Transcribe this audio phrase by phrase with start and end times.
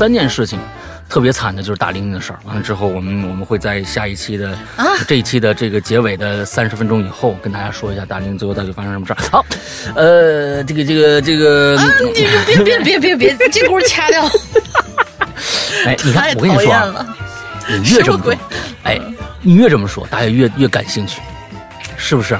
[0.00, 0.58] 三件事情。
[1.10, 2.38] 特别惨的就是大玲玲的事儿。
[2.44, 9.16] 完了之后，我们我们会在下一期的啊这一期的这个结尾的三十分钟以后，跟大家说一下大玲玲最后到底发生什么事儿。
[9.30, 9.44] 好，
[9.94, 14.24] 呃，这个这个这个，啊，你别别别别别，这轱辘掐掉，
[15.84, 17.06] 哎，你看我跟你说。
[17.68, 18.34] 你越这么
[18.84, 18.98] 哎，
[19.42, 21.20] 你越这么说，大家越越感兴趣，
[21.96, 22.38] 是不是？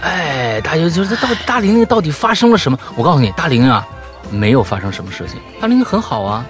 [0.00, 2.78] 哎，大家就是到大玲玲到底发生了什么？
[2.96, 3.84] 我告诉你，大玲玲啊，
[4.30, 6.46] 没有发生什么事情，大玲玲很好啊，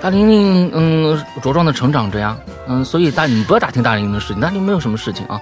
[0.00, 2.36] 大玲玲嗯茁壮的成长着呀，
[2.66, 5.38] 嗯，所以大你不要打听大玲玲的事情，大玲玲没有什么事情啊。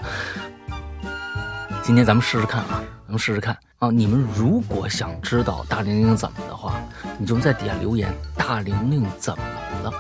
[1.83, 3.89] 今天咱们试试看啊，咱们试试看啊！
[3.89, 6.75] 你们如果想知道大玲玲怎么的话，
[7.19, 9.45] 你就在底下留言“大玲玲怎么
[9.85, 9.93] 了”。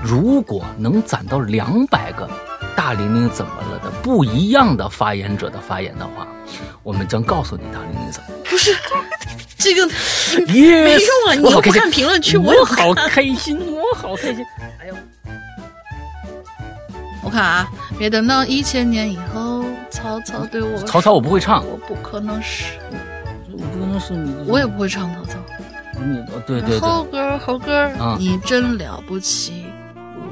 [0.00, 2.30] 如果能攒到两百个
[2.76, 6.26] “大玲玲怎么了”的不一样的发言者的发言的话，
[6.82, 8.42] 我们将告诉你大玲玲怎么了。
[8.44, 8.74] 不是
[9.56, 9.86] 这个
[10.52, 11.34] 耶，没用啊！
[11.34, 12.92] 你又不看评论区，我好。
[12.94, 14.44] 开心，我好开心。
[14.80, 14.94] 哎呦，
[17.22, 22.64] 我看啊，别等到一千年以后，曹操对我 曹操我不会唱，我不可能是，
[23.52, 25.38] 我不可能是你，我也不会唱曹操。
[25.94, 29.66] 你，哦对对对，猴哥儿猴哥你真了不起，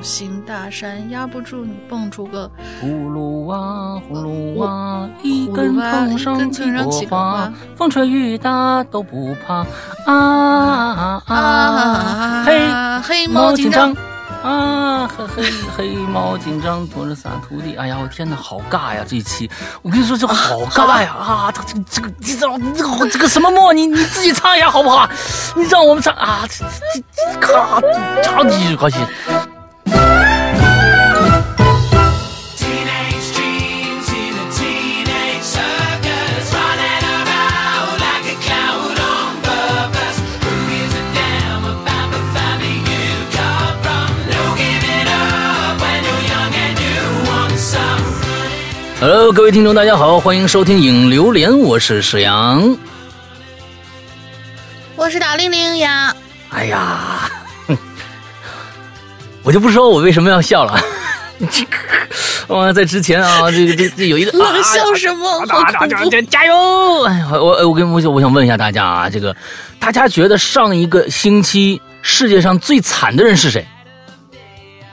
[0.01, 2.51] 五行大山压不住你蹦出个
[2.83, 9.57] 葫芦娃，葫芦娃，一根藤上一根几藤上几朵花，风吹雨打都不怕
[10.07, 11.37] 啊啊啊！
[11.37, 12.67] 啊嘿，
[13.03, 13.95] 黑猫警长。
[14.43, 19.05] 啊，黑黑黑猫警长驮着仨徒弟，哎呀，我天哪，好尬呀！
[19.07, 19.51] 这一期，
[19.83, 21.13] 我跟你说，这好尬呀！
[21.13, 25.07] 啊，他这个这个，你知道这个这个什么默，你你自己唱一下好不好？
[25.55, 27.83] 你让我们唱啊，这这这咔，
[28.23, 28.99] 超级高兴。
[49.01, 52.77] Hello，各位听众，大家好，欢迎收听影榴莲，我是史阳。
[54.95, 56.15] 我是大玲玲呀，
[56.51, 57.31] 哎呀，
[59.43, 60.79] 我就不说我为什么要笑了。
[61.51, 65.47] 这个，哇，在之前啊，这个这这有一个 啊冷笑什么？
[65.49, 66.21] 好大家恐怖！
[66.29, 67.05] 加油！
[67.05, 69.35] 哎呀，我我跟我想我想问一下大家啊，这个
[69.79, 73.67] 大家觉得上一个星期世界上最惨的人是谁？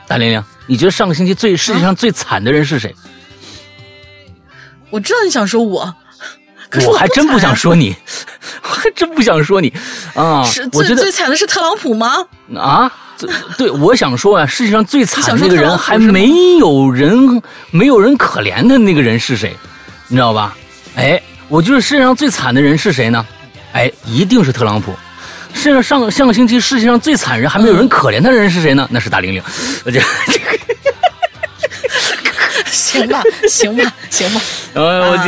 [0.07, 2.95] 大玲玲，你觉得上个星期最世界上最惨的人是谁？
[4.89, 5.93] 我知道你想说我，
[6.69, 7.95] 可是我还真不想说你，
[8.63, 9.73] 我还真不想说你
[10.15, 10.67] 啊是！
[10.73, 12.25] 我觉得最最惨的是特朗普吗？
[12.55, 13.27] 啊，这
[13.57, 19.55] 对，我想说啊，世界上最惨的那个人，还没有人没有人可怜的那个人是谁？
[20.07, 20.55] 你知道吧？
[20.95, 23.25] 哎，我觉得世界上最惨的人是谁呢？
[23.73, 24.93] 哎，一定是特朗普。
[25.53, 28.87] 世界上上上个星期世界上最惨人还没有人可怜的人是谁呢？
[28.91, 29.41] 那是大玲玲。
[29.85, 30.57] 呃这这个，
[32.87, 34.41] 行吧，行吧，行吧。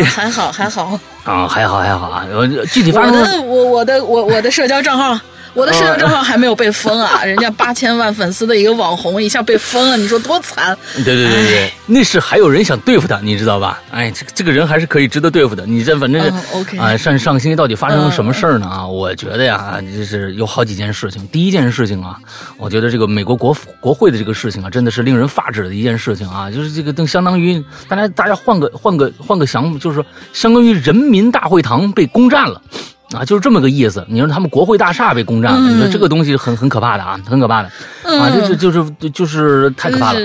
[0.05, 0.99] 还好还好。
[1.23, 2.23] 啊，还好还好啊。
[2.31, 5.19] 我具体发我的我我的我我的社交账号，
[5.59, 7.23] 我的社交账号还没有被封啊！
[7.27, 10.77] 人家八千万粉丝的一个网红一下被封了，你说多惨？
[10.95, 13.81] 对对对对，那是还有人想对付他，你知道吧？
[13.91, 15.65] 哎，这个这个人还是可以值得对付的。
[15.65, 18.65] 你这反正是、嗯，OK 啊，上上个星期到底发生了什么事儿呢？
[18.67, 21.27] 啊，我觉得呀，就是有好几件事情。
[21.27, 22.17] 第一件事情啊，
[22.57, 32.61] 我觉得这个美国国国会的这个事情啊，真的是令人发指的一件事情啊，就是这个等相当于大家大家换个换个换个想，就是说相当于人民大会堂被攻占了。
[33.13, 34.05] 啊，就是这么个意思。
[34.07, 37.69] 你说他们国会大厦被攻占了，你说这个东西很很可怕的啊，很可怕的、
[38.03, 40.19] 啊，这这就是就是太可怕了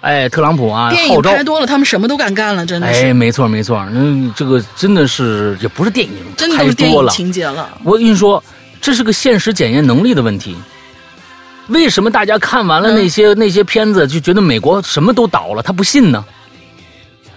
[0.00, 7.10] 哎，特朗普啊，电号召，影拍多了，他们什么都敢干了，真的哎，是，没错没错，嗯，这个真的是也不是电影，真的拍都是电影多了。
[7.10, 7.68] 情节了。
[7.82, 8.42] 我跟你说，
[8.82, 10.54] 这是个现实检验能力的问题。
[11.68, 16.22] 为什么大家看完了那些、那些片子就觉得美国什么都倒了，他不信呢？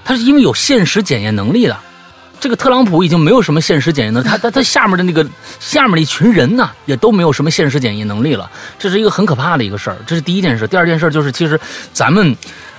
[0.04, 1.78] 他是因为有现实检验能力的。
[2.40, 5.26] 这个特朗普已经没有什么现实检验能力，他他他下面的那个
[5.60, 9.98] 下面的一群人呢，也都没有什么现实检验能力了，这是一个很可怕的一个事儿。
[10.06, 10.68] 这是第一件事。
[10.68, 11.60] 第二件事就是，其实
[11.94, 12.36] 咱们，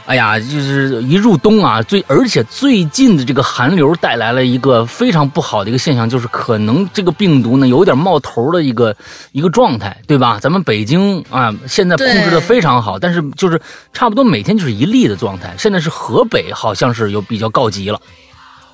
[0.06, 8.94] 哎呀，就是一入冬啊，最而且最近的这个寒流带来了一个非常不好的一个现象，就是可能这个病毒呢有点冒头的一个
[9.32, 10.38] 一个状态，对吧？
[10.40, 13.60] 咱们北京啊，现在控制的非常好，但是就是
[13.92, 15.54] 差不多每天就是一例的状态。
[15.58, 18.00] 现在是河北好像是有比较告急了。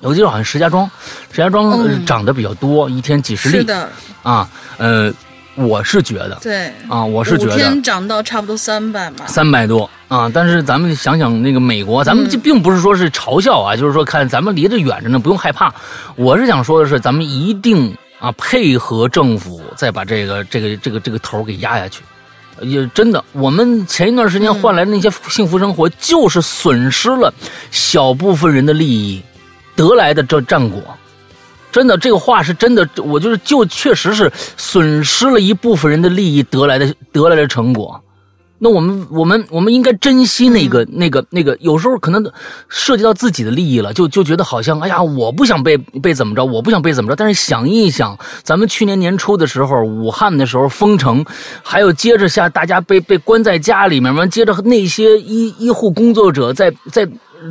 [0.01, 0.89] 有记得好像石家庄，
[1.31, 3.89] 石家庄、涨得比较多，一天几十例是的，
[4.23, 4.49] 啊。
[4.77, 5.11] 呃，
[5.55, 9.25] 我是觉得对，啊，我是觉五得天涨到差不多三百嘛。
[9.25, 10.29] 三百多啊。
[10.33, 15.73] 但是咱们想想那个美国，咱们这并不是说是嘲笑啊，就是说看咱们离着远着呢，不用害怕。
[16.15, 22.01] 我是想说的是，咱们一定啊配合政府，再把这个这个这个这个头给压下去。
[22.61, 27.33] 也真的，我们前一段时间换来的那些幸福生活，就是损失了
[27.71, 29.21] 小部分人的利益
[29.75, 30.81] 得来的这战果。
[31.71, 38.01] 真的，这个话是真的，我就是就确实是损失了一部分人的利益得来的得来的成果。
[38.57, 42.25] 那我们我们我们应该珍惜那个、那个那个，有时候可能
[42.69, 47.15] 涉及到自己的利益了，就就觉得好像哎呀，我不想被被怎么着，我不想被怎么着。
[47.17, 51.25] 但是想一想，咱们去年年初的时候，武汉的时候封城，
[51.61, 57.05] 还有接着下大家被被关在家里面，完接着那些医医护工作者在在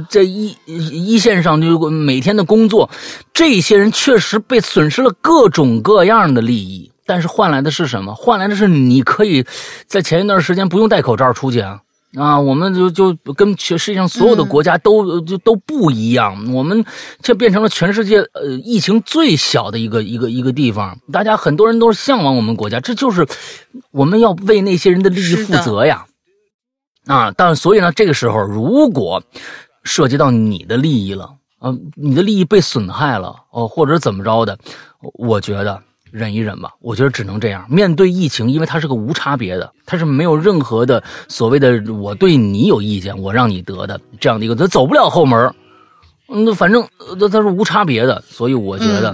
[0.08, 2.90] 在一一线上就每天的工作，
[3.32, 6.90] 这些人确实被损失了各种各样的利益。
[7.06, 8.14] 但是换来的是什么？
[8.14, 9.44] 换来的是你可以
[9.86, 11.80] 在前一段时间不用戴口罩出去啊
[12.16, 12.38] 啊！
[12.40, 16.84] 我们就就跟全世界上所有的国家都、就都不一样，我们
[17.20, 20.96] 这变成了全世界呃疫情最小的一个一个一个地方。
[21.12, 23.26] 大家很多人都是向往我们国家，这就是
[23.90, 26.06] 我们要为那些人的利益负责呀
[27.06, 27.32] 啊！
[27.36, 29.22] 但所以呢，这个时候如果
[29.84, 34.58] 涉及到你的利益了，呃，你的利益被损害了哦，或者怎么着的，
[35.14, 35.80] 我觉得。
[36.14, 37.66] 忍一忍吧，我觉得只能这样。
[37.68, 45.52] 面对疫情，因为它是个无差别的，它是没有任何的所谓的我对你有意见，我让你得的这样的一个，它走不了后门。
[46.28, 46.86] 嗯，反正
[47.18, 49.12] 它它是无差别的，所以我觉得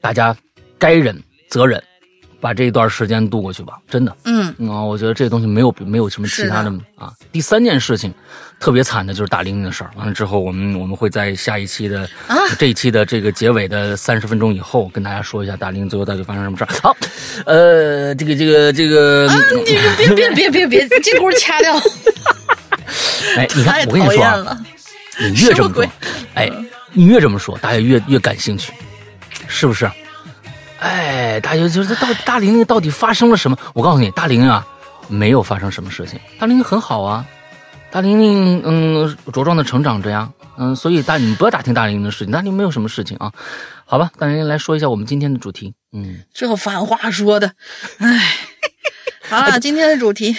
[0.00, 0.34] 大家
[0.78, 1.84] 该忍则忍，
[2.42, 3.78] 把这一段时间度过去吧。
[3.88, 7.12] 真的，嗯啊，我觉得这个东西没有没有什么其他的是啊。
[7.30, 8.12] 第三件事情
[8.58, 9.90] 特别惨的就是大玲玲的事儿。
[9.96, 16.68] 完了之后，我们我们会在下一期的、啊这一期的这个结尾的三十分钟以后，跟大家说一下大玲玲最后到底发生什么事儿。
[16.82, 16.96] 好，
[17.46, 21.74] 呃，这个这个这个，啊，你别别 别别别，这轱辘掐掉，
[23.38, 24.56] 哎，你看我跟你说。
[25.20, 25.86] 你越这么说
[26.34, 26.50] 哎，
[26.92, 28.72] 你越这么说，大家越越感兴趣，
[29.46, 29.88] 是不是？
[30.82, 33.56] 哎，大家就是到大玲玲到底发生了什么？
[33.72, 34.66] 我告诉你，大玲玲啊，
[35.08, 37.24] 没有发生什么事情，大玲玲很好啊，
[37.92, 43.32] 大玲玲嗯茁壮的成长着呀，嗯，所以大你们不要打听大玲玲的事情，大玲玲没有什么事情啊，
[43.84, 47.52] 好吧，大玲玲来说一下我们今天的主题，嗯，这反话说的，
[47.98, 48.20] 哎。
[49.28, 50.36] 好了， 今天的主题，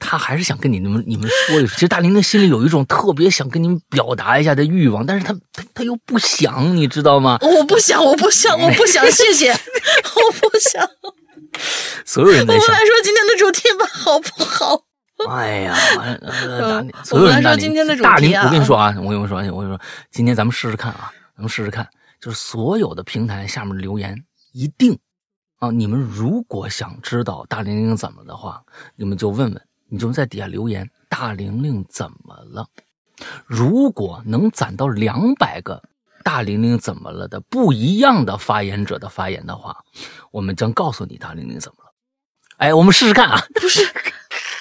[0.00, 7.38] 他还是想跟你们你们说一说，其实大玲玲心里有一种特别想跟你们表达一下的欲望，但是他他他又不想，你知道吗？
[7.42, 10.88] 我不想，我不想， 我不想，谢谢，我不想。
[12.04, 14.82] 所有人在想我们来，说今天的主题吧，好不好？
[15.28, 19.78] 哎呀，呃，大嗯所有人大龄我们来说今天的主题我跟你说啊，我跟你说，我跟你说，
[20.10, 21.86] 今天咱们试试看啊，咱们试试看，
[22.20, 24.16] 就是所有的平台下面留言
[24.52, 24.98] 一定
[25.58, 28.62] 啊，你们如果想知道大玲玲怎么的话，
[28.96, 32.66] 你们就问问，你就在底下留言，大玲玲怎么了？
[33.44, 35.82] 如果能攒到两百个
[36.24, 39.76] 大玲玲怎么了的不一样的发言者的发言的话，
[40.30, 41.92] 我们将告诉你大玲玲怎么了。
[42.56, 43.42] 哎，我们试试看啊！
[43.54, 43.82] 不是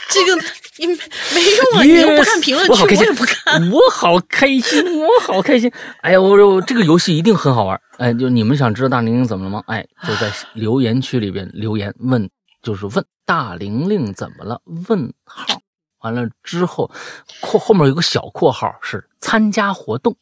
[0.09, 0.35] 这个，
[0.77, 1.83] 你没用啊！
[1.83, 3.71] 你又不看评论区，我好开心，我也不看。
[3.71, 5.71] 我好开心，我好开心。
[6.01, 7.79] 哎呀，我说这个游戏一定很好玩。
[7.97, 9.63] 哎，就你们想知道大玲玲怎么了吗？
[9.67, 12.29] 哎，就在留言区里边留言问，
[12.61, 14.61] 就是问大玲玲怎么了？
[14.87, 15.45] 问号。
[15.99, 16.89] 完了之后，
[17.41, 20.15] 括后面有个小括号是参加活动。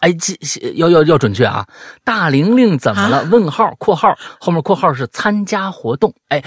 [0.00, 1.66] 哎，这这要要要准确啊！
[2.04, 3.18] 大玲玲怎么了？
[3.18, 6.14] 啊问号括号后面括号是参加活动。
[6.28, 6.44] 哎，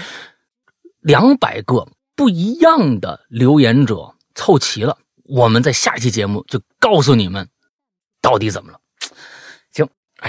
[1.00, 1.86] 两百个
[2.16, 7.46] 不一样的留言者凑齐了，我们在下一期节目就告诉你们
[8.22, 8.78] 到底怎么了。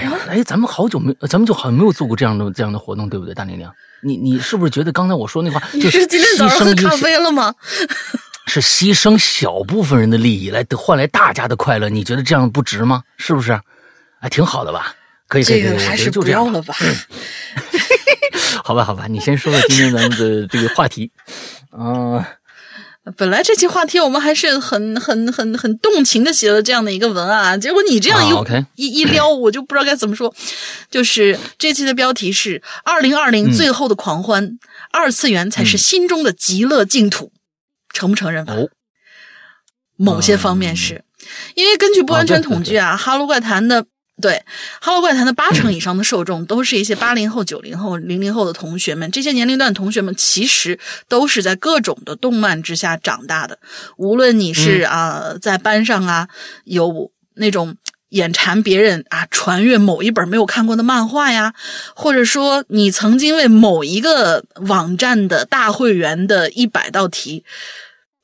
[0.00, 3.68] 行，哎呀，哎，咱们好久没，咱们就好像没有做过这样的这样的活动，对不对，大玲玲？
[4.02, 7.54] 你你是不是觉得刚才我说那话你就是今天早上喝咖啡了吗？
[8.46, 13.02] 是牺牲小部分人的利益来得换来大家的快乐，你觉得这样不值吗？
[13.16, 13.58] 是不是？
[14.20, 14.94] 哎，挺好的吧？
[15.26, 16.50] 可以，可以，可以，还是觉得就这样吧。
[16.50, 16.74] 不要了吧。
[18.62, 21.10] 好吧，好吧，你先说说今天咱们的这个话题。
[21.76, 22.22] 嗯、
[23.16, 28.26] 本来这期话题我们还是很很很很动情的写了这样的一个文案，结果你这样
[28.76, 30.34] 一、一一撩，我就不知道该怎么说。
[30.90, 34.58] 就是这期的标题是“二零二零最后的狂欢”，
[34.90, 37.30] 二次元才是心中的极乐净土，
[37.92, 38.54] 承不承认吧？
[38.54, 38.70] 哦，
[39.96, 41.04] 某些方面是，
[41.54, 43.84] 因为根据不完全统计啊，哈喽怪谈》的
[44.20, 44.32] 对
[44.80, 50.78] 《哈喽怪谈》的八成以上的受众都是一些八零后、九零后、零零后的同学们，这些年龄段的同学们其实
[51.08, 53.58] 都是在各种的动漫之下长大的。
[53.96, 56.28] 无论你是啊、在班上啊
[56.64, 57.76] 有那种。
[58.10, 61.52] 眼馋别人啊，传阅某一本没有看过的漫画呀，
[61.96, 67.44] 或者说你曾经为某一个网站的大会员的一百道题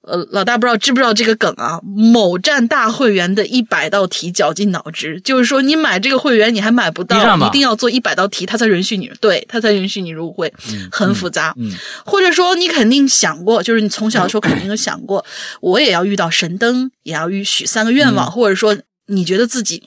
[0.03, 1.79] 呃，老大不知道知不知道这个梗啊？
[1.85, 10.53] 某站大会员的一百道题绞尽脑汁，就是说你买这个会员你还买不到，一定要做一百道题，他才允许你，对他才允许你入会，
[10.91, 11.55] 很复杂。
[11.59, 11.71] 嗯
[12.05, 15.25] 或者说你肯定想过，就是你从小的时候肯定有想过，
[15.61, 18.15] 我也要遇到神灯，也要预许三个愿嗯。
[18.15, 18.77] 望，或者说
[19.07, 19.83] 你觉得自己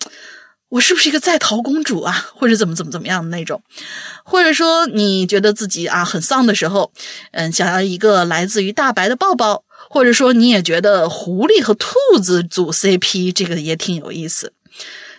[0.69, 3.61] 我是不是一个在逃公主啊，或者怎么怎么怎么样的那种，
[4.23, 6.91] 或者说你觉得自己啊很丧的时候，
[7.31, 9.63] 嗯，想要一个来自于大白的抱抱，
[9.93, 14.53] 或者说你也觉得狐狸和兔子组 CP 这个也挺有意思，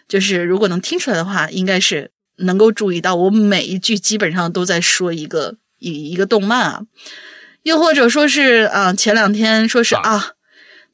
[0.09, 6.83] 就是如果能听出来的话，应该是能够注意到我每一句基本上都在说一个一一个动漫啊，
[7.63, 10.33] 又或者说是啊前两天说是啊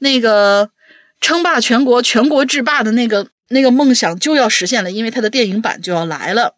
[0.01, 0.69] 那个
[1.19, 6.57] 称霸全国、全国制霸的那个那个梦想就要实现了，因为它的电影版就要来了。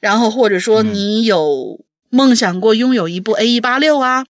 [0.00, 4.26] 然后或者说你有梦想过拥有一部 A 一八六啊，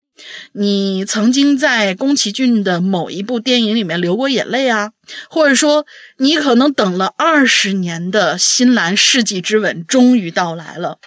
[0.52, 4.92] 你曾经在宫崎骏的某一部电影里面流过眼泪啊，
[5.28, 5.86] 或者说
[6.18, 10.98] 你可能等了二十年的新兰世纪之吻终于到来了。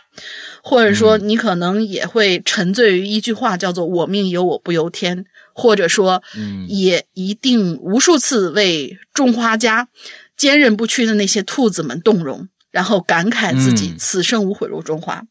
[0.62, 5.26] 或者说，你可能也会沉醉于一句话，叫做“我命由我不由天”，
[5.56, 9.88] 或者说，嗯也一定无数次为种花家
[10.36, 15.24] 坚韧不屈的那些兔子们动容，然后感慨自己嗯此生无悔入中华。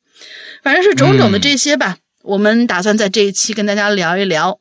[0.63, 1.99] 反正是种种的这些吧。
[2.23, 4.59] 我们打算在这一期跟大家聊一聊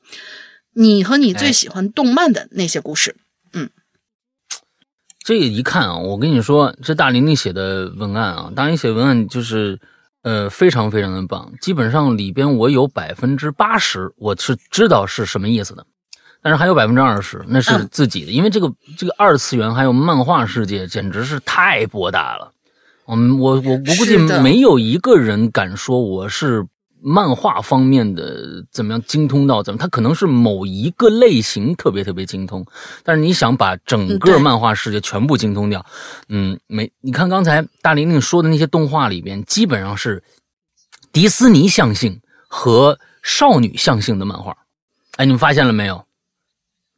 [0.73, 3.15] 你和你最哎喜欢动漫的那些故事。
[3.53, 3.69] 嗯
[5.23, 9.77] 这个一看啊，我跟你说，这大玲玲写的文案啊，大玲玲写文案就是，
[10.21, 11.51] 呃，非常非常的棒。
[11.59, 15.85] 基本上里边我有百分之八十我是知道是什么意思的，
[16.41, 22.53] 但是还有百分之二十那是嗯自己的，因为这个这个二次元还有漫画世界简直是太博大了。
[23.07, 26.65] 嗯，我我我估计没有一个人敢说我是
[27.01, 32.65] 漫画方面的怎么样精通到怎么，他可能是某一个类型特别特别精通，
[33.03, 35.85] 但是你想把整个漫画世界全部精通掉，
[36.29, 36.91] 嗯，没。
[37.01, 40.23] 你看刚才大玲玲说的那些动画里边，基本上是
[41.11, 44.57] 迪斯尼象性和少女象性的漫画。
[45.17, 46.06] 哎，你们发现了没有？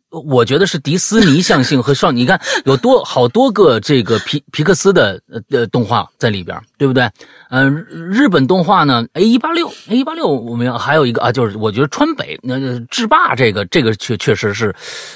[0.10, 7.08] 我觉得是迪斯尼象性和少女，你看有多好多个这个皮皮克斯的呃呃动画在里边，对不对？
[7.52, 14.74] 嗯、日日本动画呢，A 一八六 A 一八六，我们要还有一个啊，就是我觉得川北那、呃、制霸这个这个确确实是，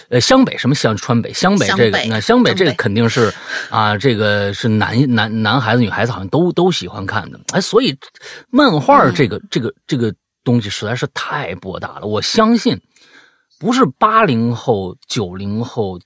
[0.10, 3.34] 呃湘北什么湘川北湘北这个那湘北这个肯定是
[3.72, 7.98] 啊，这个是男男男孩子女孩子好像都都喜欢看的，哎，所以
[8.52, 12.80] 漫画这个、这个这个东西实在是太博大了，我相信。
[13.64, 15.98] 不是八零后、九零后，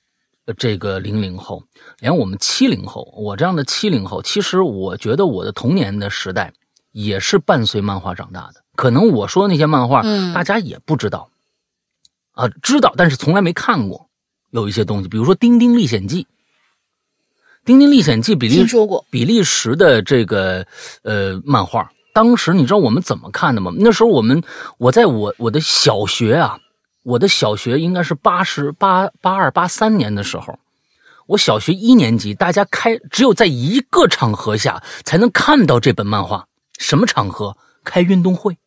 [0.45, 1.63] 呃这个零零后，
[1.97, 6.53] 连我们七零后，我这样的七零后，其实我觉得我的童年的时代
[6.91, 8.61] 也是伴随漫画长大的。
[8.75, 11.31] 可能我说的那些漫画，嗯大家也不知道，
[12.33, 14.07] 啊，知道，但是从来没看过。
[14.51, 16.23] 有一些东西，比如说《丁丁历险记》，
[17.65, 20.63] 《丁丁历险记》比利听说过比利时的这个
[21.01, 23.71] 呃漫画，当时你知道我们怎么看的吗？
[23.75, 24.43] 那时候我们
[24.77, 26.59] 我在我我的小学啊，
[27.07, 30.59] 我的小学应该是八十八八二八三年的时候，
[31.27, 36.47] 我小学一年级，大家开只有在一个场合下才能看到这本漫画，
[36.77, 37.57] 什么场合？
[37.85, 38.57] 开运动会。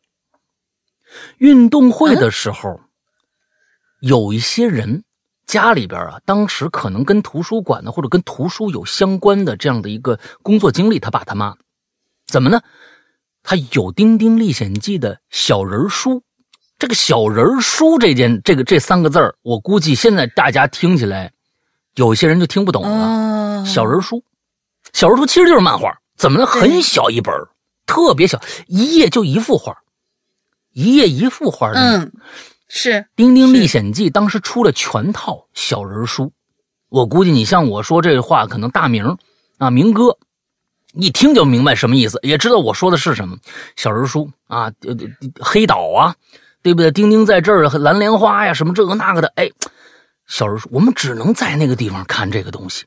[1.37, 2.79] 运动会的时候，
[3.99, 5.03] 有一些人
[5.45, 11.55] 家里边啊，当时可能跟图书馆呢，或者跟图书有相关的这样的一个工作经历，他爸他妈
[12.25, 12.63] 怎么呢？
[13.43, 16.23] 他有《丁丁历险记》的小人书。
[16.81, 21.31] 这个小人书这件这个这三个字儿，我估计现在大家听起来，
[21.93, 22.89] 有些人就听不懂了。
[22.89, 24.23] 哦，小人书，
[24.91, 26.45] 小人书其实就是漫画，怎么呢？
[26.47, 27.31] 很小一本
[27.85, 29.77] 特别小，一页就一幅画，
[30.73, 31.79] 一页一幅画的。
[31.79, 32.11] 嗯，
[32.67, 36.33] 是《丁丁历险记》当时出了全套小人书，
[36.89, 39.15] 我估计你像我说这话，可能大名
[39.59, 40.17] 啊明哥
[40.93, 43.37] 一听就明白什么意思，也知道我说的是什么。
[43.75, 44.73] 小人书啊，
[45.39, 46.15] 黑岛啊，
[46.61, 46.91] 对不对？
[46.91, 49.49] 丁丁在这儿，蓝莲花呀，什么这个那个的，哎，
[50.27, 52.85] 小人书，我们只能在那个地方看这个东西。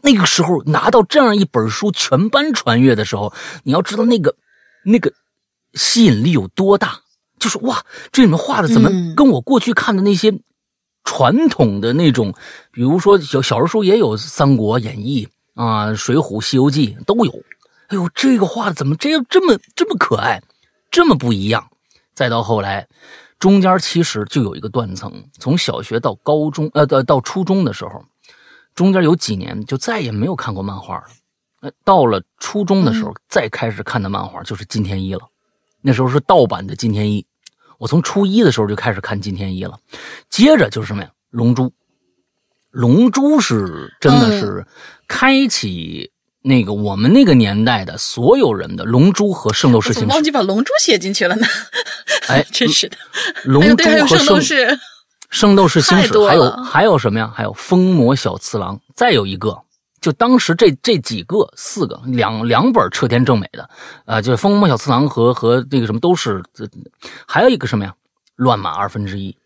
[0.00, 4.34] 那个时候拿到这样一本书，全班传阅的时候，你要知道那个
[4.84, 5.12] 那个
[5.74, 6.98] 吸引力有多大。
[7.38, 10.32] 就是哇，这里面画的怎么嗯跟我过去看的那些
[11.02, 12.32] 传统的那种，
[12.70, 15.28] 比如说小小人书也有《三国演义》
[15.60, 17.32] 啊，《水浒》《西游记》都有。
[17.88, 20.40] 哎呦，这个画的怎么这样这么这么可爱，
[20.90, 21.68] 这么不一样？
[22.22, 22.86] 再到后来，
[23.40, 28.04] 中间其实就有一个断层，从小学到高中，呃，到到初中的时候，
[28.76, 31.06] 中间有几年就再也没有看过漫画了。
[31.62, 35.22] 呃，到了初中的时候，再开始看的漫画就是金田一了。
[35.80, 37.26] 那时候是盗版的金田一，
[37.76, 39.76] 我从初一的时候就开始看金田一了，
[40.30, 41.10] 接着就是什么呀？
[41.30, 41.72] 龙珠，
[42.70, 44.64] 龙珠是真的是
[45.08, 46.11] 开启
[46.42, 51.46] 那个我们那个年代的所有人的龙珠和圣斗士星矢，我忘记把龙珠写进去了呢？
[52.28, 52.96] 哎，真是的。
[53.44, 54.78] 龙珠和圣斗士，
[55.30, 57.32] 圣斗士星矢，还有还有什么呀？
[57.32, 59.56] 还有风魔小次郎，再有一个，
[60.00, 63.70] 就当时这这几个四个两两本彻天正美的，
[64.04, 66.68] 啊、就是风魔小次郎和和那个什么都是，这
[67.26, 67.94] 还有一个什么呀？
[68.34, 69.36] 乱马二分之一，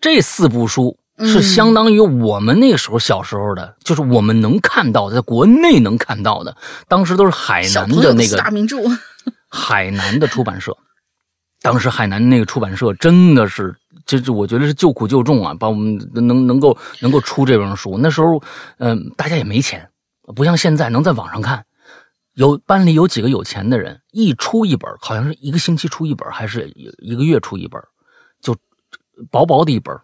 [0.00, 0.96] 这四部书。
[1.18, 6.56] 是嗯相当于我们那个时候小时候的，就是我们能看到的，在国内能看到的，
[6.88, 8.78] 当时都是海南的那个大名著，
[9.48, 10.76] 海南的出版社，
[11.60, 13.74] 当时海南那个出版社真的是，
[14.06, 17.98] 这这我觉得是救苦救重啊，把我们能能够能够出这本书。
[17.98, 18.42] 那时候，
[18.78, 19.88] 嗯、大家也没钱，
[20.34, 21.64] 不像现在能在网上看。
[22.34, 27.78] 有班里有几个有钱的人，一出一本，好像是一个星期出一本，还是一个月出一本，
[28.40, 28.56] 就
[29.30, 29.94] 薄薄的一本，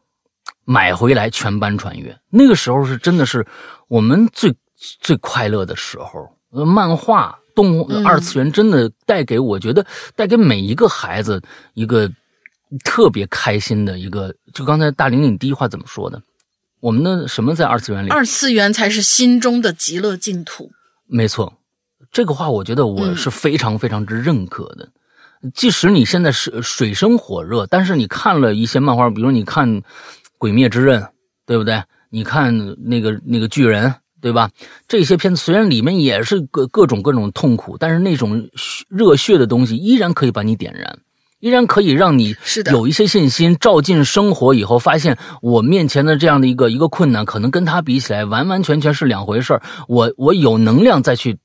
[0.68, 2.14] 买回来全班传阅。
[2.28, 3.46] 那个时候是真的是
[3.88, 4.54] 我们最
[5.00, 6.28] 最快乐的时候。
[6.50, 12.10] 呃，漫画、动嗯二次元真的带给我觉得带给每一个孩子一个
[12.84, 14.34] 特别开心的一个。
[14.52, 16.20] 就刚才大玲玲第一话怎么说的？
[16.80, 18.10] 我们的什么在二次元里？
[18.10, 20.70] 二次元才是心中的极乐净土。
[21.06, 21.54] 没错，
[22.12, 24.86] 这个话我觉得我嗯是非常非常之认可的。
[25.54, 29.68] 即使你现在是水深火热，但是你看了一些漫画，比如你看
[30.38, 31.00] 《鬼灭之刃》，
[31.44, 31.82] 对不对？
[32.10, 34.50] 你看那个那个巨人，对吧？
[34.88, 38.48] 这些片子虽然里面也是各各种各种痛苦，但是那种
[38.88, 40.98] 热血的东西依然可以把你点燃。
[41.40, 49.62] 依然可以让你是的有一些信心，照进生活以后，发现我面前的这样的一个一个困难，可能跟他比起来，完完全全是两回事儿。
[49.86, 51.38] 我我有能量再去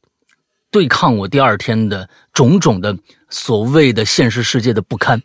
[0.71, 2.97] 对抗我第二天的种种的
[3.29, 5.21] 所谓的现实世界的不堪，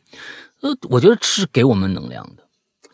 [0.60, 2.42] 呃，我觉得是给我们能量的，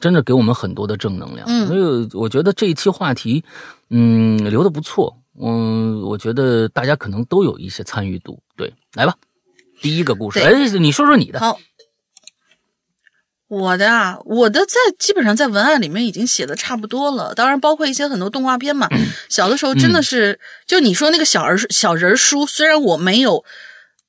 [0.05, 1.47] 真的给我们很多的正能量。
[1.49, 3.43] 嗯所以我觉得这一期话题，
[3.89, 5.17] 嗯，留的不错。
[5.41, 8.39] 嗯，我觉得大家可能都有一些参与度。
[8.55, 9.15] 对，来吧，
[9.81, 11.41] 第一个故事，哎，你说说你的。
[11.41, 11.59] 好，
[13.49, 18.87] 我的啊，我的在基本上在文案里面已经写的差不多了，当然包括一些很多动画片嘛。
[19.31, 23.43] 小的时候真的是，就你说那个小儿小人书，虽然我没有。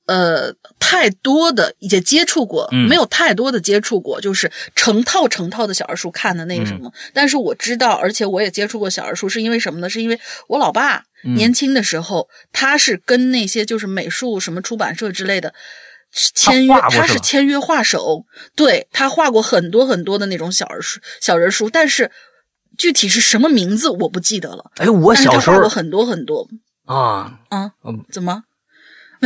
[0.07, 6.91] 呃，太多的也接触过，嗯没有太多的接触过，就是成套成套的小人书看的那个什么。
[7.13, 9.89] 但是我知道，而且我也接触过小人书，是因为什么呢？
[9.89, 11.03] 是因为我老爸
[11.35, 15.53] 年轻的时候，他是跟那些就是美术什么出版社之类的
[16.11, 22.11] 签约，他是他是签约画手，对他画过很多很多的那种小人书、小人书，但是
[22.77, 24.71] 具体是什么名字我不记得了。
[24.75, 26.47] 哎，我小时候画过很多很多
[26.85, 28.43] 啊，啊，嗯怎么？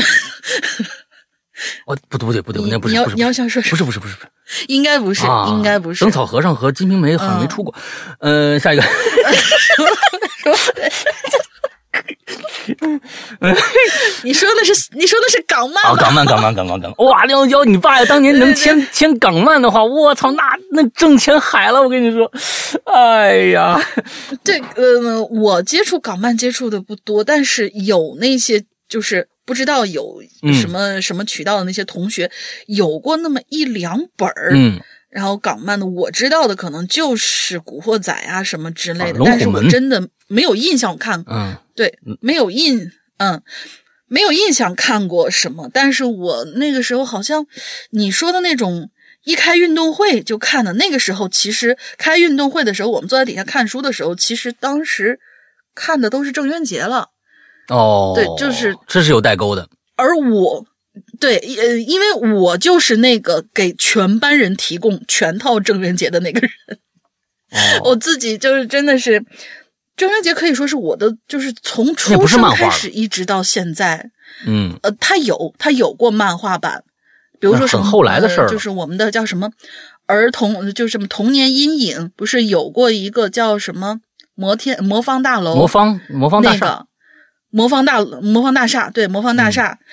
[1.86, 3.62] 哦，不对不对不对，你那不是不是你要你要想说？
[3.64, 6.06] 不是不是不是不是，应该不是，啊应该不是。
[6.06, 7.76] 灯草和尚和金瓶梅好像没嗯出过。
[8.20, 8.84] 呃，下一个，
[14.24, 16.02] 你说的是你说的是港漫啊，吧？
[16.02, 22.32] 港漫港漫港漫港漫，哇，梁娇，你爸呀，当年能签签港漫的话，我操，那那挣钱海了，我跟你说，
[22.86, 23.78] 哎呀，
[24.44, 32.30] 对，呃，我接触港漫接触的不多，但是有那些就是不知道有嗯什么、什么渠道的那些同学
[32.68, 34.52] 有过那么一两本儿。
[34.54, 41.34] 嗯，然后港漫的我知道的可能就是《古惑仔》啊什么之类的，啊但是我真的没有印象看过。
[41.34, 43.42] 嗯对，没有印，嗯，
[44.06, 45.68] 没有印象看过什么。
[45.74, 47.48] 但是我那个时候好像
[47.90, 48.92] 你说的那种
[49.24, 55.20] 一开运动会就看的，那个时候其实开运动会的时候，我们坐在底下看书的时候，其实当时
[55.74, 57.10] 看的都是郑渊洁了。
[57.70, 60.66] 哦，对就是这是有代沟的，而我，
[61.20, 66.50] 对，呃，因为我就是那个给全班人提供全套郑渊洁的那个人，
[67.52, 69.24] 哦， 我自己就是真的是。
[69.96, 74.10] 郑渊洁可以说是我的，就是从出生开始一直到现在，
[74.48, 74.74] 嗯。
[74.82, 76.86] 呃，他有他有过漫画版，
[77.38, 79.52] 比如说什么后来的事儿呃就是我们的叫什么
[80.06, 84.00] 儿童，就是什么童年阴影，不是有过一个叫什么
[84.36, 86.86] 摩天魔方大楼，魔方魔方大厦，那个
[87.50, 89.78] 魔方大魔方大厦，对魔方大厦。
[89.82, 89.86] 嗯。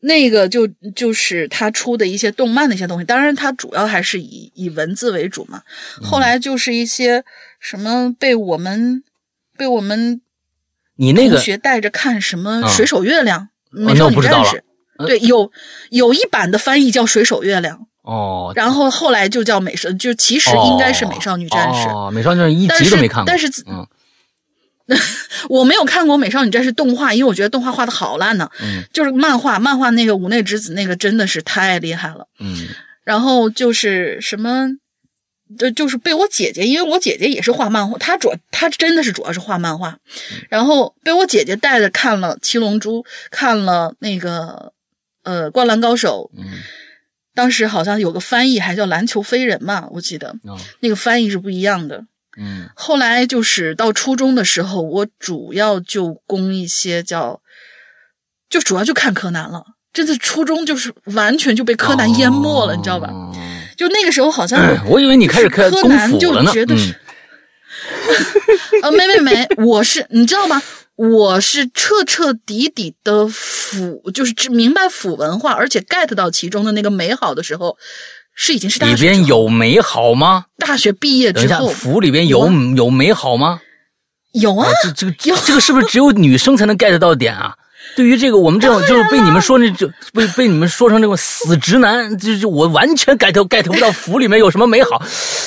[0.00, 5.62] 那个就就是他出的一些动漫的一些东西，当然他主要还是以以文字为主嘛。
[5.98, 6.06] 嗯。
[6.06, 7.24] 后来就是一些
[7.58, 9.02] 什么被我们
[9.56, 10.20] 被我们
[10.96, 14.62] 你那个同学带着看什么嗯《水手月亮》美那少女战士》
[15.06, 15.50] 对，有
[15.90, 21.88] 有一版的翻译叫《水手月亮》，哦，然后后来就叫美少，就其实应该是美少女战士。
[21.88, 23.84] 哦，美少女战士一但是集都没看过，但是嗯
[25.48, 28.50] 我没有看过《美少女战士》动画，因为我觉得动画画的好烂呢。
[28.60, 28.82] 嗯。
[28.92, 32.26] 就是漫画，漫画那个五内之子那个真的是太厉害了。
[32.40, 32.68] 嗯。
[33.02, 34.68] 然后就是什么，
[35.58, 39.98] 就就是被我姐姐，因为我姐姐也是画漫画，她主她真的是主要是画漫画，
[40.48, 44.72] 然后被我姐姐带着看了《七龙珠》，看了那个
[45.22, 46.44] 呃《灌篮高手》，嗯。
[47.34, 50.28] 当时好像有个翻译还叫篮球飞人嘛，我记得。
[50.44, 50.56] 哦。
[50.80, 52.04] 那个翻译是不一样的。
[52.38, 57.40] 嗯后来就是到初中的时候，我主要就攻一些叫，
[58.48, 59.64] 就主要就看柯南了。
[59.92, 63.08] 真的初中就是完全就被柯南淹没了，你知道吧？
[63.10, 63.32] 哦
[63.76, 66.32] 就那个时候好像我以为你开始看柯南就。
[66.52, 66.94] 觉得是嗯
[68.84, 70.62] 呃，没没没，我是你知道吗？
[70.94, 77.76] 我是彻彻底底的腐，就是只明白腐文化，而且 get 到其中的那个美好的时候，
[78.34, 80.46] 是已经是大学里边有美好吗？
[80.58, 81.68] 大学毕业之后。
[81.68, 82.50] 府里边有我。
[82.76, 83.60] 有美好吗？
[84.32, 84.68] 有啊。
[84.68, 87.54] 啊，，这这个这这个是不是只有女生才能 get 到点啊？
[87.96, 95.00] 对于这个，我们这种就是被你们说那就被被你们说成这种死直男，就就我完全 get get 不到府里面有什么美好，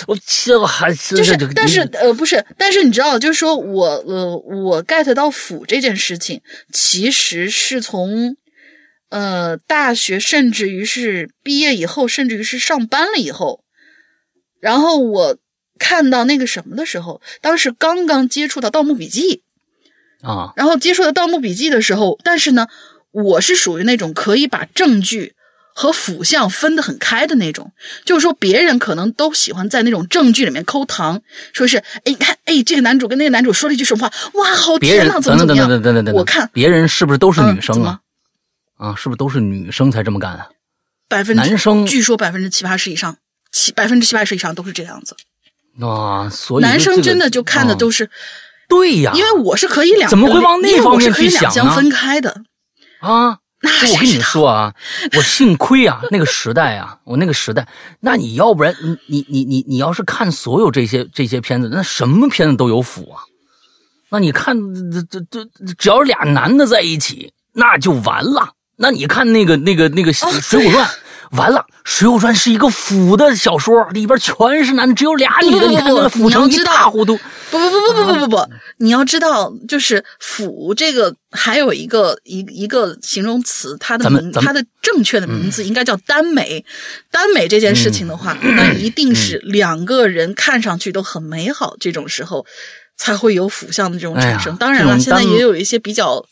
[0.05, 6.39] 我这还是就是，但是呃，不是，但是你知道，就是说我呃，我 get 到腐这件事情，
[6.71, 8.37] 其实是从
[9.09, 13.63] 呃大学，甚至于是毕业以后，甚至于是上班了以后，
[14.59, 15.37] 然后我
[15.79, 19.43] 看到那个什么的时候，当时刚刚接触到《盗墓笔记》，
[20.27, 22.67] 啊，然后接触到《盗墓笔记》的时候，但是呢，
[23.11, 25.35] 我是属于那种可以把证据
[25.75, 27.71] 和腐相分得很开的那种，
[28.03, 31.21] 就是说别人可能都喜欢在那种证据里面抠糖，
[31.53, 35.69] 说是哎，你看，哎，这个男主跟那个男主说了一句什么话，哇，好甜呐，怎等等等么怎么样？
[35.69, 37.99] 等等等等，我看别人是不是都是女生啊？
[38.77, 40.47] 啊，是不是都是女生才这么干啊？
[41.09, 43.17] 百分之男生据说百分之七八十以上，
[43.51, 45.15] 七百分之七八十以上都是这样子，
[45.85, 48.09] 啊，所以男生真的就看的都啊是，
[48.67, 52.43] 对呀，因为我是可以两，怎么会往那方面去想呢两相分开的，
[52.99, 53.39] 啊。
[53.59, 54.75] 那我跟你说啊，
[55.15, 57.67] 我幸亏啊，那个时代啊，我那个时代，
[57.99, 63.23] 那你要不然你你你你你要是看所有这些这些片子，那什么片子都有腐啊。
[64.11, 64.55] 那你看
[64.91, 65.43] 这这这，
[65.75, 68.53] 只要是俩男的在一起，那就完了。
[68.77, 70.85] 那你看那个那个那个《水浒传》
[71.31, 75.59] 完了，《水浒传》是一个腐的小说，里边全是男的，只有俩女的。
[75.59, 77.17] 不不不你看那个腐成一塌糊涂。
[77.49, 86.63] 不不不不不不不不，你要知道，就是“腐”这个还有一个一一个形容词，它的名它的正确的名字应该叫耽美。
[87.09, 92.45] 耽美这件事情的话，嗯那 一定是两个人看上去都很美好，这种时候
[92.95, 94.53] 才会有腐相的这种产生。
[94.53, 96.23] 哎当然了，现在也有一些比较。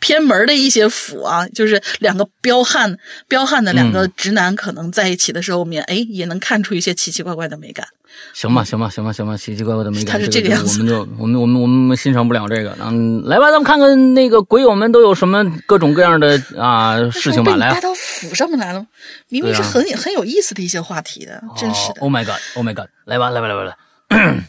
[0.00, 7.86] 偏门的一些腐啊，就是两个彪悍、彪悍的两嗯个直男可能在一起的时候面，哎，也能看出一些奇奇怪怪的美感。
[8.32, 12.76] 行吧，行吧，行吧，行吧，奇奇怪怪的美感，他是这这个样子我们就我们我们我们欣赏不了这个。
[12.80, 17.56] 嗯，来吧，咱们看看那个鬼友们都有什么各种各样的啊 事情吧。
[17.56, 18.86] 来带，到腐上面来了，
[19.28, 22.00] 明明是很、很有意思的一些话题的，真是的。
[22.00, 24.44] 哦 Oh my God，Oh my God，来吧，来吧，来吧，来。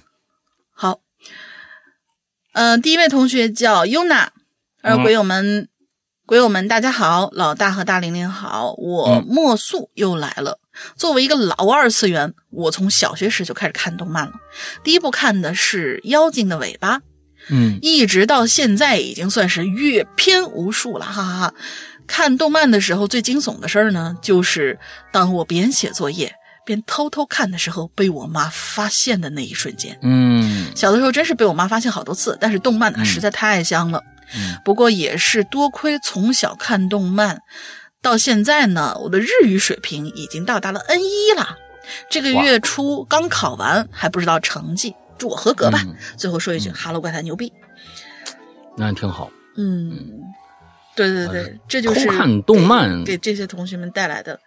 [0.73, 0.99] 好，
[2.53, 4.27] 呃，第一位同学叫 Yuna，
[4.81, 5.67] 呃，嗯鬼友们，
[6.25, 10.59] 鬼友们，大家好，老大和大玲玲好，我嗯莫素又来了。
[10.95, 14.33] 作为一个老二次元，我从小学时就开始看动漫了。
[14.83, 16.99] 第一部看的是《妖精的尾巴》，
[17.49, 21.53] 嗯一直到现在已经算是阅片无数了，哈哈哈。
[22.05, 24.79] 看动漫的时候最惊悚的事儿呢，就是
[25.11, 29.97] 当我边写作业边偷偷看的时候，被我妈发现的那一瞬间。
[30.03, 33.99] 嗯小的时候真是被我妈发现好多次，但是动漫呢嗯实在太香了。
[33.99, 34.13] 嗯
[34.63, 37.41] 不过也是多亏从小看动漫，
[38.01, 41.57] 到现在呢，我的日语水平已经到达了 N 一了。
[42.09, 45.81] 这个月初刚考完，还不知道成绩，祝我合格吧。
[45.85, 47.51] 嗯最后说一句，哈喽怪谈牛逼。
[48.75, 49.31] 那挺好。
[49.55, 49.91] 嗯，
[50.95, 54.39] 对对对，这就是看动漫给给这些同学们带来的。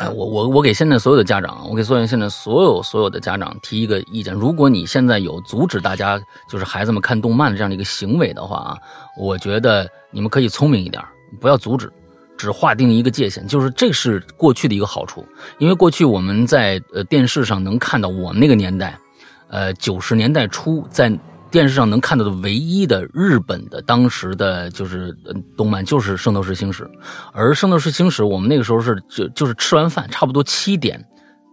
[0.00, 8.78] 哎，我我我给现在所有的家长，我给所有现在所有所有的家长提一个意见：如果你现在有阻止大家就是孩子们看动漫的这样的一个行为的话啊，
[9.18, 11.04] 我觉得你们可以聪明一点，
[11.38, 11.92] 不要阻止，
[12.38, 15.22] 只划定一个界限，就是这是过去的一个好处，
[15.58, 18.98] 因为过去我们在呃电视上能看到我们那个年代，
[19.50, 21.12] 呃九十年代初在。
[21.50, 25.12] 电视上能看到的唯一的日本的当时的就是
[25.56, 26.84] 动漫就是《圣斗士星矢》，
[27.32, 31.04] 而《圣斗士星矢》我们那个时候是就就是吃完饭差不多七点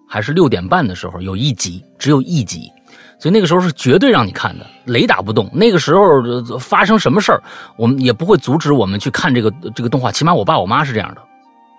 [0.07, 2.71] 还是六点半的时候有一集，只有一集，
[3.19, 5.49] 所以那个时候是绝对让你看的，雷打不动。
[5.51, 6.21] 那个时候
[6.59, 7.41] 发生什么事儿，
[7.77, 11.21] 我们也不会阻止我们去看这个这个动画，起码我爸我妈是这样的。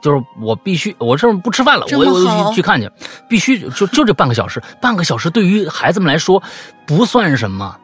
[0.01, 2.89] 就是我必须，我这不吃饭了，我我去看去，
[3.29, 6.41] 必须就就这半个小时，半个小时对于孩子们来说
[6.87, 7.77] 不算什么，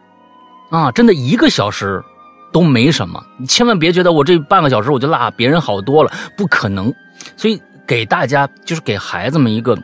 [0.82, 2.02] 啊，真的一个小时
[2.52, 3.24] 都没什么。
[3.38, 6.92] 你千万别觉得我这半个小时我就落别人好多了，不可能。
[7.36, 9.78] 所以给大家就是给孩子们一个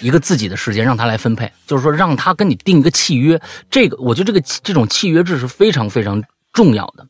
[0.00, 3.40] 一个自己的时间，让他来分配，就是说让他跟你定一个契约。
[3.70, 7.06] 这个我觉得这个这种契约制是非常非常重要的。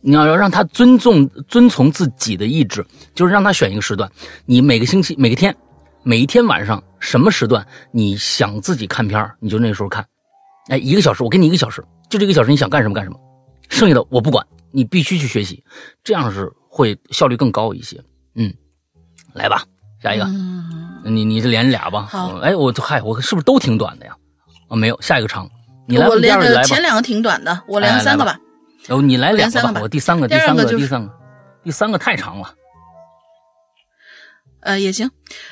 [0.00, 4.10] 你要要让他尊重遵从自己的意志，就是让他选一个时段，
[4.46, 5.54] 你每个星期每个天
[6.02, 10.04] 每一天晚上什么时段你想自己看片你就那时候看，
[10.68, 13.18] 哎，一个小时我给你一个小时，就这个小时你想干什么干什么，
[13.68, 15.64] 剩下的我不管，你必须去学习，
[16.04, 18.02] 这样是会效率更高一些。
[18.34, 18.52] 嗯，
[19.34, 19.64] 来吧，
[20.02, 20.26] 下一个，
[21.04, 22.06] 你你这连俩吧？
[22.10, 24.16] 好我哎，我嗨，我是不是都挺短的呀？
[24.68, 25.48] 啊，没有，下一个长。
[25.88, 26.62] 你来，我连个。
[26.62, 28.38] 前两个挺短的，我连三个吧。
[28.88, 31.14] 哦，你来两个吧我第三个，第第三个，第三个，
[31.64, 32.54] 第三个太长了。
[34.60, 35.10] 呃，也行。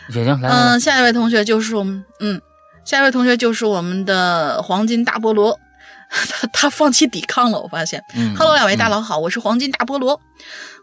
[0.08, 2.40] 也行，来来嗯、来，下一位同学就是我们，嗯，
[2.84, 5.58] 下一位同学就是我们的黄金大菠萝，
[6.10, 8.02] 他他放弃抵抗了，我发现。
[8.16, 10.20] 嗯 Hello，两位大佬好，我是黄金大菠萝。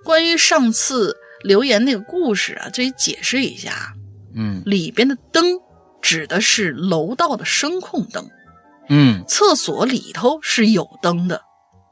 [0.03, 3.93] 关于上次留言那个故事啊，这里解释一下，
[4.35, 5.59] 嗯里边的灯
[6.01, 8.29] 指的是楼道的声控灯，
[8.89, 11.41] 嗯厕所里头是有灯的，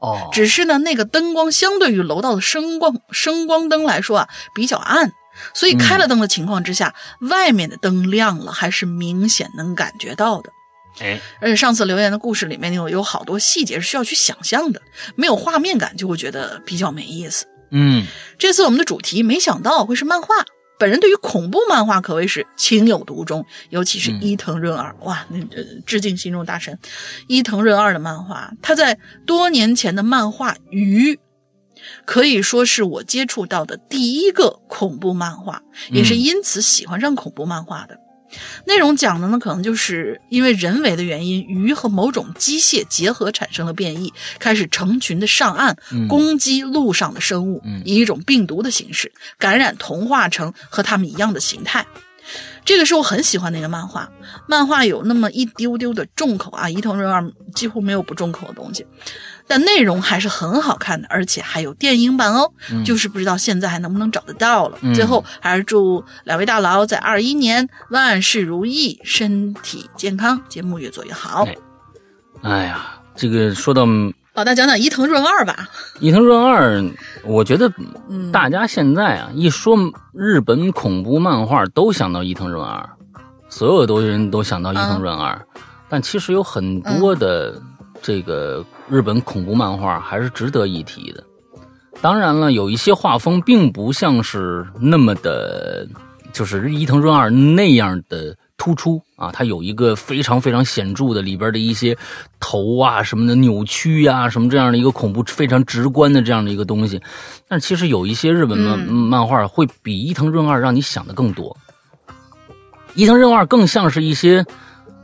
[0.00, 5.12] 哦，只是呢，那个灯光相对于楼道的声光声光灯来说啊，比较暗，
[5.54, 10.50] 所以开了灯的情况之下，外面的灯亮了，还是明显能感觉到的。
[11.00, 14.80] 哎，而且上次留言的故事里面有有好多细节是需要去想象的，
[15.14, 17.46] 没有画面感就会觉得比较没意思。
[17.70, 18.06] 嗯
[18.38, 20.34] 这次我们的主题没想到会是漫画，
[20.78, 26.78] 本人对于恐怖漫画可谓是情有独钟，尤其是伊藤润二，哇，那呃致敬心中大神
[27.26, 31.14] 伊藤润二的漫画，他在多年前的漫画《鱼》。
[32.04, 37.98] 可以说是我接触到的第一个恐怖漫画，也是因此喜欢上恐怖漫画的。
[38.64, 45.76] 内容讲的呢，可能就是因为人为的原因，鱼和某种机械结合产生了变异，开始成群的上岸，
[46.08, 51.86] 攻击路上的生物，以一种病毒的形式感染，同化成和它们一样的形态。
[52.64, 54.10] 这个是我很喜欢的一个漫画，
[54.48, 58.84] 漫画有那么一丢丢的重口啊，伊藤润二几乎没有不重口的东西，
[59.46, 62.50] 但内容还是很好看的，而且还有电影版哦，
[62.84, 64.78] 就是不知道现在还能不能找得到了。
[64.94, 71.44] 最后还是祝两位大佬在二一年万事如意，身体健康，节目越做越好。
[71.44, 71.56] 哎
[72.42, 73.86] 哎呀，这个说到
[74.34, 75.68] 老大讲讲伊藤润二吧，
[76.00, 76.84] 伊藤润二，
[77.24, 77.72] 我觉得
[78.08, 79.76] 嗯大家现在啊一说
[80.12, 82.86] 日本恐怖漫画，都想到伊藤润二，
[83.48, 85.40] 所有的人都想到伊藤润二，
[85.88, 87.60] 但其实有很多的
[88.02, 91.22] 这个日本恐怖漫画还是值得一提的。
[92.00, 95.88] 当然了，有一些画风并不像是那么的，
[96.32, 101.96] 就是伊藤润二那样的突出啊，它有一个非常非常显著的里边的一些
[102.38, 107.00] 头啊什么的扭曲呀、什么这样的一个恐怖非常直观的这样的一个东西。
[107.48, 111.56] 但其实有一些日本漫、漫画会比伊藤润二让你想的更多。
[112.94, 114.44] 伊藤润二更像是一些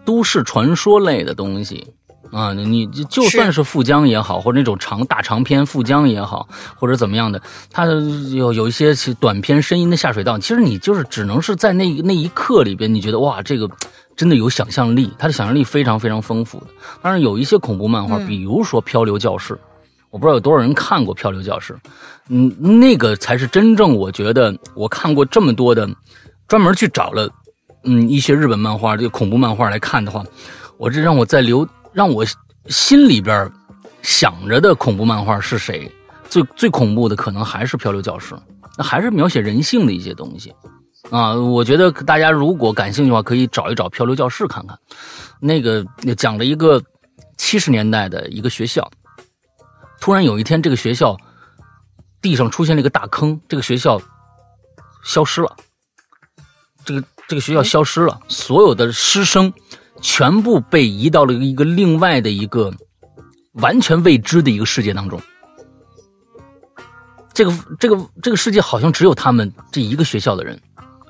[0.05, 1.87] 都市传说类的东西
[2.33, 7.41] 啊，你就就算是富江也好，或者那种长大长篇富江也好，或者怎么样的，
[7.71, 13.69] 它有有一些其短篇声音的下水道，其实你就是只能是在那那一刻里边，你觉得哇，这个
[14.17, 16.67] 真的有想象力，他的想象力非常非常丰富的。
[17.03, 19.53] 当然有一些恐怖漫画，比如说《漂流教室》，
[20.09, 21.75] 我不知道有多少人看过《漂流教室》，
[22.31, 25.87] 嗯，那个才是真正我觉得我看过这么多的，
[26.49, 27.29] 专门去找了，
[27.85, 30.25] 嗯，一些日本漫画这个恐怖漫画来看的话，
[30.79, 32.25] 我这让我在留让我
[32.67, 33.51] 心里边
[34.03, 35.91] 想着的恐怖漫画是谁？
[36.29, 38.35] 最最恐怖的可能还是《漂流教室》，
[38.79, 40.55] 那还是描写人性的一些东西
[41.11, 41.35] 啊。
[41.35, 44.79] 我觉得大家如果感兴趣的话，可以找一找《漂流教室》看看，
[45.41, 45.85] 那个
[46.17, 46.83] 讲了一个
[47.37, 48.91] 七十年代的一个学校，
[50.01, 51.15] 突然有一天这个学校
[52.23, 54.01] 地上出现了一个大坑，这个学校
[55.05, 55.55] 消失了，
[56.83, 59.53] 这个这个学校消失了，所有的师生
[60.03, 62.71] 全部被移到了一个另外的一个
[63.53, 65.19] 完全未知的一个世界当中。
[67.33, 70.61] 这个这个这个世界好像只有他们这一个学校的人，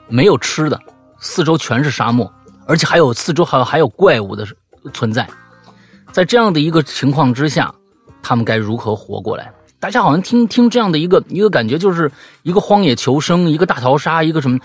[0.09, 0.79] 没有吃的，
[1.19, 2.33] 四周全是沙漠，
[2.67, 4.47] 而且还有四周还有还有怪物的
[4.93, 5.29] 存在。
[6.13, 7.75] 在这样的一个情况之下，
[8.23, 9.53] 他们该如何活过来？
[9.81, 14.61] 大家好像听听这样的一个一个感觉，就是一个荒野求生，一个大逃杀，一个什么？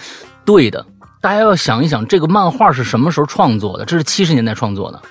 [0.46, 0.86] 对的，
[1.28, 3.84] 大家要想一想，这个漫画是什么时候创作的？
[3.84, 5.02] 这是七十年代创作的，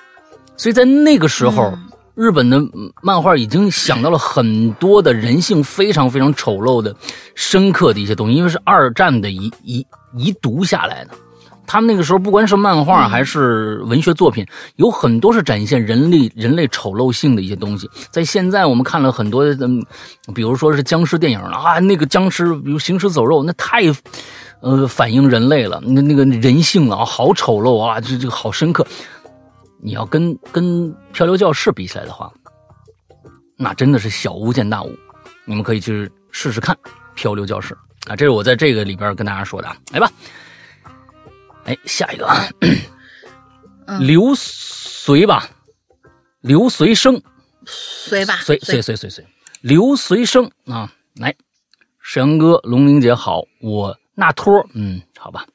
[0.56, 1.76] 所以在那个时候，
[2.14, 6.96] 日本的嗯漫画已经想到了很多的人性非常非常丑陋的、
[7.34, 11.10] 深刻的一些东西，因为是二战的遗遗遗毒下来的。
[11.66, 17.90] 他们那个时候，不管是漫画还是文学作品，有很多是展现人类人类丑陋性的一些东西。
[18.10, 19.84] 在现在，我们看了很多，嗯，
[20.32, 23.82] 比如说是僵尸电影了啊，那个僵尸，比如行尸走肉，那太
[24.60, 28.86] 呃反映人类了，那那个人性了啊，好丑陋啊，这这个好深刻。
[29.80, 32.32] 你要跟跟漂流教室比起来的话，
[33.56, 34.94] 那真的是小巫见大巫。
[35.44, 36.76] 你们可以去试试看
[37.14, 37.76] 漂流教室。
[38.08, 39.76] 啊，这是我在这个里边跟大家说的啊。
[39.92, 40.10] 来吧，
[41.64, 42.26] 哎，下一个。
[42.26, 42.48] 啊，
[43.86, 44.04] 嗯。
[44.06, 45.48] 刘随吧，
[46.40, 47.22] 刘随生，
[47.64, 49.24] 随吧，随随随随随，
[49.60, 50.50] 刘随生。
[50.66, 51.32] 啊，来，
[52.00, 55.46] 沈阳哥、龙玲姐好，我那托，嗯，好吧，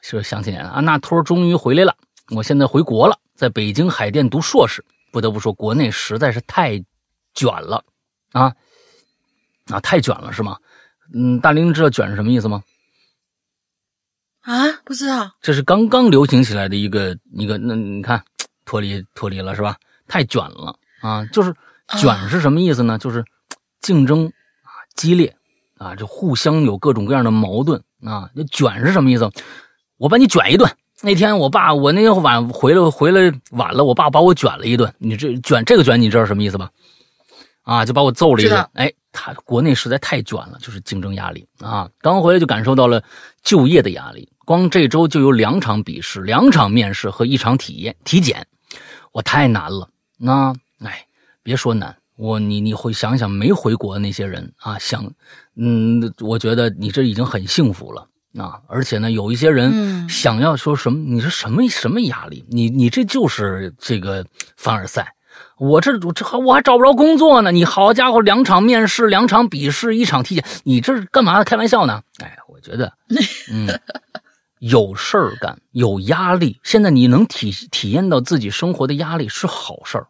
[0.00, 1.96] 是想起来了啊，那托终于回来了，
[2.34, 6.84] 我现在回国了，在北京海淀读硕士，不得不说，国内实在是太
[7.32, 7.84] 卷了
[8.32, 8.52] 啊
[9.70, 10.58] 啊，太卷了是吗？
[11.14, 12.62] 嗯，大林知道卷是什么意思吗？
[14.40, 18.24] 啊，不知道，这是刚刚流行起来的一个一个，那你看
[18.64, 19.76] 脱离脱离了是吧？
[20.08, 21.24] 太卷了啊！
[21.26, 21.54] 就是
[22.00, 22.98] 卷是什么意思呢？
[22.98, 23.24] 就是
[23.80, 25.36] 竞争啊激烈
[25.78, 28.30] 啊，就互相有各种各样的矛盾啊。
[28.34, 29.30] 那卷是什么意思？
[29.96, 30.70] 我把你卷一顿。
[31.02, 34.94] 那天我爸我那天晚回来回来晚了，我爸把我卷了一顿。
[34.98, 36.70] 你这卷这个卷你知道什么意思吧？
[37.62, 38.64] 啊，就把我揍了一顿。
[38.74, 41.88] 哎，他国内实在太卷了，就是竞争压力啊。
[42.00, 43.02] 刚回来就感受到了
[43.42, 48.46] 就业的压力，光这周就有两场笔试、两场面试和一场体验体检，
[49.12, 49.88] 我太难了。
[50.18, 50.52] 那
[50.84, 51.06] 哎，
[51.42, 55.12] 别说难，我你你会想想没回国的那些人啊，想，
[55.56, 58.08] 嗯，我觉得你这已经很幸福了。
[58.38, 62.44] 啊，而且呢，有一些人嗯想要说什么，你是什么什么压力？
[62.48, 64.24] 你你这就是这个
[64.56, 65.14] 凡尔赛。
[65.58, 71.44] 我这我这还我还找不着工作呢，你好家伙，两场面试，两场笔试，一场体检，你这是干嘛？
[71.44, 72.02] 开玩笑呢？
[72.22, 72.90] 哎，我觉得，
[73.52, 73.68] 嗯，
[74.60, 76.58] 有事儿干，有压力。
[76.62, 80.08] 现在你能体体验到自己生活的压力是好事儿，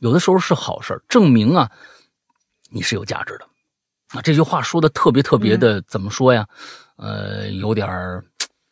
[0.00, 1.70] 有的时候是好事儿，证明啊
[2.70, 3.46] 你是有价值的。
[4.12, 6.46] 啊，这句话说的特别特别的，怎么说呀？
[6.96, 8.22] 呃，有点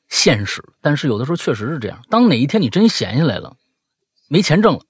[0.08, 2.00] 现实，但是有的时候确实是这样。
[2.10, 3.56] 当哪一天你真闲下来了，
[4.28, 4.80] 没钱挣了，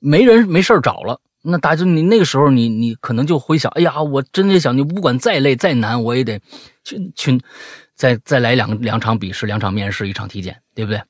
[0.00, 6.40] 没人没事儿找了，那大家你那个时候你你可能就会想，哎呀，我真的想，你不管再累再难，我也得
[6.84, 7.40] 去去
[7.94, 11.02] 再再来两两场笔试，两场面试，一场体检，对不对？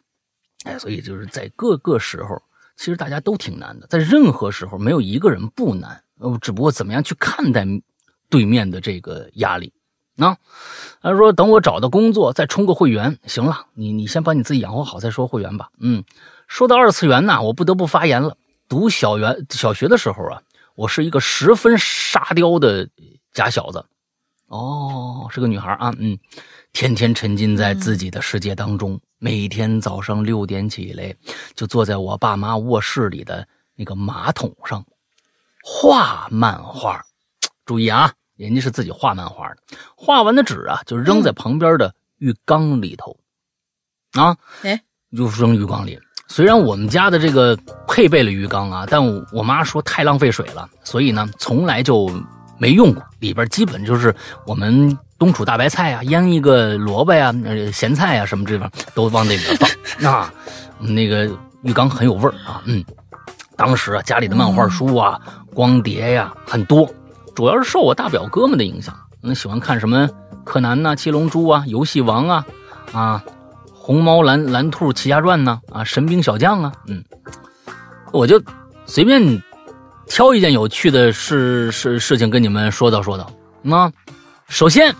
[0.64, 2.40] 哎，所以就是在各个时候，
[2.76, 7.66] 其实大家都挺难的，在任何时候没有一个人不难，呃，只不过怎么样去看待
[8.32, 9.70] 对面的这个压力。
[10.16, 10.36] 啊，
[11.02, 15.70] 他说等我找到工作再充个会员，行了，你你先把你自己养活好再说会员吧。
[15.80, 16.04] 嗯，
[16.48, 18.36] 说到二次元呢，我不得不发言了。
[18.68, 20.42] 读小园小学的时候啊，
[20.74, 22.88] 我是一个十分沙雕的
[23.32, 23.84] 假小子。
[24.48, 26.18] 哦，是个女孩啊，嗯，
[26.72, 31.14] 天天沉浸在自己的世界当中，每天早上六点起来，
[31.54, 34.84] 就坐在我爸妈卧室里的那个马桶上
[35.64, 37.02] 画漫画。
[37.64, 39.56] 注意啊，人家是自己画漫画的，
[39.94, 43.16] 画完的纸啊就扔在旁边的浴缸里头，
[44.14, 44.80] 啊，哎，
[45.16, 45.98] 就扔浴缸里。
[46.26, 52.10] 虽然我们家的这个配备了浴缸啊，但我我妈说太浪费水了，所以呢从来就
[52.58, 53.02] 没用过。
[53.20, 54.14] 里边基本就是
[54.46, 59.56] 我们冬储大白菜啊，腌一个萝卜呀、呃咸菜呀什么这方都往那里边
[60.00, 60.34] 放 啊。
[60.80, 61.26] 那个
[61.62, 62.84] 浴缸很有味儿啊，嗯。
[63.56, 65.20] 当时啊，家里的漫画书啊、
[65.54, 66.90] 光碟呀、很多，
[67.34, 70.08] 主要是受我大表哥们的影响，那喜欢看什么
[70.44, 72.46] 柯南呐、七龙珠啊、游戏王啊、
[72.92, 73.24] 啊
[73.74, 77.02] 红猫蓝蓝兔奇侠传呐、啊神兵小将啊，嗯，
[78.12, 78.40] 我就
[78.86, 79.42] 随便
[80.06, 83.30] 挑一件有趣的事事事情跟你们说道说道。
[83.62, 83.90] 那、
[84.48, 84.94] 首先，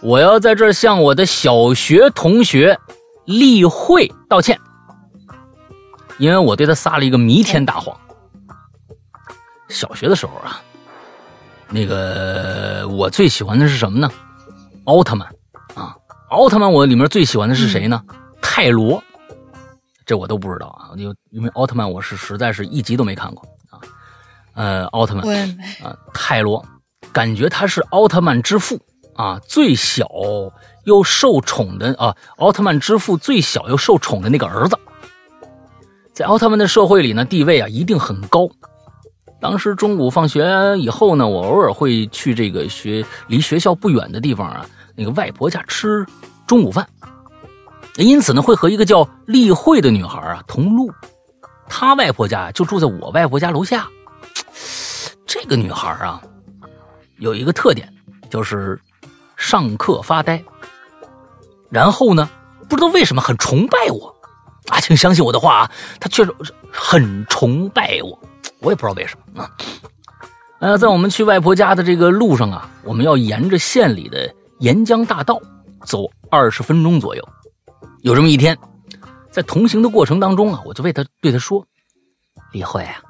[0.00, 2.78] 我要在这儿向我的小学同学
[3.24, 4.58] 例会道歉，
[6.18, 7.96] 因为我对他撒了一个弥天大谎。
[9.68, 10.62] 小学的时候啊，
[11.74, 14.08] 那个我最喜欢的是什么呢？
[14.84, 15.26] 奥特曼
[15.74, 15.96] 啊，
[16.30, 18.00] 奥特曼我里面最喜欢的是谁呢？
[18.40, 19.02] 泰罗，
[20.06, 23.80] 这我都不知道啊，因为因为奥特曼我是实在是一集都没看过啊。
[24.54, 25.26] 呃，奥特曼。
[25.82, 26.64] 啊，泰罗，
[27.12, 28.78] 感觉他是奥特曼之父
[29.16, 30.08] 啊，最小
[30.84, 34.78] 又受宠的啊，奥特曼之父最小又受宠的那个儿子，
[36.12, 38.48] 在奥特曼的社会里呢，地位啊一定很高。
[39.44, 44.64] 当时中午放学以后呢，我偶尔会去这个学离学校不远的地方啊，
[44.96, 46.06] 那个外婆家吃
[46.46, 46.88] 中午饭，
[47.96, 50.90] 因此呢，会和一个叫丽慧的女孩啊同路。
[51.68, 53.86] 她外婆家就住在我外婆家楼下。
[55.26, 56.22] 这个女孩啊，
[57.18, 57.86] 有一个特点，
[58.30, 58.80] 就是
[59.36, 60.42] 上课发呆，
[61.68, 62.30] 然后呢，
[62.66, 64.16] 不知道为什么很崇拜我
[64.68, 66.34] 啊，请相信我的话啊，她确实
[66.72, 68.18] 很崇拜我，
[68.64, 69.50] 我也不知道为什么啊。
[70.60, 75.38] 呃，在我们去外婆家的这个路上啊，我们要沿着县里的沿江大道
[75.84, 77.28] 走二十分钟左右。
[78.00, 78.56] 有这么一天，
[79.30, 81.66] 在同行的过程当中啊，我就为他对他说
[82.52, 83.02] ：“李慧啊，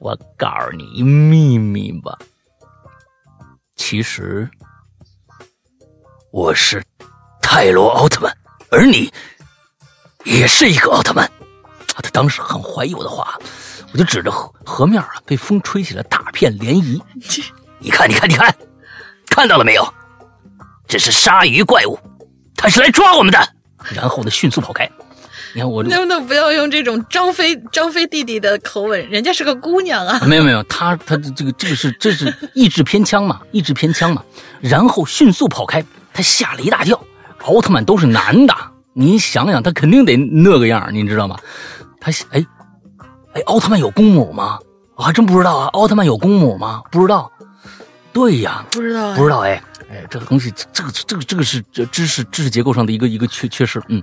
[0.00, 2.16] 我告诉你一秘密吧，
[3.76, 4.48] 其实
[6.30, 6.82] 我是
[7.42, 8.34] 泰罗奥特曼，
[8.70, 9.12] 而你
[10.24, 11.30] 也是一个奥特曼。”
[12.00, 13.38] 他当时很怀疑我的话，
[13.92, 17.00] 我就指着河河面啊，被风吹起了大片涟漪。
[17.78, 18.54] 你看，你看，你看，
[19.30, 19.94] 看到了没有？
[20.86, 21.98] 这是鲨鱼怪物，
[22.56, 23.38] 它是来抓我们的。
[23.94, 24.88] 然后呢，迅速跑开。
[25.54, 29.08] 你看我这能不能不要用这种张飞张飞弟弟的口吻？
[29.08, 30.20] 人家是个姑娘啊！
[30.26, 34.22] 没有没有，他他这个这个是这是意志偏腔嘛，意志偏腔嘛。
[34.60, 35.82] 然后迅速跑开，
[36.12, 37.02] 他吓了一大跳。
[37.44, 38.54] 奥特曼都是男的，
[38.92, 41.38] 你想想，他肯定得那个样儿，你知道吗？
[42.00, 42.44] 他哎
[43.38, 44.58] 哎，奥特曼有公母吗？
[44.96, 45.66] 我还真不知道啊。
[45.68, 46.82] 奥特曼有公母吗？
[46.90, 47.30] 不知道。
[48.12, 53.80] 对呀，不知道、啊，不知道哎哎，这个东西，这个这个这个是这知识知识结构上的一个一个缺缺失。
[53.88, 54.02] 嗯，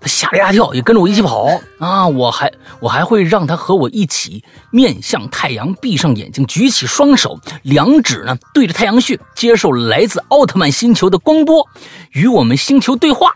[0.00, 1.46] 他吓了一大跳，也跟着我一起跑
[1.78, 2.08] 啊！
[2.08, 2.50] 我还
[2.80, 11.68] 我还会让他和我一起面向太阳，闭上眼睛，举起双手，两指呢对着太阳穴，接受来自奥特曼星球的光波，
[12.12, 13.30] 与我们星球对话。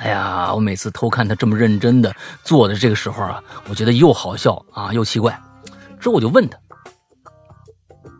[0.00, 5.38] 哎呀，我每次偷看他这么认真的做的这个时候啊，我觉得又好笑啊，又奇怪。
[6.00, 6.58] 之后我就问他。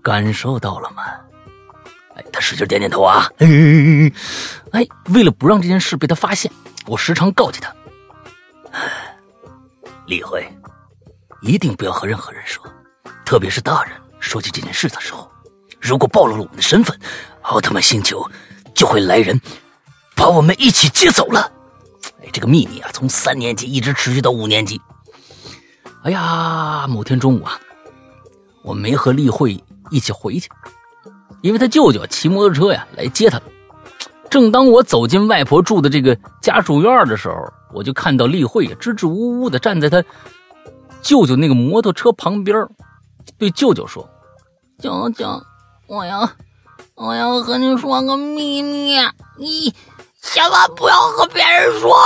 [0.03, 1.03] 感受到了吗？
[2.17, 3.31] 哎，他使劲点点头啊。
[4.73, 6.53] 哎，为了不让这件事被他发现，
[6.87, 7.75] 我时常告诫他：
[10.07, 10.47] 李辉，
[11.41, 12.63] 一定不要和任何人说，
[13.25, 15.31] 特别是大人说起这件事的时候。
[15.81, 16.99] 如果暴露了我们的身份，
[17.41, 18.23] 奥特曼星球
[18.75, 19.41] 就会来人
[20.15, 21.51] 把我们一起接走了。
[22.23, 24.81] 哎，这个秘密啊，从三年级一直持续到五年级。
[26.03, 27.59] 哎呀，某天中午啊，
[28.63, 29.63] 我没和丽慧。
[29.91, 30.49] 一起回去，
[31.43, 33.41] 因为他舅舅骑摩托车呀来接他。
[34.31, 40.01] 正当我走进外婆住的这个家属院的时候，我就看到丽慧也支支吾吾的站在他
[41.03, 42.57] 舅舅那个摩托车旁边，
[43.37, 44.09] 对舅舅说
[44.79, 45.43] ：“舅舅，
[45.89, 46.31] 我要
[46.95, 48.95] 我要和你说个秘密，
[49.37, 49.75] 你
[50.23, 51.97] 千万不要和别人说。”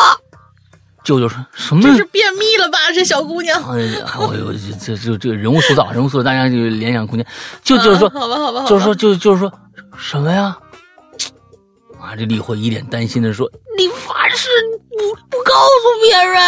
[1.05, 1.83] 舅舅说什么？
[1.83, 2.79] 这是便秘了吧？
[2.95, 3.62] 这小姑娘。
[3.71, 7.27] 哎呀，我我这这这个人物塑造，人物塑造，大家就联想空间。
[7.62, 9.53] 就就是说，好吧，好吧，好吧就是说，就就是说
[9.99, 10.57] 什么呀？
[12.01, 14.49] 啊，这李慧一脸担心的说：“你发誓
[14.91, 16.43] 不不告诉别人。”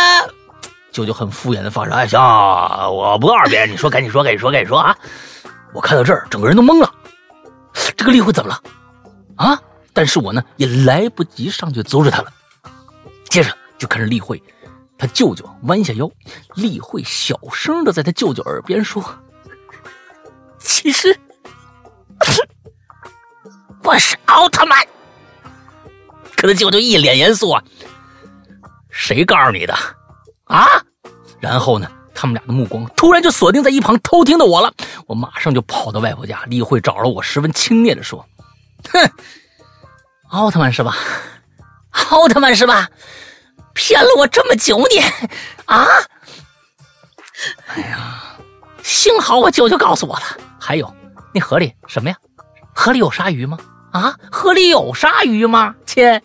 [0.90, 3.70] 舅舅很敷衍的发誓：“哎，行，我不告诉别人。
[3.70, 4.96] 你说，赶紧说，赶紧说，赶紧说啊！”
[5.74, 6.90] 我看到这儿，整个人都懵了。
[7.94, 8.60] 这个丽慧怎么了？
[9.36, 9.60] 啊！
[9.96, 12.32] 但是我呢，也来不及上去阻止他了。
[13.30, 13.50] 接着。
[13.78, 14.42] 就看着丽慧，
[14.96, 16.10] 他舅舅弯下腰，
[16.54, 19.04] 丽慧小声的在他舅舅耳边说
[20.58, 21.14] ：“其实
[23.84, 24.82] 我是奥特曼。”
[26.38, 27.62] 可他舅舅一脸严肃啊
[28.88, 29.74] ：“谁告诉你的？
[30.44, 30.82] 啊？”
[31.38, 34.72] 然后呢，他们俩的目光突然就锁定在一旁偷听的我了。
[35.06, 38.26] 我马上就跑到外婆家，丽慧找了我，十分轻蔑的说
[38.90, 39.10] ：“哼，
[40.36, 40.96] 奥特曼是吧？
[42.10, 42.88] 奥特曼是吧？”
[43.74, 44.98] 骗了我这么久你
[45.66, 45.86] 啊！
[47.66, 48.22] 哎呀，
[48.82, 50.22] 幸好我舅舅告诉我了。
[50.58, 50.94] 还有，
[51.34, 52.16] 那河里什么呀？
[52.74, 53.58] 河里有鲨鱼吗？
[53.92, 55.74] 啊，河里有鲨鱼吗？
[55.84, 56.22] 切！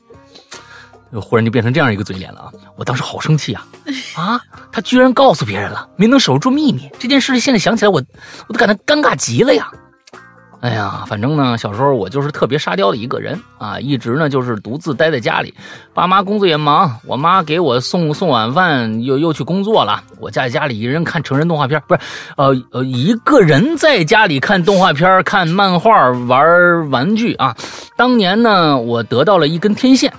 [1.22, 2.52] 忽然就变成这样一个嘴脸了啊！
[2.78, 3.68] 我当时好生气啊！
[4.16, 4.42] 啊，
[4.72, 6.90] 他居然告诉别人了，没能守住秘密。
[6.98, 8.02] 这件事现在想起来，我
[8.48, 9.70] 我都感到尴尬极了呀！
[10.62, 15.52] 哎呀，反正呢，小时候我就是特别沙雕的一个人啊，一直呢就是独自待在家里，
[15.92, 22.02] 爸妈工作也忙，我妈给我送送晚饭，又又去工作了，我在家里一人看成人动画片，不是，
[22.38, 27.56] 呃呃，一个人在家里看动画片、看漫画、玩玩具啊。
[27.98, 30.14] 当年呢，我得到了一根天线。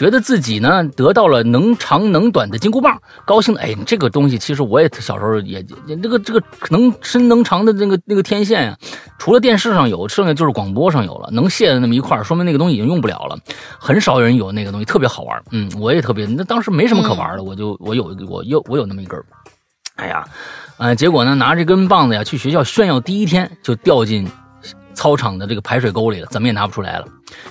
[0.00, 5.62] 觉得自己呢得到了能长能短的金箍棒，高兴的哎，这个东西其实我也小时候也
[6.02, 8.74] 这个这个能伸能长的那个那个天线呀，
[9.18, 13.38] 除了电视上有，剩下就是广播上有了，能卸的那么一块，说明那个东西已经用不了了，
[13.78, 15.38] 很少有人有那个东西，特别好玩。
[15.50, 19.22] 嗯，我也特别，那当时没什么可玩的，我就我有我有我有那么一根
[19.96, 20.26] 哎呀，
[20.78, 24.26] 呃，结果呢拿这根棒子呀去学校炫耀，第一天就掉进
[24.94, 27.06] 操场的这个排水沟里了，怎么也拿不出来了。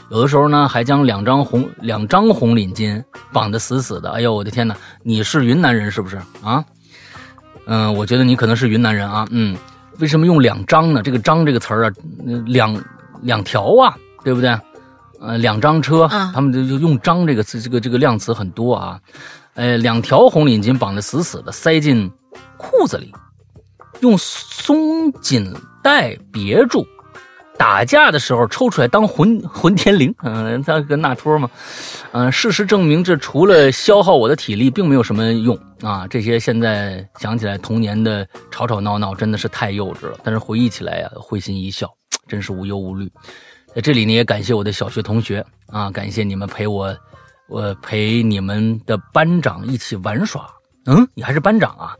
[0.09, 4.11] 有的时候呢，还将两张红两张红领巾绑得死死的。
[4.11, 4.75] 哎呦，我的天哪！
[5.03, 6.63] 你是云南人是不是啊？
[7.65, 9.27] 嗯，我觉得你可能是云南人啊。
[9.31, 9.57] 嗯，
[9.99, 11.01] 为什么用两张呢？
[11.01, 11.91] 这个“张”这个词儿啊，
[12.45, 12.83] 两
[13.21, 14.57] 两条啊，对不对？
[15.21, 18.99] 呃，两张车，他们就就用“张”这个词，这个这个量词很多啊。
[19.55, 22.09] 呃，两条红领巾绑得死死的，塞进
[22.57, 23.13] 裤子里，
[23.99, 26.85] 用松紧带别住。
[27.59, 31.51] 打架的时候抽出来当混混天绫，嗯、他跟纳托嘛，
[32.13, 36.07] 嗯、事实证明这除了消耗我的体力，并没有什么用啊。
[36.07, 41.85] 这些现在想起来童年的吵吵闹闹真的是太幼稚了，但是回忆起来呀、会心一笑，
[42.29, 43.11] 真是无忧无虑。
[43.75, 46.95] 在这里呢，也感谢我的小学同学啊，感谢你们陪我，
[47.49, 50.49] 我陪你们的班长一起玩耍。
[50.85, 51.93] 嗯，你还是班长啊？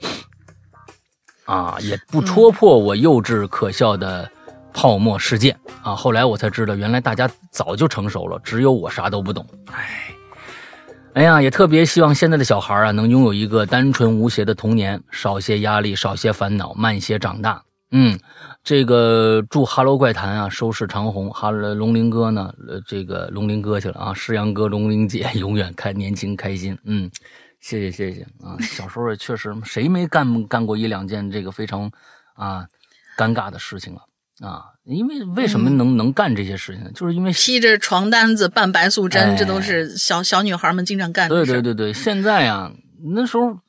[1.43, 4.31] 啊，也不戳破我幼稚可笑的
[4.73, 5.95] 泡沫世界啊！
[5.95, 9.45] 后来我才知道，原来大家早就成熟了，只有我啥都不懂。
[9.71, 10.11] 哎，
[11.13, 17.63] 哎呀，也特别希望现在的小孩啊，能拥有一个单纯无邪的童年，少些压力，少些烦恼，慢些长大。
[17.91, 18.19] 嗯，
[18.63, 22.53] 这个祝《哈喽怪谈》啊收视长虹，哈喽龙鳞哥呢，
[22.85, 26.77] 这个龙鳞哥去了啊，诗阳哥、龙鳞姐 永远开年轻开心。
[26.83, 27.09] 嗯，
[27.59, 28.55] 谢谢谢谢啊！
[28.61, 31.91] 小时候也确实，谁没干干过一两件这个非常
[32.35, 32.67] 啊
[33.17, 34.01] 尴尬的事情啊
[34.41, 34.65] 啊！
[34.83, 36.91] 因为为什么能、能干这些事情呢？
[36.95, 41.51] 就是因为披着床单子拌白素贞，哎这都是小小女孩们经常干的事。
[41.51, 42.71] 对对对对，现在啊，
[43.13, 43.59] 那时候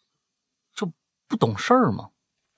[0.75, 0.91] 就
[1.29, 2.09] 不懂事儿嘛，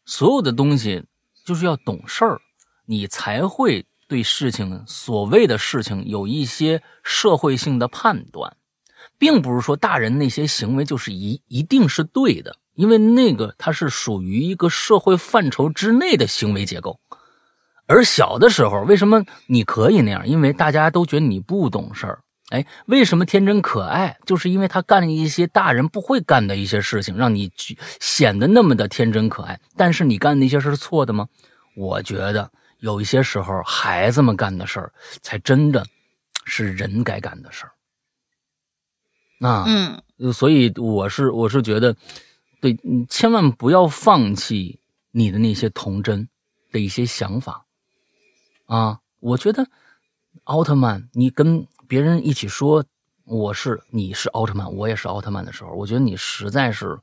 [0.05, 1.05] 所有的东西
[1.45, 2.41] 就是要懂事儿，
[2.87, 8.57] 你才会对事情所谓的事情有一些社会性的判断，
[9.19, 17.01] 并不是说大人那些行为就是一一定是对的，因为那个它是属于一个社会范畴之内的行为结构。
[17.93, 20.27] 而小的时候，为什么你可以那样？
[20.27, 22.23] 因为大家都觉得你不懂事儿。
[22.49, 24.17] 哎，为什么天真可爱？
[24.27, 29.61] 就是因为他干了一些大人不会干的一些事情，让你去显得那么的天真可爱。
[29.77, 31.29] 但是你干的那些事是错的吗？
[31.77, 35.85] 我觉得有一些时候，孩子们干的事儿才真的
[36.45, 37.73] 是人该干的事儿。
[39.47, 41.97] 啊，嗯，呃所以我是我是觉得，
[42.61, 44.79] 对，你千万不要放弃
[45.11, 46.29] 你的那些童真
[46.71, 47.65] 的一些想法
[48.73, 49.01] 啊！
[49.21, 49.67] 我觉得
[50.45, 52.83] 奥特曼，你跟别人一起说
[53.25, 56.99] 我是你是奥特曼，我也是奥特曼的时候，我觉得你实在是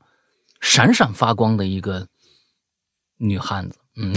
[0.60, 2.08] 闪闪发光的一个
[3.18, 4.12] 女汉子，嗯，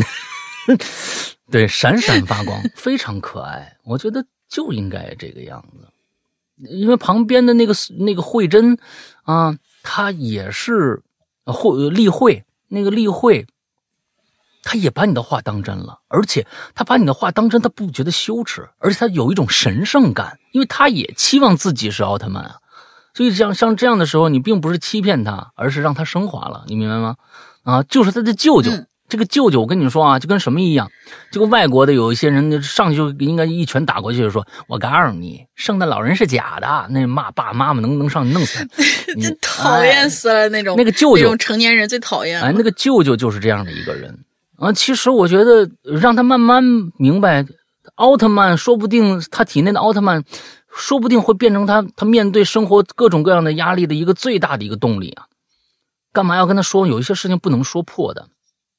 [1.52, 5.88] 对，闪闪发光，非常可爱，我觉得就应该这个样子。
[6.70, 8.80] 因为旁边的那个那个慧珍
[9.26, 11.04] 啊，她也是
[11.44, 13.46] 呃慧例会那个例会，
[14.64, 22.56] 她也把你的话当真了，而且他把你的话当真，他不觉得羞耻，而且他有一种神圣感，因为他也期望自己是奥特曼啊。
[23.14, 27.16] 所以像像这样的时候，你并不是欺骗他，而是让他升华了，你明白吗？
[27.64, 30.90] 啊，就是他的舅舅，嗯这个舅舅，我跟你说啊，就跟什么一样，
[31.30, 38.84] 这个外国的有一些人上去就应该一拳打过去，就说：“我告诉你，圣诞老人是假的。”那骂爸妈妈能能上去弄死他，
[39.16, 42.48] 你 这讨厌死了那种那个舅舅那种成年人最讨厌了。
[42.48, 44.18] 哎，那个舅舅就是这样的一个人
[44.64, 44.74] 啊。
[44.74, 46.64] 其实我觉得让他慢慢
[46.98, 47.46] 明白，
[47.96, 50.24] 奥特曼说不定他体内的奥特曼，
[50.74, 55.28] 说不定会变成他他面对生活各种各样的压力的一个最大的一个动力啊。
[56.12, 56.86] 干嘛要跟他说？
[56.86, 58.28] 有一些事情不能说破的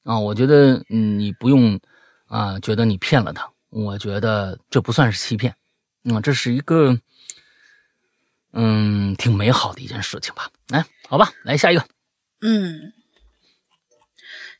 [0.03, 0.17] 啊。
[0.17, 1.79] 我觉得，你不用
[2.27, 3.49] 啊，觉得你骗了他。
[3.69, 5.53] 我觉得这不算是欺骗，
[6.13, 6.97] 啊，这是一个
[8.53, 10.49] 嗯挺美好的一件事情吧。
[10.69, 11.85] 来，好吧，来下一个。
[12.39, 12.93] 嗯，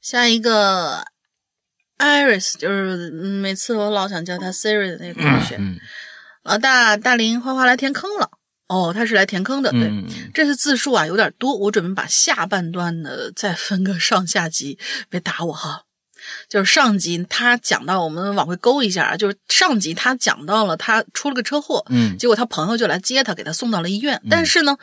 [0.02, 1.06] 下一个
[1.98, 5.78] Iris 就是嗯每次我老想叫他 Siri 的那个同学，嗯
[6.44, 8.30] 老大大林花花来填坑了。
[8.68, 9.82] 哦，他是来填坑的，对。
[9.84, 10.06] 嗯。
[10.34, 15.84] 这次字数啊有点多，我准备把下半段的再分个上下集，别打我哈。
[16.50, 24.20] 就是上集他讲到，我们往回勾一下啊，就是上集他讲到了他出了个车祸，嗯结果他朋友就来接他，给他送到了医院。
[24.28, 24.76] 但是呢，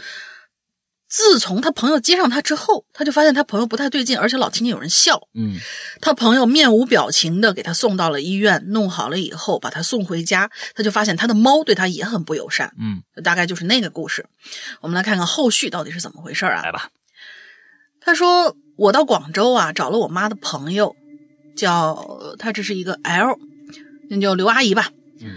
[1.13, 5.29] 自从他朋友接上他之后，他就发现他朋友不太对劲，而且老听见有人笑。
[5.35, 5.59] 嗯
[6.01, 12.73] 他朋友面无表情的给他送到了医院，弄好了以后把他送回家，他就发现他的猫对他也很不友善。
[12.81, 14.25] 嗯，大概就是那个故事。
[14.81, 16.63] 我们来看看后续到底是怎么回事啊？
[16.63, 16.89] 来吧。
[18.01, 20.97] 他说：“我到广州啊，找了我妈的朋友，
[21.55, 23.39] 叫他这是一个 L，
[24.09, 24.91] 那就刘阿姨吧。
[25.21, 25.37] 嗯，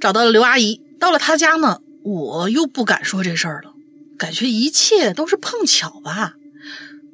[0.00, 3.74] 找到了刘阿姨，到了她家呢，我又不敢说这事儿了，
[4.18, 6.34] 感觉一切都是碰巧吧。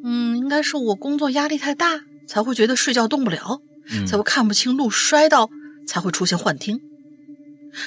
[0.03, 5.49] 嗯，应该是我工作压力太大，才会觉得睡觉动不了，嗯才会看不清路，摔到，
[5.87, 6.81] 才会出现幻听。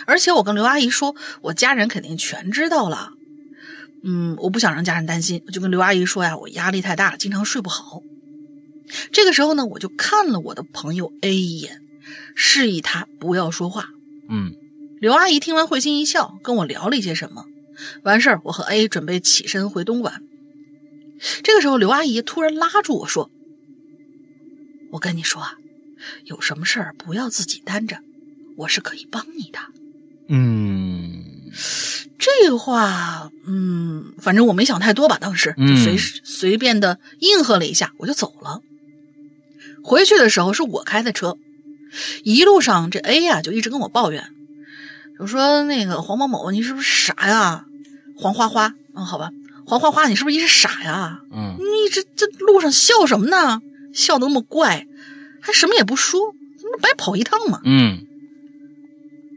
[0.06, 3.12] 而且我跟刘阿姨说，我家人肯定全知道了。
[4.04, 8.02] 嗯，我不想让家人担心，我就跟刘阿姨说呀，我压力太大了，经常睡不好。
[9.12, 11.82] 这个时候呢，我就看了我的朋友 A 一眼，
[12.36, 13.90] 示意他不要说话。
[14.30, 14.54] 嗯
[15.00, 17.46] 刘阿姨听完会心一笑，跟我聊了一些什么。
[18.04, 20.24] 完事儿，我和 A 准备起身回东莞。
[21.44, 23.32] 这个时候，刘阿姨突然拉住我说
[24.92, 25.56] ：“我跟你说啊，
[26.26, 27.98] 有什么事儿不要自己担着，
[28.58, 29.60] 我是可以帮你的。
[30.30, 31.24] 嗯
[32.20, 38.62] 这话，嗯，反正我没想太多吧，当时就嗯随、随便的应和了一下，我就走了。
[39.84, 41.38] 回去的时候是我开的车，
[42.24, 44.30] 一路上这 A 呀、就一直跟我抱怨，
[45.20, 47.66] 就说那个黄某某，你是不是傻呀？
[48.16, 49.30] 黄花花，嗯，好吧，
[49.66, 51.20] 黄花花，你是不是一直傻呀？
[51.32, 53.62] 嗯你这这路上笑什么呢？
[53.94, 54.86] 笑的那么怪，
[55.42, 56.20] 还什么也不说，
[56.72, 57.62] 那白跑一趟嘛。
[57.64, 58.06] 嗯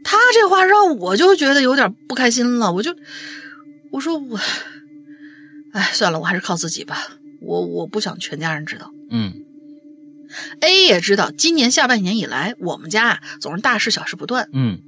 [0.03, 2.95] 他这话让我就觉得有点不开心了，我就
[3.91, 4.39] 我说我，
[5.73, 7.07] 哎，算了，我还是靠自己吧。
[7.41, 8.91] 我我不想全家人知道。
[9.09, 9.33] 嗯
[10.61, 14.49] A 也知道，今年下半年以来，我们家啊总是大事小事不断。
[14.53, 14.79] 嗯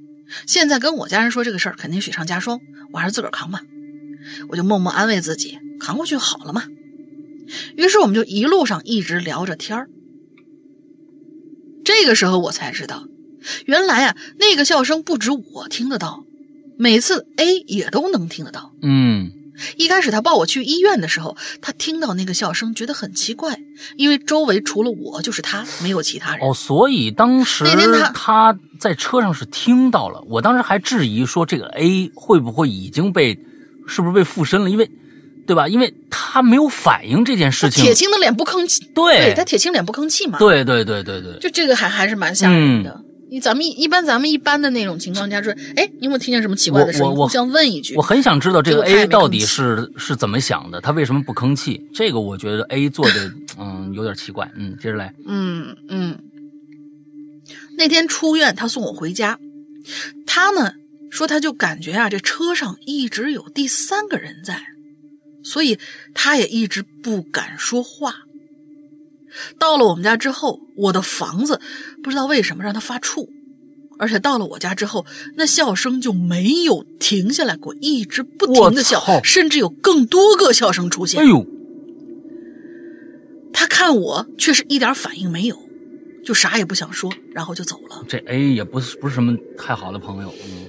[0.46, 2.60] 现在跟我家人说这个事儿，肯定雪上加霜，
[2.92, 3.62] 我还是自个儿扛吧。
[4.48, 6.64] 我就默默安慰自己，扛过去好了嘛。
[7.76, 9.88] 于是我们就一路上一直聊着天儿。
[11.84, 13.06] 这个时候我才知道，
[13.66, 16.24] 原来啊，那个笑声不止我听得到，
[16.78, 18.74] 每次 A 也都能听得到。
[18.80, 19.30] 嗯
[19.76, 23.56] 一开始他抱我去医院的时候，他听到那个笑声，觉得很奇怪，
[23.96, 26.46] 因为周围除了我就是他，没有其他人。
[26.46, 33.38] 哦，所以当时那天他他在车上是听到了，我当时还质疑说这个 A 会不会已经被
[33.86, 34.90] 是不是被附身了，因为
[35.46, 35.68] 对吧？
[35.68, 40.38] 因为他没有反应这件事情，铁青的脸不吭气，对他铁青脸不吭气嘛。
[40.38, 42.90] 对对对对对，就这个还还是蛮吓人的。
[42.90, 43.04] 嗯
[43.34, 47.08] 你咱们一一般咱们一般的那种情况下说，哎，你有没有听见什么奇怪的声音？
[47.08, 48.00] 我我互相问一句我。
[48.00, 51.84] 很想知道这个 A 到底是是怎么想的，他为什么不吭气？
[51.92, 56.16] 这个我觉得 A 做的嗯有点奇怪，嗯，接着来，嗯嗯。
[57.76, 59.36] 那天出院，他送我回家，
[60.24, 60.74] 他呢
[61.10, 64.62] 说他就感觉啊，这车上一直有第三个人在，
[65.42, 65.76] 所以
[66.14, 68.14] 他也一直不敢说话。
[69.58, 71.60] 到了我们家之后，我的房子
[72.04, 73.26] 不知道为什么让他发怵，
[73.98, 81.20] 而且到了我家之后，那笑声就没有停下来过，一直不停的笑，甚至有更多个笑声出现。
[81.22, 81.46] 哎呦，
[83.54, 85.56] 他看我却是一点反应没有，
[86.22, 88.04] 就啥也不想说，然后就走了。
[88.06, 90.66] 这 A 也不是不是什么太好的朋友，嗯，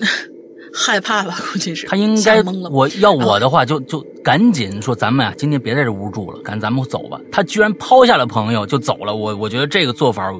[0.74, 2.70] 害怕吧，估计是他应该懵了。
[2.70, 7.18] 我要我的话就就赶紧说咱们啊，今天别在这屋住了，赶紧咱们走吧。
[7.32, 10.30] 他居然抛下了朋友就走了，我我觉得这个做法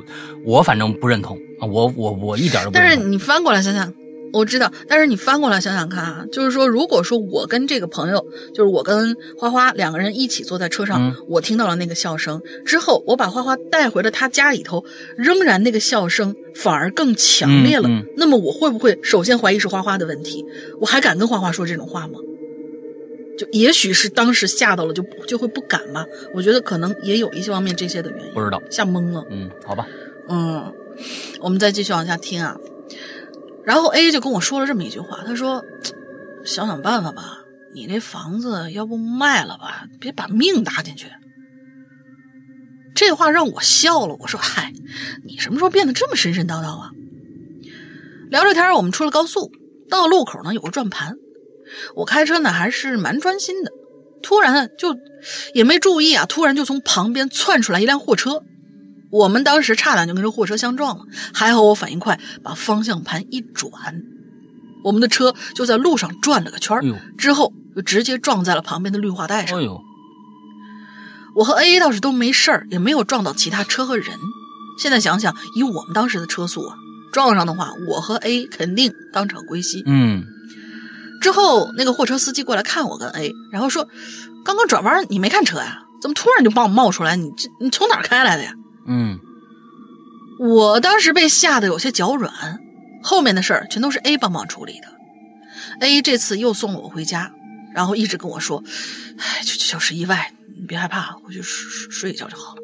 [0.44, 3.04] 我反正不认同啊，我我我一点都不但认同。
[3.04, 3.92] 是你翻过来想想，
[4.32, 8.24] 我知道，但是你翻过来想想看啊，就是说，如果说我跟这个朋友，
[8.54, 14.84] 就是我跟花花两个人一起坐在车上，嗯我听到了那个笑声之后，我把花花带回了他家里头，
[15.16, 17.88] 仍然那个笑声反而更强烈了。
[17.88, 20.44] 嗯嗯那么我会不会首先怀疑是花花的问题？
[20.80, 22.18] 我还敢跟花花说这种话吗？
[23.40, 26.04] 就也许是当时吓到了就，就会不敢吧。
[26.34, 29.24] 我觉得可能也有一些方面这些的原因，不知道，吓懵了。
[29.30, 29.86] 嗯，好吧，
[30.28, 30.70] 嗯，
[31.40, 32.54] 我们再继续往下听啊。
[33.64, 35.64] 然后 A 就跟我说了这么一句话，他说
[36.44, 37.38] ：“想想办法吧，
[37.74, 41.06] 你那房子要不卖了吧，别把命搭进去。”
[42.94, 44.70] 这话让我笑了，我说：“嗨，
[45.24, 46.90] 你什么时候变得这么神神叨叨啊？”
[48.30, 49.50] 聊着天儿，我们出了高速，
[49.88, 51.16] 到路口呢有个转盘，
[51.96, 53.70] 我开车呢还是蛮专心的，
[54.22, 54.96] 突然就
[55.54, 58.42] 也没注意啊，突然就从旁边窜出来一辆货车，
[59.10, 63.70] 我们当时差点就跟这货车相撞了，还好我反应快，把方向盘一转，
[64.84, 69.58] 我们的车就在路上转了个圈儿哎之后就直接撞在了旁边的绿化带上。
[69.58, 69.80] 哎呦，
[71.36, 74.06] 我和 A 倒是都没事儿，也没有撞到其他车和人。
[74.82, 76.74] 现在想想，以我们当时的车速啊，
[77.12, 79.82] 撞上的话，我和 A 肯定当场归西。
[79.86, 80.24] 嗯，
[81.20, 83.86] 之后那个货车司机过来看我跟 A，然后说
[84.44, 85.82] ：“刚刚转弯你没看车呀？
[86.00, 87.16] 怎么突然就帮我冒出来？
[87.16, 88.54] 你这你从哪儿开来的呀？”
[88.88, 89.18] 嗯，
[90.38, 92.32] 我当时被吓得有些脚软，
[93.02, 94.88] 后面的事儿全都是 A 帮忙处理的。
[95.80, 97.30] A 这次又送了我回家，
[97.74, 98.62] 然后一直跟我说
[99.18, 102.62] ：“哎，就就就是意外，你别害怕，回去睡睡睡一觉就好了。”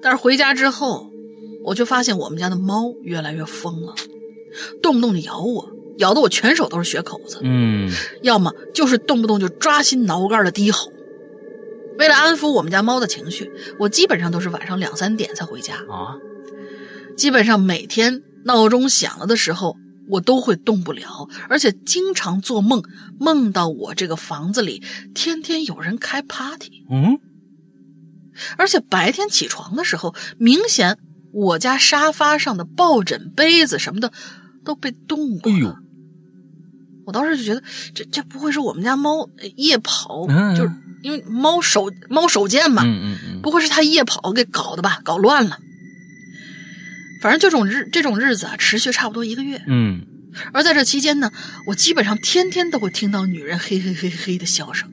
[0.00, 1.10] 但是回家之后，
[1.64, 3.94] 我就发现我们家的猫越来越疯了，
[4.82, 5.68] 动不动就咬我，
[5.98, 7.38] 咬得我全手都是血口子。
[7.42, 7.90] 嗯，
[8.22, 10.92] 要么就是动不动就抓心挠肝的低吼。
[11.98, 15.74] 为了安抚我们家猫的情绪，我基本上都是晚上两三点才回家。
[15.88, 16.16] 啊，
[17.16, 19.76] 基本上每天闹钟响了的时候，
[20.08, 22.82] 我都会动不了，而且经常做梦，
[23.20, 24.82] 梦到我这个房子里
[25.14, 27.20] 天天有人开 party，嗯，
[28.56, 30.98] 而且白天起床的时候，明显
[31.32, 34.12] 我家沙发上的抱枕、杯子什么的
[34.64, 35.58] 都被动过了。
[35.58, 35.76] 哎呦，
[37.04, 37.62] 我当时就觉得，
[37.94, 40.70] 这这不会是我们家猫呃夜跑，嗯就是
[41.02, 45.00] 因为猫手猫手贱嘛，嗯嗯嗯，不会是它夜跑给搞的吧？
[45.04, 45.58] 搞乱了。
[47.20, 49.62] 反正这种日这种日子啊，持续差不多一个月。
[49.66, 50.06] 嗯
[50.52, 51.30] 而在这期间呢，
[51.68, 54.90] 我基本上天天都会听到女人嘿嘿嘿嘿的笑声。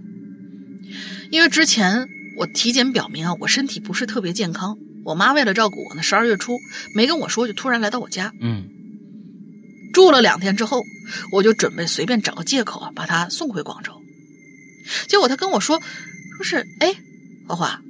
[1.32, 2.07] 因为之前
[2.38, 4.78] 我体检表明啊，我身体不是特别健康。
[5.03, 6.59] 我妈为了照顾我呢，十二月初
[6.95, 8.66] 没跟我说，就突然来到我家嗯
[9.94, 10.84] 住了两天之后，
[11.32, 13.92] 我就准备随便找个借口啊，把他送回广州。
[15.08, 15.82] 结果他跟我说，
[16.38, 16.96] 说是哎，
[17.48, 17.82] 花花，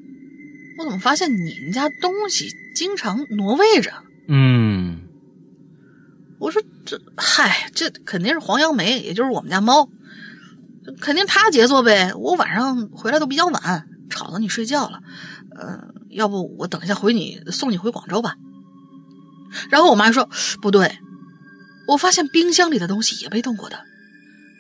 [0.78, 3.92] 我怎么发现你们家东西经常挪位着？
[4.28, 5.02] 嗯
[6.40, 9.88] 我说这嗨，这肯定是黄杨梅，也就是我们家猫，
[11.00, 12.12] 肯定它杰作呗。
[12.16, 15.00] 我晚上回来都比较晚，吵到你睡觉了。
[15.56, 15.80] 呃，
[16.10, 18.36] 要不我等一下回你送你回广州吧。
[19.70, 20.28] 然后我妈说
[20.62, 20.98] 不对，
[21.88, 23.80] 我发现冰箱里的东西也被动过的。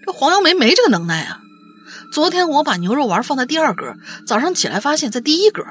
[0.05, 1.39] 这黄杨梅没这个能耐啊。
[2.13, 3.93] 昨天我把牛肉丸放在第二格，
[4.27, 5.63] 早上起来发现在第一格，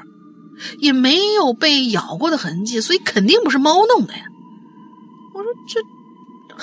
[0.79, 4.23] 也没有被咬过的痕迹，所以肯定不是猫弄的呀。
[5.33, 5.79] 我说这。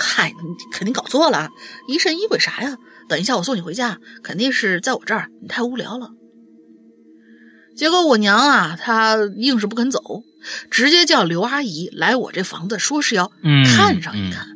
[0.01, 1.49] 嗨，你肯定搞错了，
[1.89, 2.79] 疑神疑鬼啥呀？
[3.09, 6.11] 等一下我送你回家，肯定是在我这儿，你太无聊了。
[7.77, 10.01] 结果我娘啊，她硬是不肯走，
[10.71, 14.47] 直接叫刘阿姨来我这房子，说是要嗯看上一看。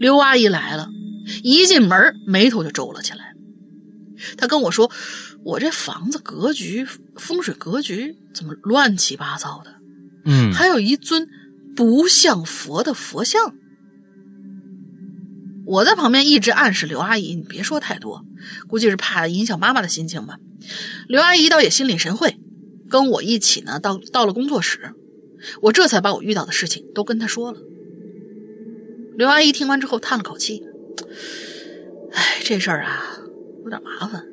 [0.00, 0.88] 刘阿姨来了，
[1.42, 3.34] 一进门眉头就皱了起来。
[4.38, 4.90] 她跟我说
[5.44, 6.86] ：“我这房子格局
[7.16, 9.74] 风水格局怎么乱七八糟的？
[10.24, 11.28] 嗯还有一尊
[11.76, 13.54] 不像佛的佛像。”
[15.68, 18.24] 我在旁边一直暗示刘阿姨：“你别说太多，
[18.68, 20.38] 估计是怕影响妈妈的心情吧。”
[21.08, 22.40] 刘阿姨倒也心领神会，
[22.88, 24.94] 跟我一起呢到到了工作室，
[25.60, 27.60] 我这才把我遇到的事情都跟她说了。
[29.20, 30.62] 刘阿姨听完之后叹了口气
[32.10, 33.18] ：“哎，这事儿啊
[33.62, 34.24] 有点麻烦，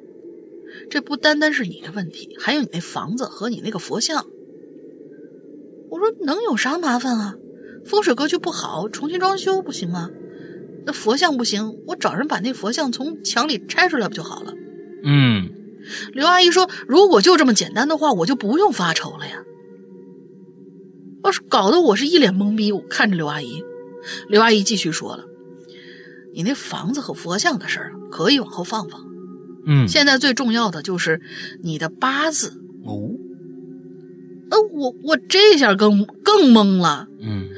[0.89, 4.25] 这不单单是你的问题，还有你那房子和你那个佛像。”
[5.91, 7.35] 我说：“能有啥麻烦啊？
[7.85, 10.09] 风水格局不好，重新装修不行吗？
[10.85, 14.53] 那佛像不行，我找人把那佛像从墙里拆出来不就好了？”
[15.03, 15.49] 嗯
[16.13, 19.43] 刘阿姨说：“如果就这么简单的话，我就不用发愁了呀。”
[21.25, 23.61] 要是搞得我是一脸懵逼，我看着刘阿姨。
[24.30, 25.26] 刘阿姨继续说了
[26.34, 29.01] ：“你那房子和佛像的事儿可以往后放放，
[29.66, 31.22] 嗯现在最重要的就是
[31.64, 32.62] 你的八字。
[32.86, 33.12] 哦”
[34.49, 37.08] 呃，我我这下更更懵了。
[37.22, 37.49] 嗯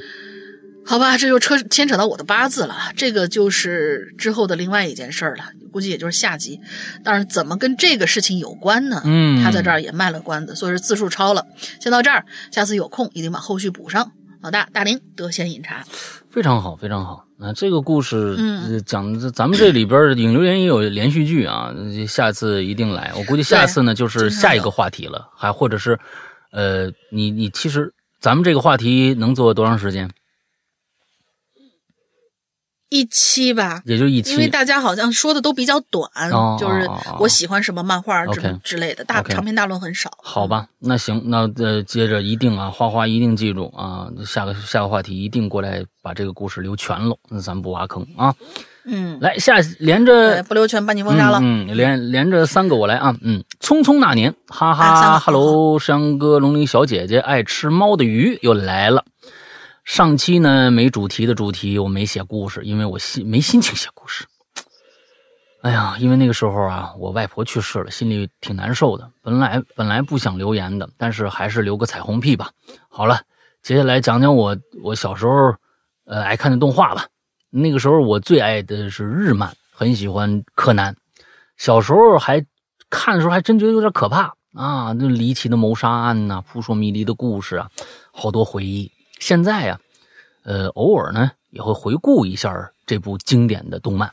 [0.84, 6.58] 好吧，这就扯牵扯到我的八字了，这个就是之后的另外一件事儿了，估计也就是下集。
[7.04, 9.00] 但是怎么跟这个事情有关呢？
[9.04, 11.46] 嗯他在这儿也卖了关子，所以说字数超了。
[11.80, 14.10] 先到这儿，下次有空一定把后续补上。
[14.42, 15.84] 老大，大林得闲饮茶。
[16.30, 17.24] 非常好，非常好。
[17.36, 23.12] 那这个故事，嗯呃讲的咱们这里边儿影留言也有连续剧啊，呃下次一定来。
[23.16, 25.98] 我估计下次呢就是下一个话题了，还或者是，
[26.52, 30.08] 呃，你你其实咱们这个话题能做多长时间？
[32.90, 34.32] 一期吧，也就一期。
[34.32, 36.88] 因为大家好像说的都比较短，哦就是
[37.18, 40.10] 我喜欢什么漫画之之类的，大长篇大论很少。
[40.22, 48.34] 好吧，那行，那呃，接着一定啊，花花一定记住啊，下个下个话题一定过来把这个故事留全了，那咱不挖坑啊。
[48.84, 51.38] 嗯，来下连呃着不留全把你封杀了。
[51.40, 59.04] 嗯，嗯连连着三个我来啊，嗯，匆匆那年，哈哈个哈喽，山哥，龙鳞小姐姐，爱吃猫的鱼又来了。
[59.84, 64.26] 上期呢没主题的主题，我没写故事，因为我心没心情写故事。
[65.62, 69.10] 哎呀，因为那个时候啊，我外婆去世了，心里挺难受的。
[69.20, 72.50] 本来本来不想留言的，但是还是留个彩虹屁吧。
[72.88, 73.20] 好了，
[73.62, 75.32] 接下来讲讲我我小时候
[76.04, 77.06] 呃爱看的动画吧。
[77.50, 80.96] 那个时候我最爱的是日漫，很喜欢柯南。
[81.56, 82.46] 小时候还
[82.88, 87.70] 看的时候还真觉得有点可怕啊，那离奇的谋杀案呐、扑朔迷离的故事啊，
[88.12, 88.90] 好多回忆。
[89.20, 89.78] 现在呀、
[90.42, 94.10] 呃，偶尔呢也会回顾一下这部经典的动漫。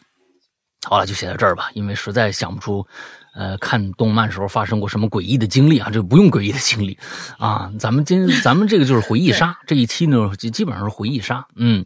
[0.87, 2.85] 好了，就写到这儿吧，因为实在想不出，
[3.33, 6.97] 呃，看动漫时候发生过什么诡异的经历啊，这不用诡异的经历
[7.37, 7.69] 啊。
[7.77, 11.45] 咱们今咱们这个就是回忆杀， 这一期呢基基本上是回忆杀。
[11.55, 11.83] 嗯，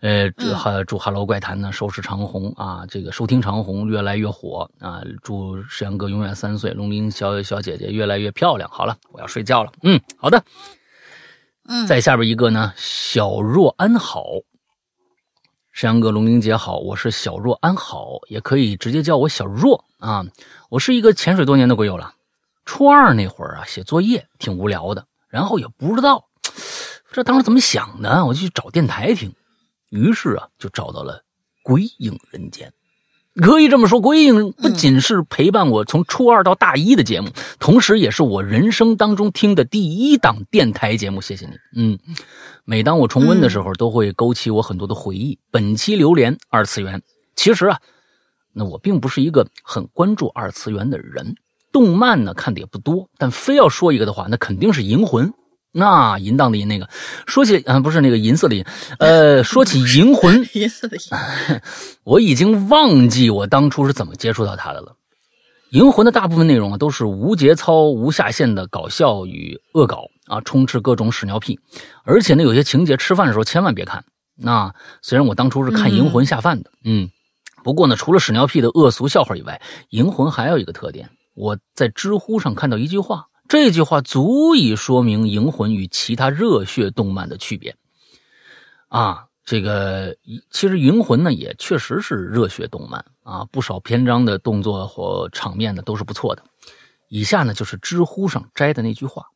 [0.00, 8.70] 呃，祝哈祝《哈喽怪谈》呢收视长虹啊，这个收听长虹越来越火啊，祝石阳哥永远三岁，龙鳞小小姐姐越来越漂亮。
[8.70, 9.72] 好了，我要睡觉了。
[9.82, 10.42] 嗯，好的。
[11.70, 14.24] 嗯，再下边一个呢，小若安好。
[15.70, 20.24] 山羊哥、龙玲姐好，我是小若安好，也可以直接叫我小若啊。
[20.70, 22.14] 我是一个潜水多年的鬼友了。
[22.64, 26.24] 初二那会儿啊，写作业挺无聊的，然后也不知道
[27.12, 29.34] 这当时怎么想的，我就去找电台听，
[29.90, 31.18] 于是啊，就找到了
[31.62, 32.66] 《鬼影人间》。
[33.40, 37.28] 可以这么说，鬼影不仅是陪伴我从初二到大一的节目，
[37.58, 41.20] 同时也是我人生当中听的第一档电台节目。
[41.20, 41.98] 谢谢你，嗯。
[42.64, 45.38] 每当我重温的时候，都会勾起我很多的回忆。
[45.50, 47.00] 本期榴莲二次元，
[47.34, 47.78] 其实啊，
[48.52, 51.36] 那我并不是一个很关注二次元的人，
[51.72, 55.28] 动漫呢看的也不多，但非要说一个的话，那肯定是《银魂》。
[55.72, 56.88] 那淫荡的淫那个，
[57.26, 58.64] 说起啊，不是那个银色的银，
[58.98, 61.02] 呃，说起《银魂》，银色的银，
[62.04, 64.96] 我已经忘记我当初是怎么接触到它的了。
[65.76, 71.60] 《银魂》的大部分内容啊，都是无节操、无下限的搞笑与恶搞啊，充斥各种屎尿屁，
[72.04, 74.02] 而且呢，有些情节吃饭的时候千万别看。
[74.34, 77.10] 那虽然我当初是看《银魂》下饭的，嗯，
[77.62, 79.60] 不过呢，除了屎尿屁的恶俗笑话以外，
[79.90, 87.74] 《银魂》还有一个特点，我在知乎上看到一句话，这句话足以说明《银魂》与其他热血动漫的区别
[88.88, 89.24] 啊。
[89.42, 90.14] 这个
[90.50, 96.44] 其实《银魂》呢，也确实是热血动漫啊，不少篇章的动作或场面呢都是不错的。
[97.08, 99.28] 以下呢就是知乎上摘的那句话，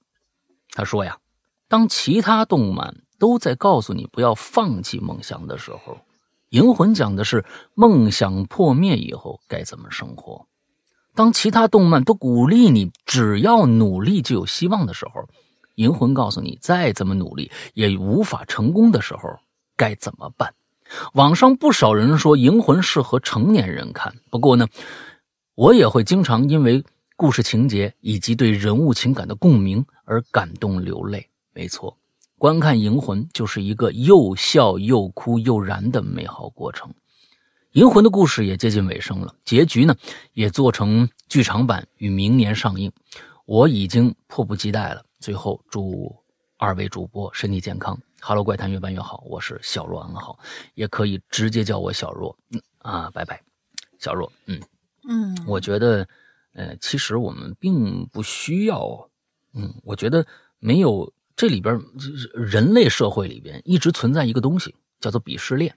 [0.72, 1.18] 他说呀
[1.66, 5.94] ：“当其他动漫都在告诉你不要放弃梦想的时候，
[6.50, 10.44] 《银魂》讲的是梦想破灭以后该怎么生活；
[11.14, 15.20] 当其他动漫都鼓励你只要努力就有希望的时候，
[15.74, 19.22] 《银魂》告诉你再怎么努力也无法成功的时候。”
[19.74, 20.54] 该怎么办？
[21.14, 24.68] 网上不少人说《银魂》适合成年人看，不过呢，
[25.54, 26.84] 我也会经常因为
[27.16, 31.26] 故事情节以及对人物情感的共鸣而感动流泪。
[31.52, 31.96] 没错，
[32.38, 36.88] 观看《银魂》就是一个又笑又哭又燃的美好过程。
[37.72, 39.96] 《银魂》的故事也接近尾声了，结局呢
[40.34, 42.92] 也做成剧场版，于明年上映。
[43.46, 45.02] 我已经迫不及待了。
[45.20, 46.14] 最后，祝
[46.58, 47.98] 二位主播身体健康。
[48.20, 50.38] 哈喽，怪谈越办越好，我是小若安好，
[50.74, 53.42] 也可以直接叫我小若，嗯啊，拜拜，
[53.98, 54.60] 小若，嗯
[55.08, 56.06] 嗯，我觉得，
[56.52, 59.08] 呃，其实我们并不需要，
[59.54, 60.26] 嗯，我觉得
[60.58, 65.74] 没有这里边就是人类社会里边一直存在一个东西叫做鄙视链。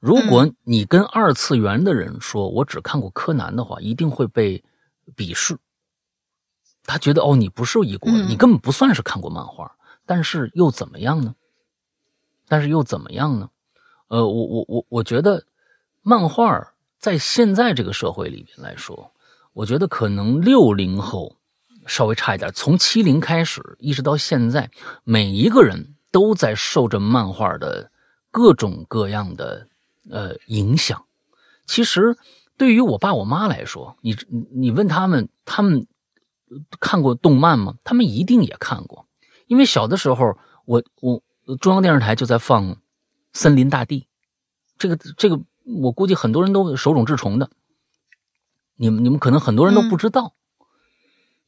[0.00, 4.64] 如果你跟二次元的人说我只看过柯南的话，一定会被
[5.14, 5.58] 鄙视。
[6.84, 9.76] 他觉得哦，你不是一国，嗯你根本不算是看过漫画。
[10.06, 11.34] 但是又怎么样呢？
[12.48, 13.50] 但是又怎么样呢？
[14.08, 15.44] 呃，我我我我觉得，
[16.02, 19.12] 漫画在现在这个社会里面来说，
[19.52, 21.36] 我觉得可能六零后
[21.86, 24.68] 稍微差一点，从七零开始一直到现在，
[25.04, 27.92] 每一个人都在受着漫画的
[28.32, 29.68] 各种各样的
[30.10, 31.04] 呃影响。
[31.66, 32.18] 其实
[32.56, 35.86] 对于我爸我妈来说，你你你问他们，他们
[36.80, 37.76] 看过动漫吗？
[37.84, 39.06] 他们一定也看过。
[39.46, 41.22] 因为小的时候，我我
[41.56, 42.72] 中央电视台就在放
[43.32, 44.00] 《森林大地》，
[44.78, 45.40] 这个这个，
[45.82, 47.50] 我估计很多人都手冢治虫的，
[48.76, 50.34] 你们你们可能很多人都不知道，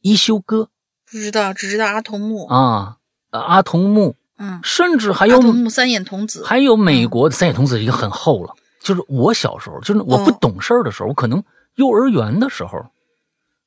[0.01, 0.69] 一休哥
[1.05, 2.97] 不知道，只知道阿童木，啊，
[3.29, 8.53] 呃阿童木，嗯，甚至还有木三眼童子，还有美国的三眼童子已经很厚了。
[8.81, 11.41] 就是我小时候，就是我不哦懂事儿的时候，我可能
[11.75, 12.85] 幼儿园的时候，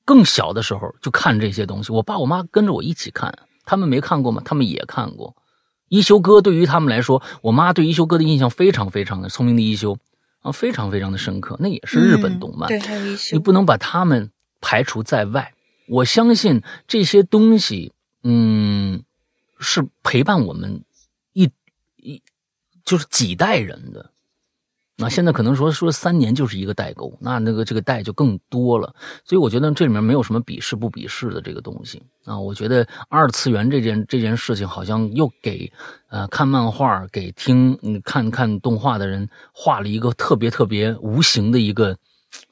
[0.05, 1.91] 更小的时候就看这些东西。
[1.91, 3.33] 我爸我妈跟着我一起看，
[3.65, 4.43] 他们没看过吗？
[4.45, 5.35] 他们也看过。
[5.89, 9.97] 一休哥对于他们来说，我妈对一休哥的印象非常非常的聪明的一休
[10.43, 11.57] 啊，非常非常的深刻。
[11.61, 15.55] 那也是日本动漫，嗯对，还有一休你，不能把他们排除在外。
[15.89, 17.93] 我相信这些东西，
[18.25, 19.03] 嗯，
[19.59, 20.85] 是陪伴我们
[21.33, 21.51] 一
[21.97, 22.23] 一
[22.85, 24.11] 就是几代人的。
[24.99, 28.95] 那现在可能说说三年就是一个代沟，那那个这个代就更多了。
[29.27, 32.41] 所以我觉得这里面没有什么鄙视不鄙视的这个东西啊。
[32.41, 35.71] 我觉得二次元这件这件事情好像又给
[36.09, 41.95] 呃看漫画、给听看看动画的人画了一个特别特别无形的一个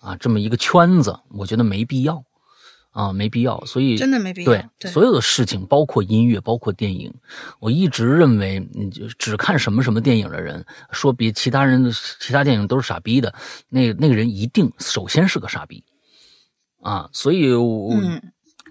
[0.01, 2.23] 啊这么一个圈子，我觉得没必要
[2.95, 3.63] 啊，没必要。
[3.67, 7.13] 所以真的没必要对对所有的事情，包括音乐，包括电影，
[7.59, 11.91] 我一直认为，你就只看什么什么电影的人，说别其他人的
[12.21, 13.35] 其他电影都是傻逼的，
[13.69, 15.83] 那那个人一定首先是个傻逼
[16.81, 17.11] 啊。
[17.13, 18.23] 所以我，嗯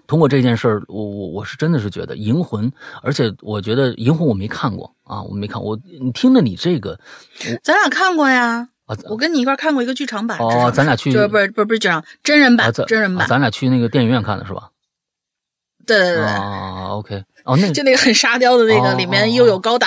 [0.06, 2.70] 通过这件事儿，我我我是真的是觉得《银魂》，
[3.02, 7.00] 而且我觉得《银魂》我没看过啊，我没看我你听了你这个
[7.62, 14.70] 咱俩看过呀，啊，我跟你一块看过一个剧场版，哦咱俩去就是不是不是不是剧场真人版啊真人版，啊咱俩去那个电影院看的是吧？
[15.86, 19.86] 对对对对，啊，OK，哦，那就那个很沙雕的那个，哦里面又有高达，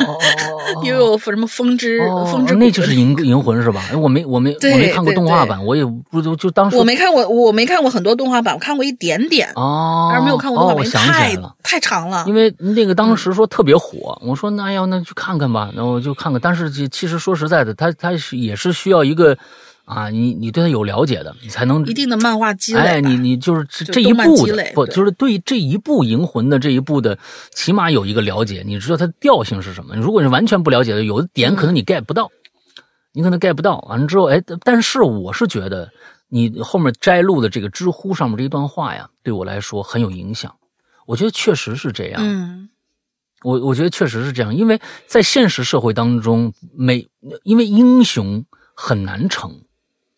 [0.84, 3.82] 又有什么风之哦，风之谷那就是银 银魂是吧？
[3.90, 11.54] 哎我没我没我没看过动画版，我也不就就当时我没看过，我没看过很多动画版，我看过一点点，哦，而没有看过动画版，因为想起来太了。
[11.62, 12.24] 太长了。
[12.26, 16.38] 因为那个当时说特别火，我说那要那去看看吧，那我就看看。
[16.42, 19.36] 但是其其实说实在的，它它是也是需要一个
[19.84, 27.18] 啊，你你对他有了解的，你才能一定的漫画积累，哎，你你就是这这一部的不，就是对这一部《银魂》的这一部的，
[27.54, 29.96] 起码有一个了解，你知道它的调性是什么。
[29.96, 32.30] 如果你完全不了解的，有的点可能你 get 不到，
[33.12, 33.78] 你可能 get 不到。
[33.88, 35.90] 完了之后，哎，但是我是觉得
[36.28, 40.54] 你后面摘录的这个知乎上面这一段话呀，对我来说很有影响。
[41.06, 42.20] 我觉得确实是这样。
[42.22, 42.68] 嗯
[43.42, 47.08] 我我觉得确实是这样，因为在现实社会当中，每
[47.42, 49.62] 因为英雄很难成，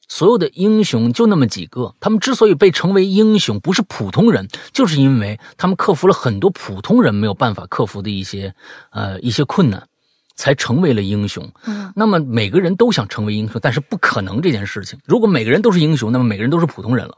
[0.09, 8.55] 所有的英雄就那么几个，他们之所以被称为英雄，不是普通人，就是因为他们克服了很多普通人没有办法克服的一些
[8.91, 9.89] 呃一些困难，
[10.37, 11.51] 才成为了英雄。
[11.67, 14.99] 嗯那么每个人都想成为英雄，但是不可能这件事情。
[15.05, 17.17] 如果每个人都是英雄，那么每个人都是普通人了。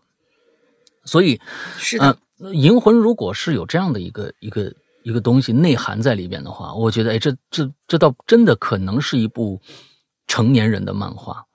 [1.05, 1.41] 所以，
[1.79, 4.73] 是的，嗯，银魂如果是有这样的一个一个
[5.05, 9.61] 一个东西内涵在里边的话，我觉得，哎，这这这倒真的可能是一部
[10.27, 11.46] 成年人的漫画，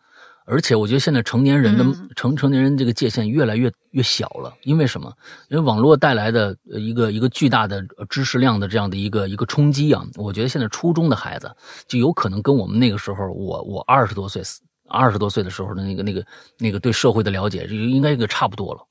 [0.52, 5.12] 而且我觉得现在成年人的、嗯成成年人这个界限越来越越小了，因为什么？
[5.48, 11.50] 因为网络带来的呃一个一个巨大的呃知识量的这样的一个一个冲击啊，我觉得现在初中的孩子
[11.88, 14.44] 就有可能跟我们那个时候，我我二十多岁
[14.90, 16.26] 二十多岁的时候的那个那个
[16.60, 18.82] 那个对社会的了解，就应该个差不多了。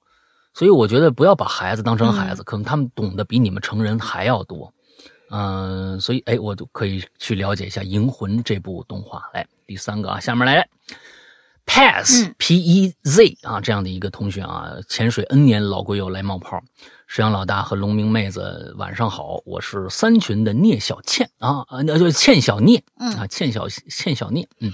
[0.54, 4.72] 所以我觉得不要把孩子当成孩子，可能他们懂得比你们成人还要多。
[5.30, 9.22] 嗯、所以哎，我就可以去了解一下《银魂》这部动画。
[9.32, 10.66] 来，第三个啊，下面来
[12.24, 12.34] 嗯。
[12.38, 16.60] P E Z 啊，这样的一个同学啊，潜水 N 年老龟友来冒泡。
[17.06, 23.12] 沈阳老大和龙明妹子，晚上好，我是三群的聂小倩啊，那，就倩小聂嗯。
[23.14, 24.72] 啊，倩小倩小聂，嗯，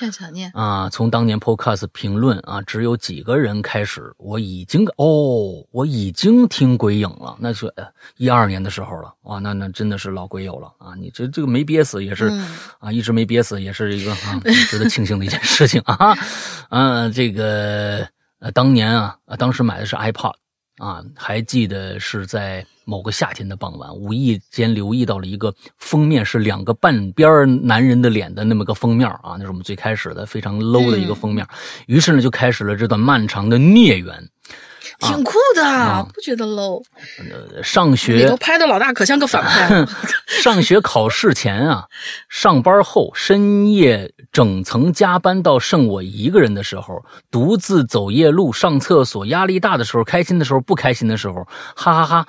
[0.00, 7.70] 倩小念，啊，从当年 Podcast 评论啊，只有几个人开始，我已经哦，我已经听鬼影了，那是
[8.16, 10.94] 一二年的时候了，哇，那那真的是老鬼友了啊！
[10.98, 12.48] 你这这个没憋死也是、嗯
[12.80, 14.40] 啊，一直没憋死也是一个啊
[14.70, 16.16] 值得庆幸的一件事情啊。
[16.70, 20.32] 嗯、这个呃，当年啊，呃当时买的是 iPod
[20.78, 31.46] 啊，还记得是在某个夏天的傍晚，无意间留意到了一个封面是两个半边儿男人的脸的那么个封面啊，那是我们最开始的非常 low 的一个封面，
[31.86, 34.28] 于是呢就开始了这段漫长的孽缘。
[34.98, 36.06] 挺酷的，啊。
[36.12, 36.82] 不觉得 low？
[37.30, 39.86] 呃上里学都拍的老大可像个反派，
[40.26, 41.84] 上学考试前啊，
[42.28, 52.26] 上班后深夜整层加班到剩我一个人的时候，独自走夜路上厕所，压力大的时候，开心的时候，不开心的时候，哈哈哈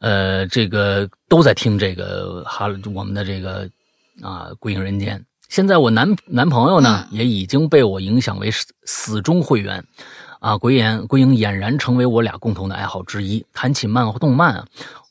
[0.00, 3.70] 呃，这个都在听这个哈我们的这个
[4.20, 5.18] 啊《归隐人间》。
[5.48, 9.84] 现在我男男朋友呢，也已经被我影响为死死忠会员。
[10.40, 13.44] 啊，鬼眼鬼影俨然成为我俩共同的爱好之一。
[13.52, 14.66] 谈起漫画动漫啊，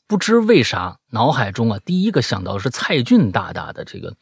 [0.08, 4.10] 不知为啥脑海中啊第一个想到的是蔡骏大大的这个《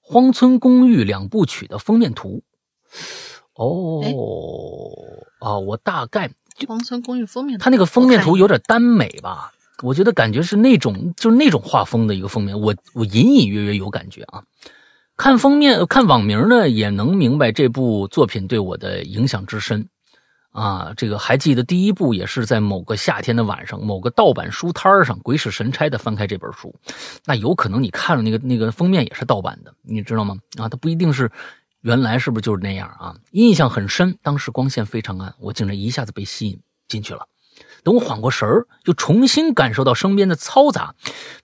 [0.00, 2.42] 荒村公寓》两部曲的封面图。
[3.52, 6.30] 哦哎，啊，我大概
[6.66, 9.52] 荒村公寓封面，他那个封面图有点耽美吧，
[9.82, 14.42] 我觉得感觉是那种就是那种画风的一个封面，我我隐隐约约有感觉啊。
[15.16, 19.88] 看封面看网名呢，也能明白这部作品对我的影响之深。
[20.50, 26.74] 啊，这个还记得第一部也是在某个夏天的晚上，某个盗版书摊上鬼使神差的翻开这本书，
[27.24, 30.36] 那有可能你看了那个那个封面也是盗版的，你知道吗？
[30.56, 31.30] 啊，它不一定是
[31.82, 33.14] 原来是不是就是那样啊？
[33.32, 36.58] 印象很深，当时光线非常暗，我竟然一下子被吸引
[36.88, 37.26] 进去了。
[37.82, 40.94] 等我缓过神儿，又重新感受到身边的嘈杂，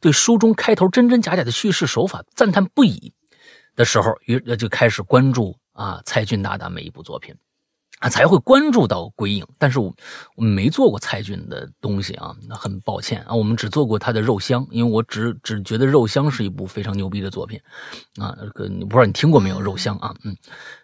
[0.01, 3.13] 对书中开头真真假假的叙事手法赞叹不已
[3.77, 7.35] 的时候，于就开始关注啊蔡骏大大每一部作品。
[8.01, 9.95] 啊，才会关注到鬼影，但是我
[10.37, 17.59] 我们没做过蔡骏的东西啊，那很抱歉啊，我们只做过他的肉香，因为我只只觉得肉香是一部非常牛逼的作品
[18.19, 19.59] 啊，这个不知道你听过没有？
[19.59, 20.37] 肉香啊，嗯，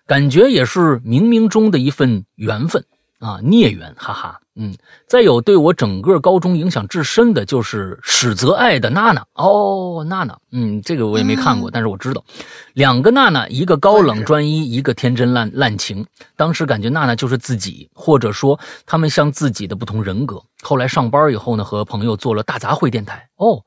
[0.06, 2.82] 感觉也是冥冥中的一份缘分
[3.20, 4.74] 啊，孽缘，哈哈，嗯，
[5.06, 12.24] 再有对我整个高中影响至深的就是史泽爱的娜娜哦，娜娜，嗯，这个我也没看过，但是我知道，
[12.72, 16.04] 两个娜娜，一个高冷专一，一个天真烂滥情。
[16.34, 20.42] 当时感觉娜娜就是自己，或者说他们像自己的不同人格。
[20.62, 23.62] 后来上班以后呢，和朋友做了大杂烩电台哦，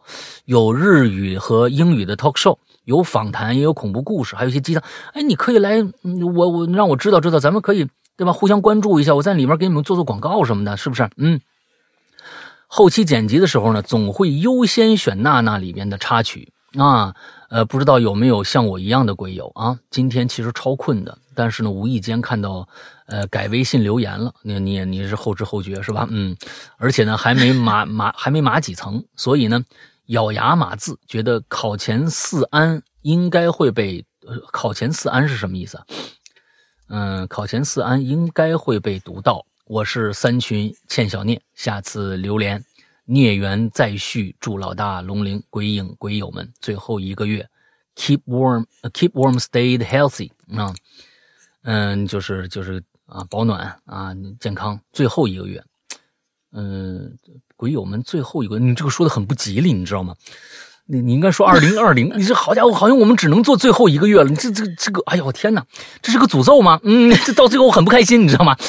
[0.46, 4.82] 有日语和英语的 talk show，有访谈，也有恐怖故事，还有一些鸡汤。
[5.14, 8.34] 哎，你可以来，嗯我我让我知道知道，咱们可以对吧？
[8.34, 11.10] 互相关注一下，我在里面给你们做做广告什么的，是不是？
[11.18, 11.40] 嗯。
[12.68, 17.16] 后期剪辑的时候呢，总会优先选娜娜里面的插曲啊。
[17.50, 19.78] 呃，不知道有没有像我一样的鬼友啊？
[19.92, 22.68] 今天其实超困的，但是呢，无意间看到
[23.06, 26.08] 呃改微信留言了，你你你是后知后觉是吧？
[26.10, 26.36] 嗯，
[26.78, 29.64] 而且呢还没码 码还没码几层，所以呢
[30.08, 34.04] 咬牙码字，觉得考前四安应该会被
[34.52, 35.86] 考前四安是什么意思啊？
[36.88, 39.46] 嗯，考前四安应该会被读到。
[39.66, 42.64] 我是三群欠小聂，下次留言。
[43.06, 47.50] 孽缘再续，祝老大龙鳞鬼影鬼友们最后一个月
[47.96, 50.74] ，keep warm，keep warm，stayed healthy 啊，
[51.64, 55.62] 嗯，就是就是啊，保暖啊，健康，最后一个月，
[56.54, 57.18] 嗯，
[57.58, 60.16] 鬼友们最后一个，你这个说的很不吉利，你知道吗？
[60.86, 65.64] 你你应该说二零二零， 你这好家伙，好像我们只能做最后一个月了，你这这这个，哎呦，我天哪，
[66.02, 66.80] 这是个诅咒吗？
[66.84, 68.56] 嗯，这到最后我很不开心，你知道吗？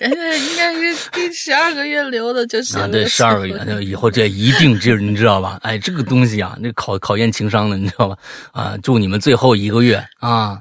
[0.00, 5.58] 人家应该是第十二个月留的，就是啊，对，十二个月，那以后这一定就是你知道吧？
[5.62, 8.16] 哎，这个东西啊，那考考验情商的，你知道吧？
[8.52, 10.58] 啊，祝你们最后一个月啊，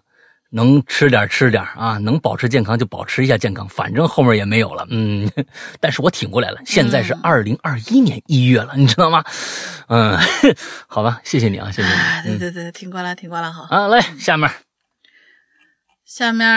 [0.53, 5.29] 能吃点吃点啊，能保持健康就保持一下健康，反正后面也没有了，嗯。
[5.79, 9.23] 但是我挺过来了，现在是二零二一年一月了，你知道吗？
[9.87, 10.15] 嗯，
[10.87, 11.93] 好吧，谢谢你啊，谢谢你。
[11.93, 13.63] 啊，对对对，挺过来，挺过来，好。
[13.63, 14.49] 啊，来下面
[16.05, 16.47] 下面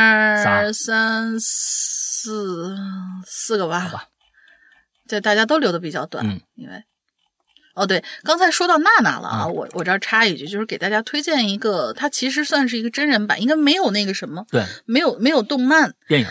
[0.44, 2.76] 仨三四
[3.24, 4.05] 四个吧，好吧，
[5.09, 6.84] 对，大家都留的比较短，嗯因为
[7.77, 15.95] 哦，对，刚才说到娜娜了啊，嗯我我这儿插一句，就是给大家推荐一个，它其实算是一个真人版，应该没有那个什么，对没有没有动漫。
[16.09, 16.27] 电影，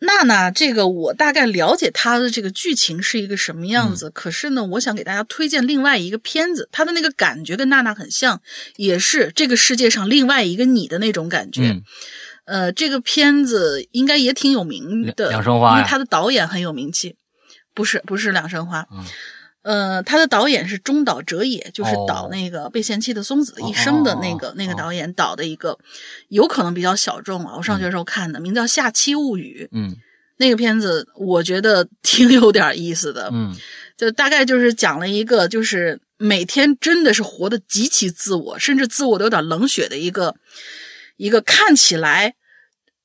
[0.00, 8.40] 娜娜这个我大概了解她的这个剧情是一个什么样子，可是呢，我想给大家推荐另外一个片子，它的那个感觉跟娜娜很像，
[8.76, 11.70] 也是这个世界上另外一个你的那种感觉。
[11.70, 11.82] 嗯
[12.44, 17.14] 呃，这个片子应该也挺有名的，两两生花因为他的导演很有名气，
[17.72, 19.04] 不是不是两生花，嗯
[19.62, 25.78] 呃，他的导演是中岛哲也，就是哦导那个《被嫌弃的松子的一生》的那个、哦那个导演导的一个，
[26.28, 29.96] 有可能比较小众啊，我上学时候看的，名叫《下期物语》嗯
[30.38, 33.54] 那个片子，我觉得挺有点意思的，嗯。
[33.96, 40.34] 就大概就是讲了一个，就是每天真的是活得极其自我，甚至自我都有点冷血的一个
[41.16, 42.34] 一个看起来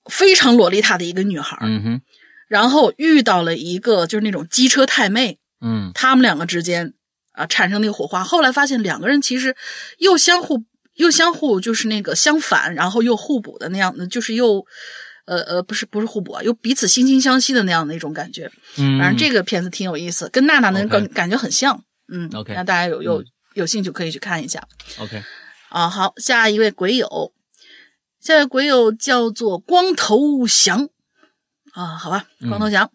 [0.10, 2.02] 非常洛丽塔的一个女孩儿，嗯哼。
[2.48, 6.94] 然后遇到了一个就是那种机车太妹，嗯他们两个之间
[7.34, 9.56] 啊产生那个火花，后来发现两个人其实
[9.98, 10.64] 又相互
[10.96, 14.66] 又相互就是那个相反，然后又互补的那样的，就是又。
[15.28, 18.50] 呃呃，不是不是互补啊，又彼此惺惺相惜的那样的一种感觉。
[18.78, 21.84] 嗯，反正这个片子挺有意思，跟娜娜的 OK 感感觉很像。
[22.08, 24.66] 嗯 OK 那大家有有嗯有兴趣可以去看一下
[24.98, 25.22] OK，
[25.68, 25.90] 啊。
[25.90, 27.34] 好，下一位鬼友，
[28.22, 30.88] 下一位鬼友叫做光头祥
[31.74, 32.90] 啊，好吧，嗯光头祥。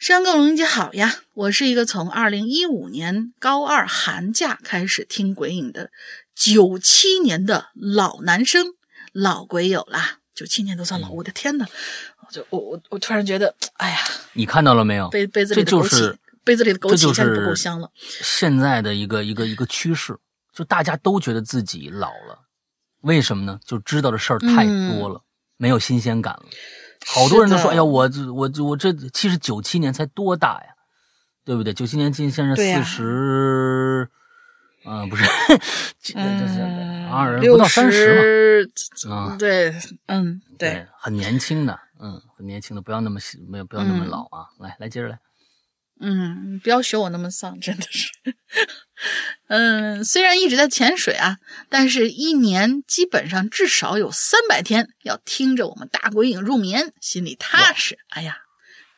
[0.00, 5.90] 山更龙姐好呀，我是一个从二零一五年高二寒假开始听鬼影的
[6.34, 8.68] 九七年的老男生，
[9.12, 10.20] 老鬼友啦。
[10.34, 11.66] 九七年都算老，我的天呐！
[12.26, 13.98] 我就我我我突然觉得，哎呀，
[14.32, 15.06] 你看到了没有？
[15.10, 17.90] 杯杯子里的枸杞，这就是杯子里的枸杞现在不够是香了。
[18.02, 20.16] 现在的一个一个一个趋势，
[20.54, 22.46] 就大家都觉得自己老了，
[23.02, 23.60] 为什么呢？
[23.66, 25.20] 就知道的事儿太多了，
[25.58, 26.44] 没有新鲜感了。
[27.06, 27.72] 好多人都说：“嗯是的。
[27.72, 30.74] 哎呀，我这我这我这其实九七年才多大呀，
[31.44, 31.72] 对不对？
[31.72, 34.08] 九七年今现在四十，
[34.84, 35.24] 嗯，不是，
[36.00, 39.74] 这这嗯，二不到三十十嘛，啊，对，
[40.06, 44.48] 嗯，对，很年轻的，嗯，很年轻的，不要那么没有不要那么嗯老啊。
[44.58, 45.18] 来来，接着来，
[46.00, 48.10] 嗯，不要学我那么丧，真的是。
[49.48, 51.36] 嗯，虽然一直在潜水啊，
[51.68, 57.98] 但是一年基本上至少有三百天要听着我们大鬼影入眠，心里踏实。
[58.08, 58.36] 哎呀，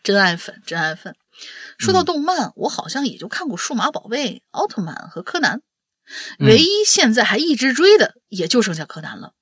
[0.03, 1.15] 真爱粉，真爱粉。
[1.79, 5.59] 说到动漫，我好像也就看过《数码宝贝》《奥特曼》和《柯南》，
[6.39, 9.33] 嗯唯一现在还一直追的也就剩下柯南了。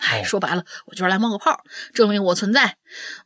[0.00, 1.60] 哎，哦说白了，我就是来冒个泡，
[1.94, 2.76] 证明我存在。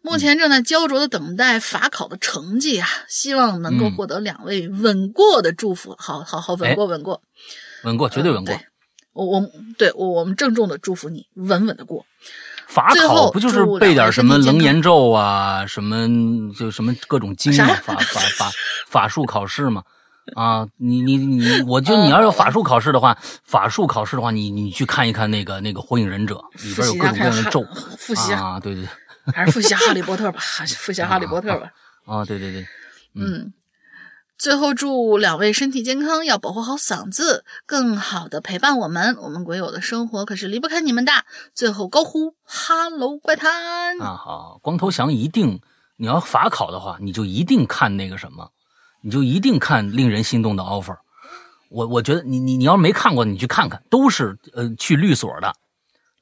[0.02, 5.94] 目前正在焦灼的等待法考的成绩啊，希望能够嗯获得两位稳过的祝福。
[5.98, 7.22] 好好好，稳过稳过，
[7.84, 8.58] 稳过，绝对稳过
[9.12, 12.04] 我我对我我们郑重的祝福你稳稳的过。
[12.66, 16.08] 法考不就是背点什么楞严咒啊，什么
[16.58, 18.50] 就什么各种经啊， 法法法
[18.88, 19.84] 法术考试嘛。
[20.36, 27.62] 啊，你你你，我就你要有法术考试的话，法术考试的话，你你去看一看那个那个火影忍者里边有各种各样的咒
[27.98, 28.88] 复习啊，对对
[29.34, 31.70] 还是复习哈利波特吧，还是复习哈利波特吧。
[32.06, 32.66] 啊，对对对，
[33.14, 33.52] 嗯，
[34.36, 39.16] 最后祝两位身体健康，要保护好嗓子，更好的陪伴我们。
[39.16, 41.12] 我们鬼友的生活可是离不开你们的。
[41.54, 43.98] 最后高呼哈喽怪谈！
[44.00, 45.60] 啊好，光头强一定，
[45.96, 48.50] 你要法考的话，你就一定看那个什么，
[49.04, 50.96] 你就一定看令人心动的 offer。
[51.68, 55.52] 我我觉得你你你要是没看过，你去看看，都是呃去律所的，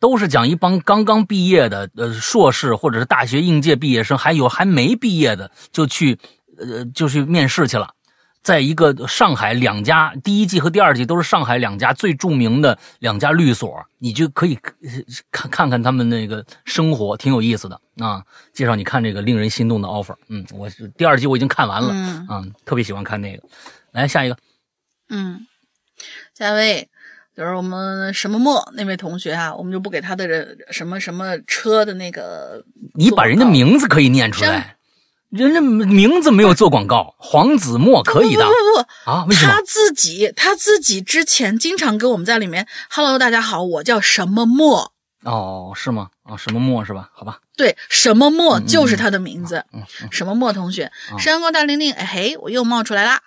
[0.01, 6.19] 都是讲一帮刚刚毕业的呃硕士或者是大学应届毕业生，还有还没毕业的就去
[6.59, 7.95] 呃就去面试去了。
[8.43, 14.91] 在一个上海两家，第一季和第二季都是上海两家最著名的两家律所，你就可以呃
[15.31, 18.23] 看看看他们那个生活，挺有意思的啊。
[18.53, 22.27] 介绍你看这个令人心动的 offer，嗯，我是第二季我已经看完了，嗯。
[22.29, 23.43] 啊，特别喜欢看那个。
[23.93, 24.37] 来下一个，
[25.11, 25.47] 嗯，
[26.35, 26.89] 下一位
[27.37, 32.65] 就是我们什么墨那位同学啊，我们就不给他的人什么什么车的那个，
[32.95, 34.77] 你把人家名字可以念出来，
[35.33, 39.25] 人家名字没有做广告，黄子墨可以的不不不啊？
[39.27, 39.63] 为什么他？
[39.63, 44.93] 自己他自己之前经常跟我们在里面，Hello，大家好，我叫什么墨，
[45.25, 46.11] 哦，是吗？
[46.25, 47.09] 啊，什么墨是吧？
[47.15, 53.23] 好吧，对，什么墨就是他的名字，嗯，什么墨同学，山光大玲玲，哎嘿，我又冒出来啦，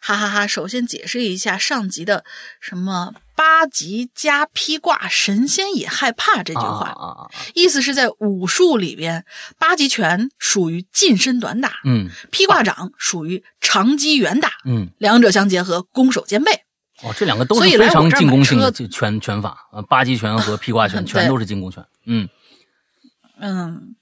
[0.00, 2.24] 哈哈哈首先解释一下上集的
[2.60, 9.24] 什么八极加披挂，神仙也害怕这句话，意思是在武术里边，
[9.58, 12.08] 八极拳属于近身短打，嗯。
[12.30, 14.88] 披挂掌属于长击远打，嗯。
[14.98, 16.52] 两者相结合，攻守兼备。
[17.02, 21.84] 哦，这两个都是非常进攻性的车拳拳法，呃，八极拳和披挂拳全都是进攻拳。
[22.06, 22.28] 嗯，
[23.40, 23.96] 嗯，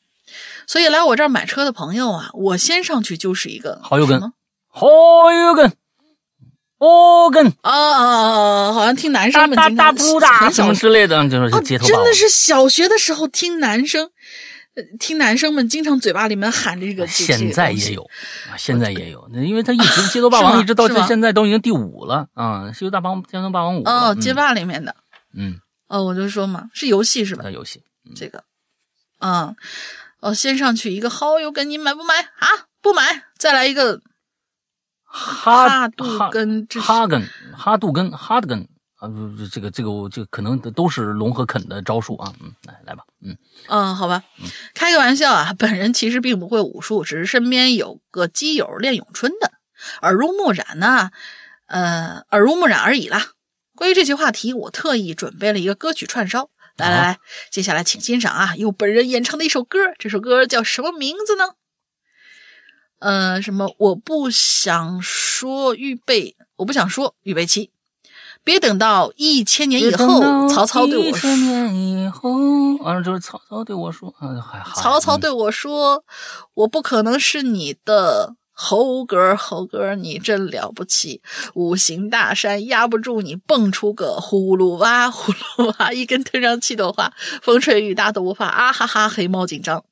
[0.66, 4.20] 所以来我这儿买车的朋友啊，我先上去就是一个好友根。
[4.68, 5.74] 好有根，
[6.84, 8.72] 哦跟，啊啊！
[8.72, 12.12] 好像听男生们大大大不大什么之类的，就是哦，街头真的。
[12.12, 14.10] 是小学的时候听男生，
[14.74, 17.06] 呃听男生们经常嘴巴里面喊这个。
[17.06, 17.92] 现在也。
[17.92, 18.02] 有
[18.50, 23.82] 啊，现在也有，因为他一直街头 霸王一直到现在都已经第五了啊，街头大王街头霸王五。
[23.84, 24.96] 哦，嗯街霸里面的。
[25.36, 27.50] 嗯，哦，我就说嘛，是游戏是吧那？
[27.52, 27.80] 游戏
[28.16, 28.42] 这个，
[29.18, 29.54] 啊，
[30.18, 32.66] 哦，先上去一个好友跟你买不买啊？
[32.82, 34.00] 不买，再来一个
[35.12, 38.66] 哈哈杜根哈根哈杜根哈德根
[38.96, 39.06] 啊，
[39.52, 42.32] 这个这个我这个可能都是龙和肯的招数啊。
[42.40, 43.36] 嗯，来来吧，嗯
[43.68, 44.22] 嗯，好吧，
[44.74, 49.52] 开个玩笑啊，本人其实并不会武术，只是身边有个基友练咏春的，
[50.00, 51.10] 耳濡目染呐、
[51.66, 53.32] 呃，耳濡目染而已啦。
[53.74, 57.18] 关于这期话题，我特意准备了一个歌曲串烧，来来啊来，
[57.50, 61.54] 接下来请欣赏啊，由本人演唱的一首歌，这首歌叫什么名字呢？
[63.02, 63.74] 呃，什么？
[63.78, 67.70] 我不想说，预备，我不想说，预备期，
[68.44, 71.10] 别等到一千年以后，曹操对我说。
[71.10, 72.30] 一千年以后，
[72.76, 76.04] 完了之后，曹操对我说，嗯，还还嗯曹操对我说
[76.54, 81.20] ：“我不可能是你的猴哥，猴哥，你真了不起！
[81.54, 87.12] 五行大山压不住你，蹦出个葫芦娃，葫芦娃，一根藤上气的话，
[87.42, 89.08] 风吹雨打都无法啊哈哈！
[89.08, 89.84] 黑猫警长，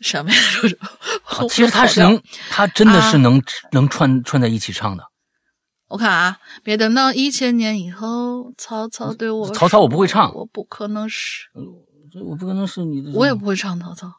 [0.00, 0.36] 什么呀？
[1.50, 3.42] 其实他是能，他真的是能
[3.72, 5.04] 能串串在一起唱的。
[5.88, 11.46] 我看啊，别等到一千年以后，曹操对我说，曹操我不会唱我不可能是，
[12.24, 14.10] 我不可能是你的，我也不会唱曹操。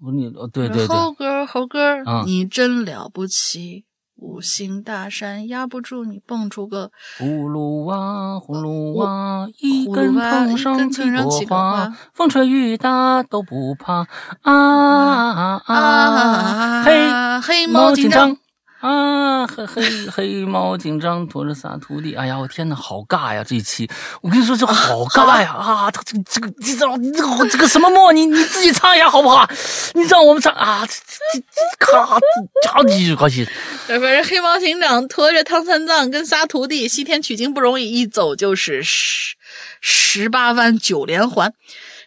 [0.00, 3.84] 不是你哦，对对对，猴哥，猴哥你真了不起！
[4.24, 14.06] 五行大山压不住你，蹦出个葫芦娃，葫芦娃，一根藤上七朵花花，风吹雨打都不怕
[14.40, 18.38] 啊啊啊嘿，黑猫猫警长长。
[18.84, 23.42] 啊，黑黑黑猫警长驮着仨徒弟，哎呀，我天呐，好尬呀！
[23.42, 23.88] 这一期，
[24.20, 25.52] 我跟你说，这好尬呀！
[25.56, 29.48] 啊，他这个这个这个这个这个什么墨，你你自己唱一下好不好？
[29.94, 33.48] 你让我们唱啊，这这这咔，好几好几，
[33.86, 39.34] 反正黑猫警长驮着唐三藏跟仨徒弟西天取经不容易，一走就是十
[39.80, 41.54] 十八弯九连环，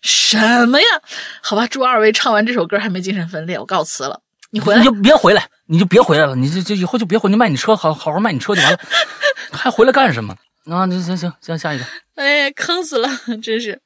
[0.04, 0.86] 什么呀？
[1.42, 4.22] 好吧，祝二位唱完这首歌还没精神分裂，我告辞了。
[4.58, 8.80] 你回来你就别回来，你就别回来了，你就就以后就别回，你卖你车，好好好卖你车就完了，
[9.52, 10.36] 还回来干什么？
[10.66, 11.86] 啊，行行行行，下一个，
[12.16, 13.10] 哎，坑死了，
[13.42, 13.80] 真是。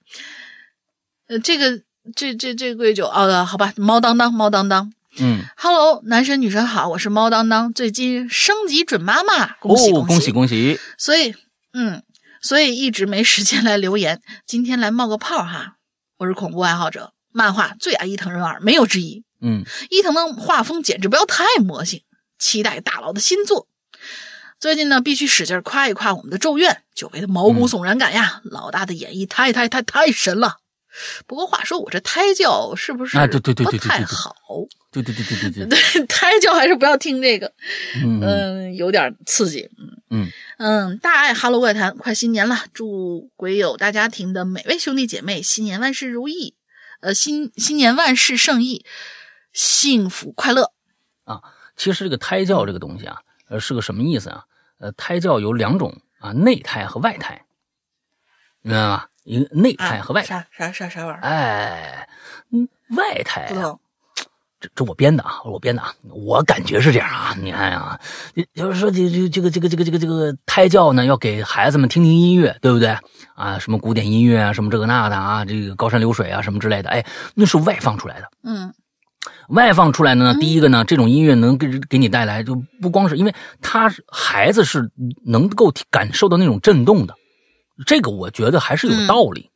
[1.27, 1.80] 呃，这个
[2.15, 10.31] 这这这贵酒哦，好吧，猫当当猫当当嗯，，Hello，男神女神好，我是猫当当，最近升级准妈妈，恭喜哦，恭喜喜！
[10.31, 11.35] 恭喜，所以，
[11.73, 12.02] 嗯，
[12.41, 15.76] 所以一直没时间来留言，今天来冒个泡哈。
[16.18, 19.23] 我是恐怖爱好者，漫画最爱伊藤润二，没有之一。
[19.41, 22.03] 嗯，伊藤的画风简直不要太魔性，
[22.39, 23.68] 期待大佬的新作。
[24.59, 28.41] 最近呢，必须使劲夸一夸我们的《咒怨》，久违的毛骨悚然感呀！
[28.43, 30.57] 老大的演绎太太太太神了。
[31.26, 34.35] 不过话说，我这胎教是不是啊对对对对不对太好？
[34.91, 35.65] 对对对对对对，
[35.95, 37.51] 对，胎教还是不要听这个，
[38.03, 39.68] 嗯嗯嗯，有点刺激。
[40.11, 46.53] 嗯嗯，大爱哈喽怪谈，快新年了，祝鬼友大家庭的每位兄弟姐妹新年万事如意，
[46.99, 48.85] 呃，新新年万事胜意，
[49.53, 50.72] 幸福快乐
[51.23, 51.41] 啊。
[51.78, 54.44] 其实这个胎教这个东西啊，呃，是个什么意思啊？
[54.80, 57.45] 呃，胎教有两种啊，内胎和外胎，
[58.61, 59.06] 明白吗？
[59.23, 61.22] 一个内胎啊和外胎，啥啥啥啥玩意儿？
[61.22, 62.10] 哎，
[62.52, 62.68] 嗯，
[62.98, 63.78] 外胎啊。
[64.60, 67.36] 这这我编的啊，我编的啊，我感觉是这样啊。
[67.40, 67.99] 你看啊，
[68.53, 72.95] 就是说这这这个这个这个这个这个胎教呢，要给孩子们听听音乐，对不对
[73.34, 73.57] 啊？
[73.57, 77.03] 什么古典音乐啊，什么这个那的啊，这个高山流水啊，什么之类的，哎，
[77.34, 78.30] 那是外放出来的。
[78.44, 78.72] 嗯
[79.49, 84.91] 外放出来的呢，第一个呢，这种音乐能给给你带来，就不光是因为他孩子是
[85.26, 87.15] 能够感受到那种震动的，
[87.85, 89.49] 这个我觉得还是有道理。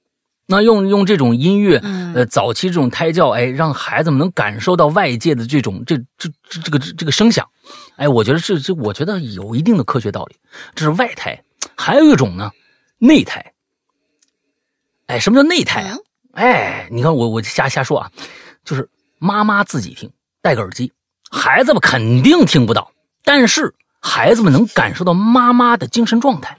[0.48, 7.50] 那用用这种音乐，嗯呃，早期这种胎教，哎，让孩子们能感受到外界的这种这这这这个这个声响，
[7.96, 10.36] 哎，我觉得这这我觉得有一定的科学道理。
[10.76, 11.42] 这是外胎，
[11.76, 12.52] 还有一种呢，
[13.00, 13.54] 内胎。
[15.08, 15.98] 哎，什么叫内胎啊？
[16.34, 18.12] 哎，你看我我瞎瞎说啊，
[18.64, 18.88] 就是
[19.20, 20.12] 妈妈自己听，
[20.42, 20.92] 戴个耳机，
[21.30, 22.92] 孩子们肯定听不到，
[23.24, 26.58] 但是孩子们能感受到妈妈的精神状态。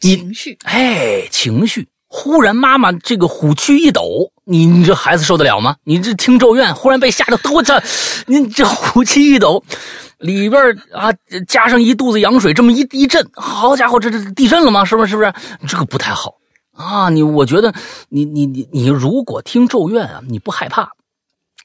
[0.00, 5.76] 情绪，哎，情绪忽然妈妈这个虎躯一抖，你你这孩子受得了吗？
[5.82, 7.80] 你这听咒怨，忽然被吓得我操，
[8.26, 9.64] 你这虎躯一抖，
[10.18, 11.12] 里边啊
[11.48, 14.84] 加上一肚子羊水，这么一一震，好家伙，这这地震了吗？
[14.84, 15.10] 是不是？
[15.10, 15.34] 是不是？
[15.66, 16.36] 这个不太好
[16.78, 17.10] 啊！
[17.10, 17.74] 你我觉得
[18.08, 20.92] 你你你你如果听咒怨啊，你不害怕。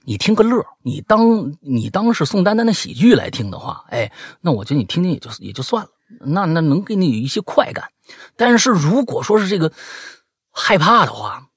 [0.06, 4.12] 你听个乐，你当你当是宋丹丹的喜剧来听的话，哎，
[4.42, 5.90] 那我觉得你听听也就也就算了，
[6.26, 7.86] 那那能给你有一些快感。
[8.36, 9.72] 但是如果说是这个
[10.52, 11.48] 害怕的话，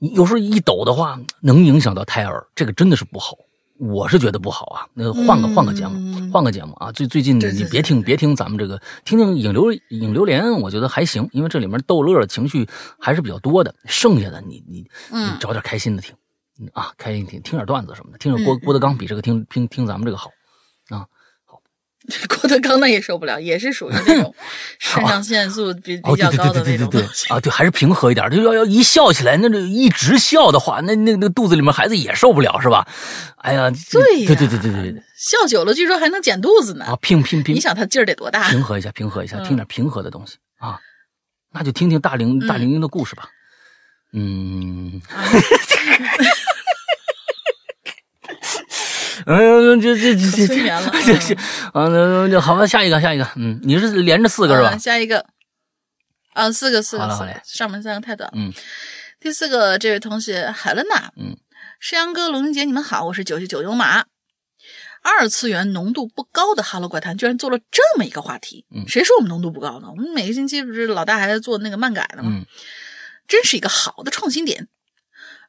[0.00, 3.36] 你有时候一抖的话，能影响到胎儿，这个真的是不好。
[3.78, 4.86] 我是觉得不好啊。
[4.94, 6.90] 那换个换个节目，换个节目啊。
[6.90, 12.66] 最最近你别听别听咱们这个，听听影流影流连，我觉得还行，因为这里面逗乐的情绪
[12.98, 13.74] 还是比较多的。
[13.84, 16.16] 剩下的你你你嗯找点开心的听。
[16.58, 20.30] 嗯啊，开心听听点段子什么的，听着郭嗯郭德纲比这个听听听咱们这个好。
[22.28, 24.34] 郭德纲那也受不了，也是属于那种
[24.78, 27.28] 肾上腺素比哦，比较对对高的那对对对对对种东西。
[27.32, 28.28] 啊，对，还是平和一点。
[28.30, 32.86] 就要要一笑起来，那这一直笑的话，那那那肚子里面孩子也受不了，是吧？
[33.38, 36.84] 哎呀，对呀对对对对对对笑久了，据说还能减肚子呢。
[36.86, 38.48] 啊，平平平你，想他劲儿得多大？
[38.50, 40.78] 平和一下，平和一下，嗯听点平和的东西啊。
[41.54, 43.28] 那就听听大玲嗯大玲玲的故事吧。
[44.14, 45.40] 嗯，嗯，
[49.26, 51.34] 这这这这催眠了 这这
[51.72, 54.78] 啊，那那好吧，下一个下一个，嗯，你是连着四个是吧嗯？
[54.78, 55.24] 下一个，
[56.32, 58.34] 啊，四个，四个，四个，上面三个太短了。
[58.36, 58.52] 嗯，
[59.20, 61.36] 第四个，这位同学海伦娜，嗯，
[61.80, 64.04] 诗阳哥、龙云姐，你们好，我是九九九有马。
[65.04, 69.88] 二次元浓度不高的《哈喽怪谈》居然做了这么一个话题，嗯谁说我们浓度不高呢？
[69.90, 72.30] 我们每个星期不是老大还在做那个漫改呢吗？
[72.32, 72.46] 嗯
[73.28, 74.68] 真是一个好的创新点。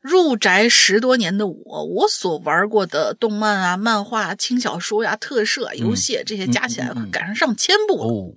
[0.04, 8.14] 入宅十多年的我，我所玩过的动漫啊、漫画、轻小说呀、特摄啊、游戏啊这些加起来赶上上千部了。
[8.14, 8.36] 哦，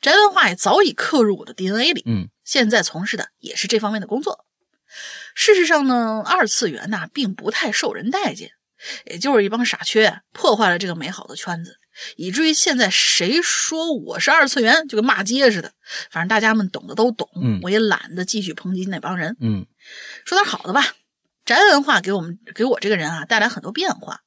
[0.00, 2.02] 宅文化也早已刻入我的 DNA 里。
[2.06, 4.46] 嗯现在从事的也是这方面的工作。
[5.34, 8.52] 事实上呢，二次元呐、并不太受人待见，
[9.04, 11.76] 也就是一帮傻缺破坏了这个美好的圈子，
[12.16, 15.72] 以至于现在谁说我是二次元，就跟骂街似的。
[16.10, 19.36] 反正大家们懂的都懂，嗯我也懒得继续抨击那帮人。
[19.40, 19.66] 嗯
[20.24, 20.94] 说点好的吧，
[21.44, 24.20] 宅文化给我们给我这个人啊带来很多变化，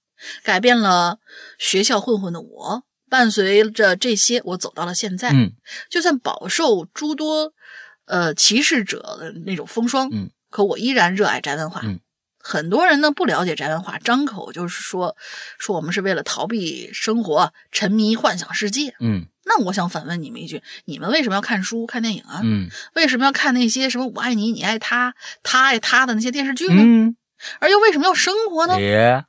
[0.44, 1.20] 改变了
[1.58, 2.84] 学校混混的我。
[3.08, 5.32] 伴随着这些，我走到了现在。
[5.32, 5.52] 嗯
[5.90, 7.54] 就算饱受诸多
[8.06, 11.82] 呃歧视者的那种风霜，嗯，可我依然热爱宅文化。
[11.84, 12.00] 嗯，
[12.40, 15.16] 很多人呢不了解宅文化，张口就是说
[15.60, 18.96] 说我们是为了逃避生活，沉迷幻想世界。
[19.00, 22.42] 嗯那我想反问你们一句：你们为什么要看书、看电影啊？
[22.44, 25.14] 嗯为什么要看那些什么“我爱你，你爱他，
[25.44, 26.82] 他爱他”的那些电视剧呢？
[26.84, 27.16] 嗯，
[27.60, 28.80] 而又为什么要生活呢？
[28.82, 29.24] 也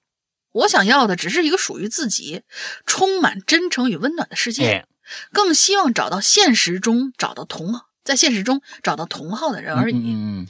[0.53, 2.43] 我想要的只是一个属于自己、
[2.87, 4.71] 充满真诚与温暖的世界。
[4.71, 4.87] 哎，
[5.33, 9.97] 更希望找到现实中找到同在现实中找到同好的人而已。
[9.97, 10.47] 嗯嗯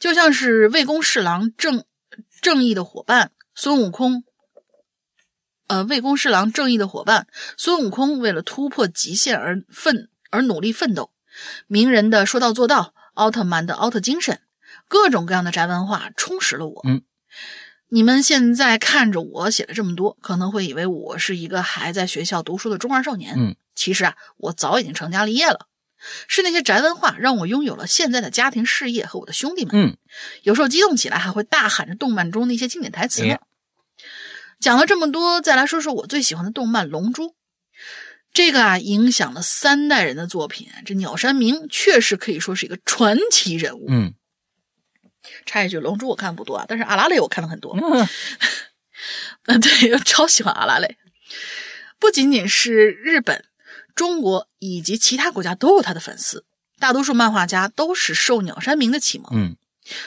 [0.00, 1.84] 就像是魏公侍郎正
[2.42, 4.24] 正义的伙伴孙悟空，
[5.66, 7.26] 呃，魏公侍郎正义的伙伴
[7.56, 11.10] 孙悟空为了突破极限而奋而努力奋斗，
[11.66, 14.40] 鸣人的说到做到，奥特曼的奥特精神，
[14.88, 16.82] 各种各样的宅文化充实了我。
[16.84, 17.02] 嗯。
[17.88, 23.34] 你们现在看着我写了这么多，可能会以为我是一个还在学校读书的中二少年。
[23.36, 25.68] 嗯，其实啊，我早已经成家立业了。
[26.28, 29.74] 是那些宅文化让我拥有了现在的家庭、事业和我的兄弟们。
[29.74, 29.96] 嗯
[30.42, 33.40] 有时候激动起来还会大喊着动漫中的一些经典台词呢哎。
[34.64, 37.24] 讲了这么多，再来说说我最喜欢的动漫《龙珠》。
[38.32, 40.68] 这个啊，影响了三代人的作品。
[40.86, 43.84] 这鸟山明确实可以说是一个传奇人物。
[43.90, 44.14] 嗯
[45.44, 47.76] 插一句，《龙珠》我看不多啊，但是阿拉蕾我看了很多。
[47.76, 48.08] 嗯
[49.44, 50.96] 嗯， 对，我超喜欢阿拉蕾。
[51.98, 53.44] 不仅仅是日本、
[53.94, 56.46] 中国以及其他国家都有他的粉丝，
[56.78, 59.30] 大多数漫画家都是受鸟山明的启蒙。
[59.34, 59.56] 嗯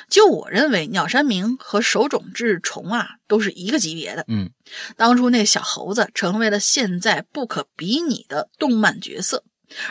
[0.10, 4.26] 就我认为，鸟山明和手冢治虫啊都是一个级别的。
[4.28, 4.50] 嗯
[4.96, 9.44] 当初那小猴子成为了现在不可比拟的动漫角色，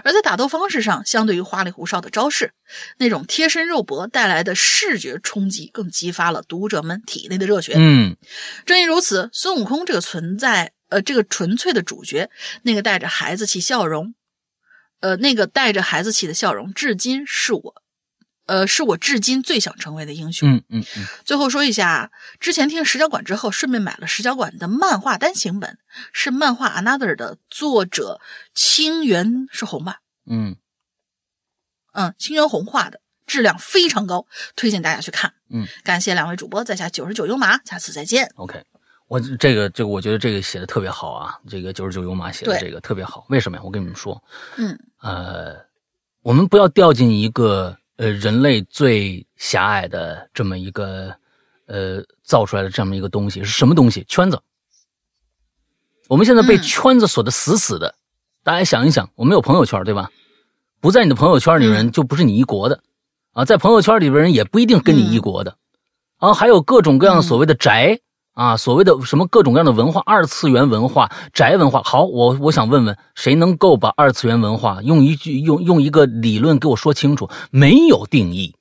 [0.03, 2.53] 而在打斗方式上，相对于花里胡哨的招式，
[2.99, 7.75] 那种贴身肉搏带来的视觉冲击，更激发了读者们体内的热血。
[7.77, 8.17] 嗯
[8.65, 12.29] 正因如此，孙悟空这个存在，呃，这个纯粹的主角，
[12.63, 14.15] 那个带着孩子气笑容，
[15.01, 17.75] 呃，那个带着孩子气的笑容，至今是我，
[18.47, 20.48] 呃，是我至今最想成为的英雄。
[20.48, 22.10] 嗯嗯嗯，最后说一下，
[22.40, 25.78] 之前听石角馆之后，顺便买了石角馆的漫画单行本，
[26.12, 28.20] 是漫画 Another 的作者
[28.55, 29.98] 清源是红吧？
[30.28, 30.56] 嗯
[31.93, 35.32] 嗯，清源红画的，质量非常高，推荐大家去看。
[35.51, 38.31] 嗯，感谢两位主播在下九十九优马，下次再见。
[38.36, 38.62] OK，
[39.09, 43.24] 我这个这个，我觉得这个写的特别好啊，这个九十九油马写的这个特别好。
[43.28, 43.62] 为什么呀？
[43.64, 44.23] 我跟你们说，
[44.56, 45.56] 嗯呃，
[46.23, 51.14] 我们不要掉进一个呃人类最狭隘的这么一个
[51.66, 54.05] 呃造出来的这么一个东西是什么东西？
[54.09, 54.40] 圈子。
[56.09, 57.94] 我们现在被嗯圈子锁得死死的。
[58.43, 60.10] 大家想一想，我们有朋友圈对吧？
[60.78, 62.81] 不在你的朋友圈里人就不是你一国的，
[63.32, 65.56] 啊，在朋友圈里边人也不一定跟你一国的，
[66.18, 67.98] 啊，还有各种各样的所谓的宅。
[68.37, 71.81] 啊，所谓的什么各种各样的文化，二次元文化、宅文化。
[71.83, 77.31] 好，我我想问问，谁能够把二次元文化用一句用用一个理论给我说清楚？
[77.51, 78.55] 没有定义。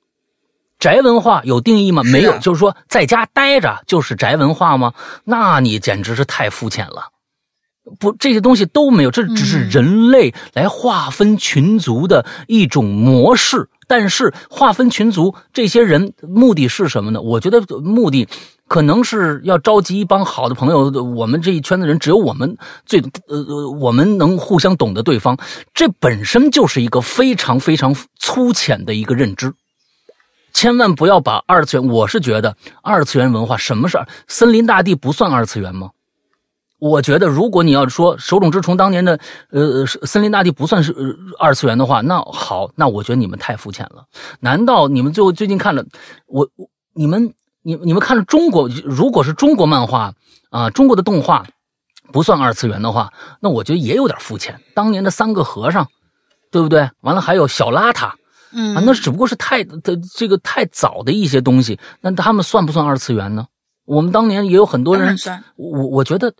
[0.78, 2.02] 宅文化有定义吗？
[2.04, 4.94] 没有，就是说在家待着就是宅文化吗？
[5.24, 7.10] 那你简直是太肤浅了。
[8.00, 13.68] 不，这些东西都没有，这只是嗯人类来划分群族的一种模式。
[13.86, 17.20] 但是划分群族，这些人目的是什么呢？
[17.20, 18.26] 我觉得目的
[18.68, 20.90] 可能是要召集一帮好的朋友。
[21.14, 25.38] 我们这一圈子人，只有我们最呃呃，我们能互相懂得对方。
[25.72, 29.52] 这本身就是一个非常非常粗浅的一个认知。
[30.52, 35.90] 千万不要把二次元，我是觉得二次元文化什么是二森林大地不算二次元吗？
[36.78, 39.18] 我觉得，如果你要说手冢治虫当年的
[39.50, 40.94] 呃森林大地不算是、
[41.38, 44.04] 二次元的话，那好，那我觉得你们太肤浅了。
[44.40, 45.82] 难道你们最后最近看了
[46.26, 47.32] 我我你们
[47.66, 50.14] 你你们看着中国，如果是中国漫画
[50.50, 51.44] 啊、中国的动画
[52.12, 54.60] 不算二次元的话，那我觉得也有点肤浅。
[54.72, 55.88] 当年的三个和尚，
[56.52, 56.88] 对不对？
[57.00, 58.12] 完了还有小邋遢。
[58.52, 63.48] 嗯啊，那只不过是太的这个太早的一些东西，那他们算不算二次元呢？
[63.84, 65.16] 我们当年也有很多人
[65.56, 66.32] 我我觉得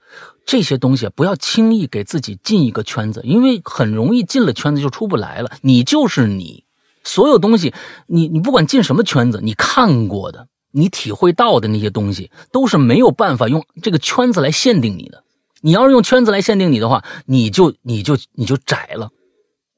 [0.46, 5.50] 这些东西不要轻易给自己进一个圈子，因为很容易进了圈子就出不来了。
[5.62, 6.64] 你就是你，
[7.02, 7.74] 所有东西，
[8.06, 10.46] 你你不管进什么圈子，你看过的，
[10.76, 15.24] 你体会到的那些东西，都是没有办法用这个圈子来限定你的。
[15.62, 19.08] 你要是用圈子来限定你的话，你就你就你就窄了。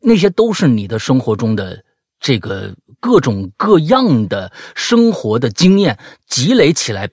[0.00, 1.84] 那些都是你的生活中的
[2.18, 5.96] 这个各种各样的生活的经验
[6.26, 7.08] 积累起来，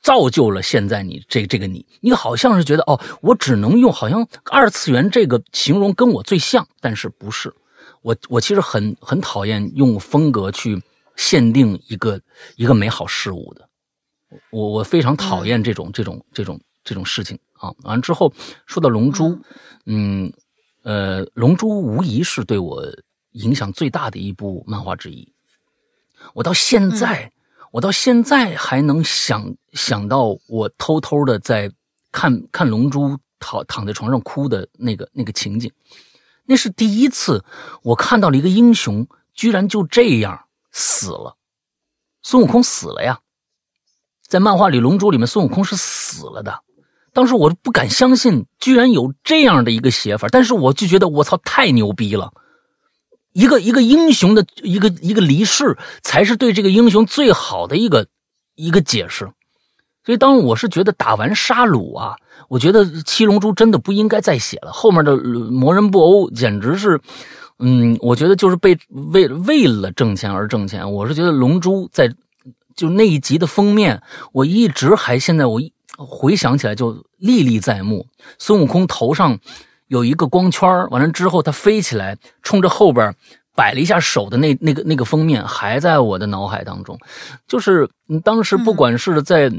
[0.00, 1.84] 造就了现在你这这个你。
[2.00, 7.52] 你好像是觉得哦，我只能用好像二次元这个形容跟我最像，但是不是？
[8.02, 10.80] 我我其实很很讨厌用风格去
[11.16, 12.20] 限定一个
[12.56, 13.68] 一个美好事物的。
[14.50, 17.72] 我我非常讨厌这种、这种这种这种事情啊！
[17.84, 18.32] 完了之后
[18.66, 19.26] 说到《龙珠》，
[19.86, 20.32] 嗯，
[20.82, 22.84] 呃，《龙珠》无疑是对我
[23.32, 25.32] 影响最大的一部漫画之一。
[26.32, 27.30] 我到现在，
[27.70, 31.70] 我到现在还能想想到我偷偷的在
[32.10, 33.08] 看看《龙珠》
[33.38, 35.70] 躺躺在床上哭的那个那个情景，
[36.44, 37.44] 那是第一次
[37.82, 40.43] 我看到了一个英雄居然就这样
[40.74, 41.36] 死了。
[42.22, 43.20] 孙悟空死了呀，
[44.26, 46.60] 在漫画里，《龙珠》里面孙悟空是死了的。
[47.12, 52.32] 当时我不敢相信，居然有这样的一个写法，但是我就觉得我操，太牛逼了！
[53.32, 58.06] 一个一个英雄的一个一个离世，才是对这个英雄最好的一个
[58.56, 59.30] 一个解释。
[60.04, 62.16] 所以，当我是觉得打完沙鲁啊，
[62.48, 64.72] 我觉得七龙珠真的不应该再写了。
[64.72, 67.00] 后面的魔人布欧简直是，
[67.66, 70.92] 嗯，我觉得就是被为为了挣钱而挣钱。
[70.92, 72.12] 我是觉得龙珠在
[72.76, 78.06] 就那一集的封面，我一直还现在我一回想起来就历历在目。
[78.38, 79.38] 孙悟空头上
[79.86, 83.14] 有一个光圈完了之后他飞起来，冲着后边
[83.54, 86.98] 摆了一下手的那那个那个封面还在我的脑海当中。
[87.48, 89.50] 就是嗯当时不管是在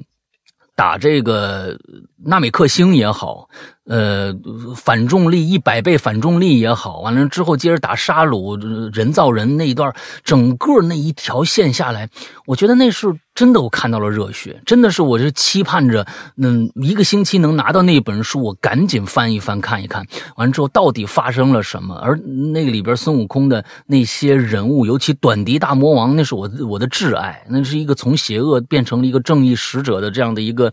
[0.75, 1.75] 打这个
[2.17, 3.49] 纳米克星也好，
[3.87, 4.33] 呃，
[4.75, 8.57] 反重力一百倍反重力也好，完了之后接着打沙鲁
[8.91, 9.93] 人造人那一段，
[10.23, 12.09] 整个那一条线下来，
[12.47, 16.03] 我觉得那是真的，我看到了热血，真的是我是期盼着，
[16.37, 20.03] 嗯，一个星期能拿到那本书，我赶紧翻一翻看一看，
[20.35, 21.93] 完了之后到底发生了什么？
[21.95, 22.15] 而
[22.53, 30.71] 那个里边孙悟空的那些人物，尤其短笛大魔王，那是我我的挚爱，那是一个从邪恶变成了一个正义使者的这样的一个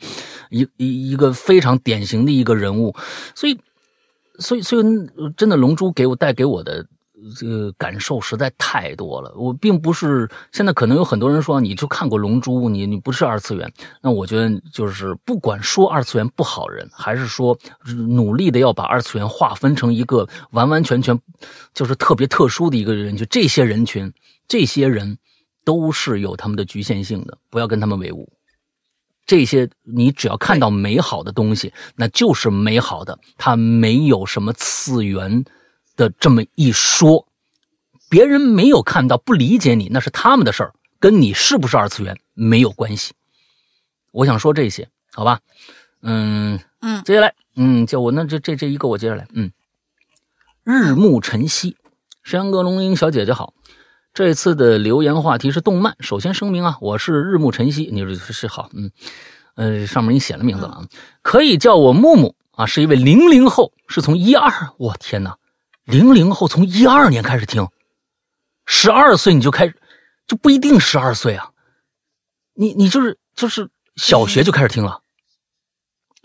[0.49, 2.95] 一一一个非常典型的一个人物。
[3.35, 3.59] 所以，
[4.39, 4.83] 所以，所以，
[5.37, 6.87] 真的，《龙珠》给我带给我的
[7.39, 9.33] 这个感受实在太多了。
[9.37, 13.73] 我并不是现在可能有很多人说，你就看过《龙珠》，你你不是二次元。
[14.01, 17.57] 那我觉得就是不管说二次元不好人，还是说
[18.09, 21.19] 努力的要把二次元划分成一个完完全全
[21.73, 24.13] 就是特别特殊的一个人群，这些人群，
[24.49, 25.19] 这些人
[25.65, 28.33] 都是有他们的局限性的，不要跟他们为伍。
[29.25, 35.45] 这些你只要看到美好的东西，那就是美好的，它没有什么次元
[35.97, 37.27] 的这么一说。
[38.11, 43.15] 别人没有看到，不理解你，那是他们的事儿，跟你是不是二次元没有关系。
[44.11, 45.41] 我想说这些，好吧？
[46.03, 49.51] 嗯嗯接下来，嗯，就我那这这这一个我接着来，嗯，
[50.65, 51.77] 日暮晨曦，
[52.23, 53.55] 山阁龙吟小姐姐好。
[54.15, 55.97] 这次的留言话题是动漫。
[56.01, 58.91] 首先声明啊，我是日暮晨曦，你说是好，嗯，
[59.55, 60.85] 呃，上面你写了名字了啊，
[61.23, 65.39] 可以叫我木木啊，是一位零零后，是从一二，我天哪，
[65.85, 67.67] 零零后从一二年开始听，
[68.67, 69.75] 十二岁你就开始，
[70.27, 71.51] 就不一定十二岁啊，
[72.53, 75.01] 你你就是就是小学就开始听了，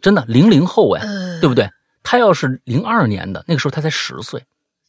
[0.01, 1.69] 真的零零后哎，呃，对不对？
[2.03, 4.45] 他要是零二年的，那个时候他才十岁，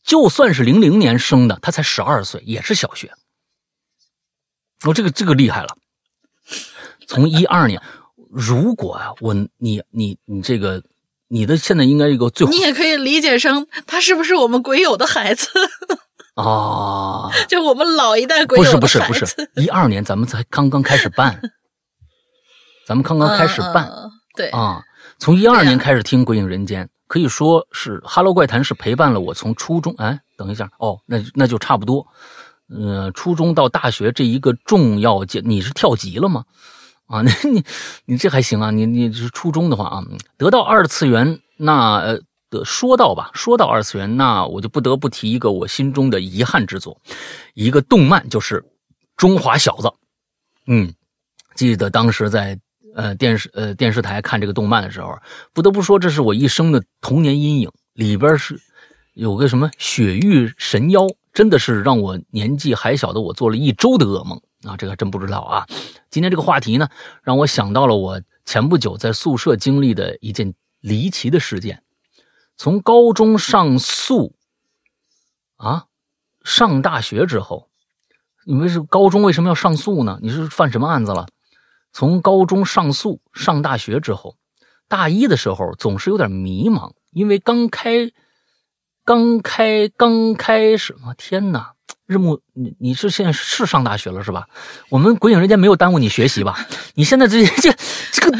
[0.08, 3.12] 就算是零零年生的，他才十二岁，也是小学。
[4.84, 5.76] 哦，这个这个厉害了。
[7.06, 7.78] 从一二年，
[8.30, 10.82] 如果啊，我你你你这个
[11.28, 15.46] 你的现在应该一个最你也可以理解成他是不是我们鬼友的孩子，
[16.36, 21.38] 啊， 就我们老一代鬼不是友的不是不是孩子。，一二年咱们才刚刚开始办，
[22.88, 23.84] 咱们刚刚开始办。
[23.88, 24.82] 嗯嗯嗯对，啊，
[25.18, 32.06] 从一二年开始听《鬼影人间》，可以说是《哈喽怪谈》是陪伴了我从初中，哎，等一下，哦，那那就差不多，
[32.68, 36.44] 呃，初中到大学这一个重要阶，你是跳级了吗？
[37.06, 37.64] 啊，那 你
[38.04, 40.04] 你这还行啊，你你是初中的话啊，
[40.36, 42.20] 得到二次元，那呃。
[42.50, 46.98] 的说到吧，说到二次元，那我就不得不提一个我心中的遗憾之作，
[47.52, 48.62] 一个动漫就是
[49.18, 49.88] 《中华小子》。
[50.66, 50.94] 嗯，
[51.54, 52.58] 记得当时在
[52.98, 55.16] 呃电视呃电视台看这个动漫的时候，
[55.52, 57.70] 不得不说这是我一生的童年阴影。
[57.92, 58.60] 里边是
[59.14, 64.76] 有个什么雪域神妖，真的是让我年纪还小的我做了一周的噩梦啊！
[64.76, 65.66] 这个真不知道啊。
[66.10, 66.88] 今天这个话题呢，
[67.22, 71.82] 让我想到了我前不久在宿舍经历的一件离奇的事件。
[72.56, 74.34] 从高中上宿
[75.56, 75.86] 啊，
[76.44, 77.68] 上大学之后，
[78.44, 80.18] 你们是高中为什么要上诉呢？
[80.22, 81.26] 你是犯什么案子了？
[81.98, 84.36] 从高中上宿上大学之后，
[84.86, 88.12] 大一的时候总是有点迷茫，因为刚开、
[89.04, 91.12] 刚开、刚开始我！
[91.14, 91.72] 天哪，
[92.06, 94.46] 日暮，你你是现在是上大学了是吧？
[94.90, 96.68] 我们鬼影人间没有耽误你学习吧？
[96.94, 97.74] 你现在这这
[98.12, 98.38] 这个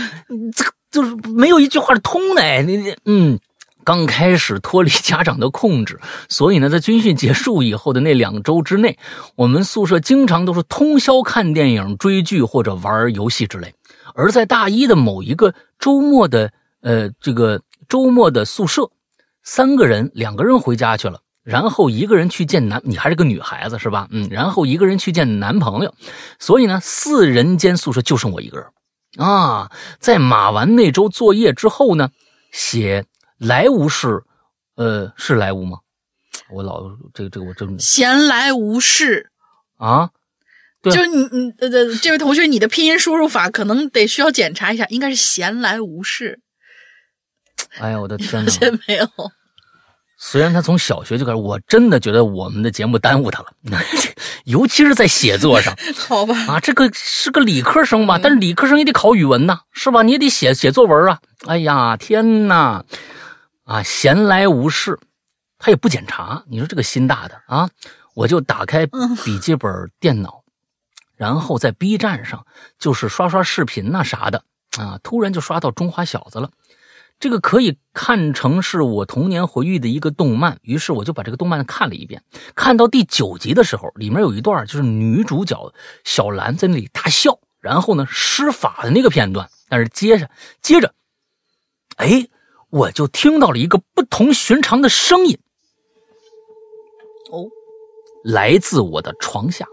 [0.54, 3.40] 这个就是没有一句话是通的，你你嗯。
[3.88, 5.98] 刚开始脱离家长的控制，
[6.28, 8.98] 所以呢，在军训结束以后的那两周之内，
[9.34, 13.72] 我们宿舍经常都是通宵看电影、追剧或者玩游戏之类。
[14.14, 16.52] 而在大一的某一个周末的
[16.82, 18.90] 呃这个周末的宿舍，
[19.42, 24.06] 三个人，两个人回家去了，然后一个人去见男，你还是个女孩子是吧？
[24.10, 25.94] 嗯，然后一个人去见男朋友，
[26.38, 28.66] 所以呢，四人间宿舍就剩我一个人。
[29.16, 32.10] 啊，在码完那周作业之后呢，
[32.52, 33.06] 写
[33.38, 34.22] 来无事，
[34.76, 35.78] 呃，是莱芜吗？
[36.50, 36.82] 我老
[37.12, 39.30] 这个这个我真闲来无事，
[39.76, 40.10] 啊，
[40.82, 46.40] 对就是你你呃呃，这位同学，你的拼音输入法可能得需要检查一下，应该是闲来无事，
[47.78, 48.48] 哎呀，我的天发哪！
[48.50, 49.06] 现没有？
[50.20, 53.52] 虽然他从小学就开始，我真的觉得我们的节目耽误他了，
[54.46, 55.76] 尤其是在写作上
[56.08, 56.58] 好吧，啊。
[56.60, 60.02] 这个是个理科生吧，但是理科生也得考语文呐，是吧？
[60.02, 61.20] 你也得写写作文啊。
[61.46, 62.84] 哎呀，天哪！
[63.68, 64.98] 啊，闲来无事，
[65.58, 66.42] 他也不检查。
[66.48, 67.68] 你说这个心大的啊，
[68.14, 70.42] 我就打开笔记本电脑，
[71.16, 72.46] 然后在 B 站上
[72.78, 74.42] 就是刷刷视频那、啥的
[74.78, 76.50] 啊，突然就刷到《中华小子》了。
[77.20, 82.22] 这个可以看成是我童年回忆的一个动漫，于是我就把这个动漫看了一遍。
[82.54, 85.74] 看到第九集的时候，里面有一段就是女主角
[86.04, 89.50] 小兰在那里大笑，然后呢施法的那个片段。
[89.68, 90.30] 但是接着
[90.62, 90.94] 接着，
[91.96, 92.28] 哎，
[92.70, 95.38] 我就听到了一个不同寻常的声音，
[97.30, 97.46] 哦，
[98.24, 99.66] 来自我的床下。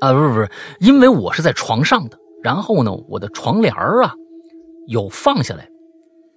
[0.00, 0.50] 啊，不是不是，
[0.80, 4.12] 因为我是在床上的，然后呢，我的床帘儿啊
[4.88, 5.68] 有放下来，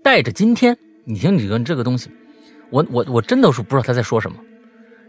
[0.04, 2.10] 带着今天，你听你个这个东西，
[2.70, 4.38] 我我我真的是不知道他在说什么。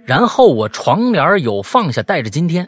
[0.04, 2.66] 然后我床帘儿有放下，带着今天，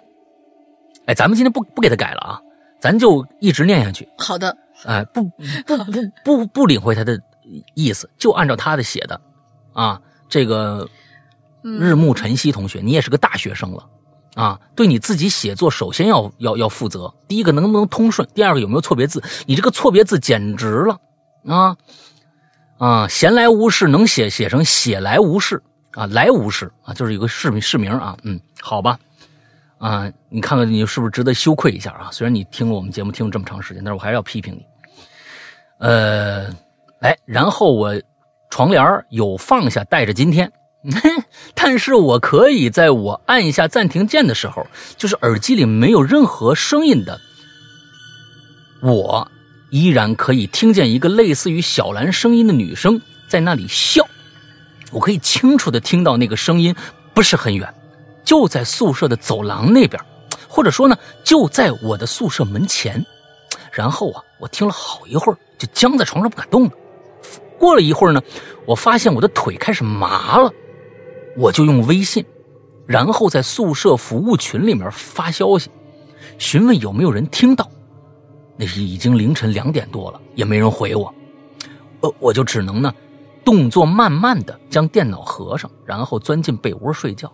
[1.06, 2.40] 哎，咱们今天不不给他改了啊，
[2.82, 4.08] 咱就一直念下去。
[4.18, 5.22] 好的，哎，不
[5.64, 7.16] 不不不不领会他的
[7.74, 9.20] 意思，就按照他的写的，
[9.72, 10.88] 啊，这个
[11.62, 13.88] 日暮晨曦同学，你也是个大学生了，
[14.34, 17.14] 啊，对你自己写作首先要要要负责。
[17.28, 19.22] 第一个能不能通顺，第二个有没有错别字？
[19.46, 20.98] 你这个错别字简直了，
[21.46, 21.76] 啊
[22.78, 28.98] 啊，闲来无事能写写成写来无事啊，来无事啊，就是有个市市名啊，嗯，好吧。
[29.82, 32.08] 啊，你看看你是不是值得羞愧一下啊？
[32.12, 34.64] 虽然你听了我们节目听了这么长时间，但是我还是要批评你。
[35.78, 36.46] 呃，
[37.00, 38.00] 哎，然后我
[38.48, 40.52] 床帘有放下，带着今天，
[41.52, 44.64] 但是我可以在我按下暂停键的时候，
[44.96, 47.18] 就是耳机里没有任何声音的，
[48.82, 49.28] 我
[49.72, 54.06] 依然可以听见一个类似于小兰声音的女生在那里笑，
[54.92, 56.72] 我可以清楚的听到那个声音
[57.12, 57.74] 不是很远，
[58.24, 60.02] 就在宿舍的走廊那边，
[60.48, 63.04] 或者说呢，就在我的宿舍门前。
[63.72, 66.70] 然后啊，我听了好一会儿，就僵在床上不敢动了。
[67.58, 68.20] 过了一会儿呢，
[68.66, 70.52] 我发现我的腿开始麻了，
[71.36, 72.24] 我就用微信，
[72.86, 75.70] 然后在宿舍服务群里面发消息，
[76.38, 77.70] 询问有没有人听到。
[78.56, 81.12] 那是已经凌晨两点多了，也没人回我。
[82.00, 82.92] 呃，我就只能呢，
[83.44, 87.32] 动作慢慢的将电脑合上，然后钻进被窝睡觉。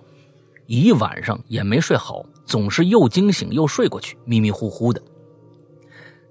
[0.68, 5.00] 一晚上也没睡好，总是又惊醒又睡过去，迷迷糊糊的。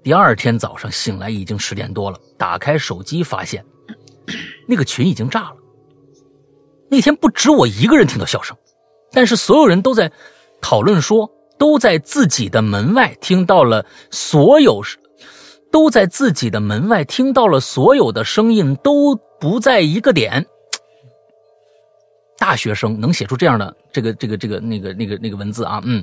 [0.00, 3.66] 第二天早上醒来已经十点多了，打开手机发现，
[4.68, 5.56] 那个群已经炸了。
[6.88, 8.56] 那天不止我一个人听到笑声，
[9.10, 10.10] 但是所有人都在
[10.60, 11.28] 讨论说，
[11.58, 14.80] 都在自己的门外听到了所有，
[15.72, 20.46] 都在自己的门外听到了所有的声音都不在一个点。
[22.38, 26.02] 大学生能写出这样的这个这个这个那个那个那个文字啊，嗯，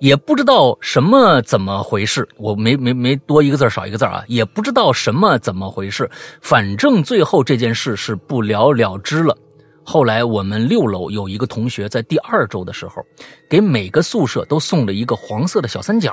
[0.00, 6.10] 也不知道什么怎么回事，我没没没多一个字少一个字啊，也不知道什么怎么回事，
[6.42, 9.36] 反正最后这件事是不了了之了。
[9.84, 13.00] 后来我们六楼有一个同学在第二周的时候，
[13.48, 16.12] 给每个宿舍都送了一个黄色的小三角，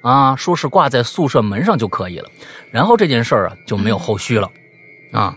[0.00, 2.28] 啊，说是挂在宿舍门上就可以了。
[2.72, 4.50] 然后这件事儿啊就没有后续了，
[5.12, 5.36] 啊。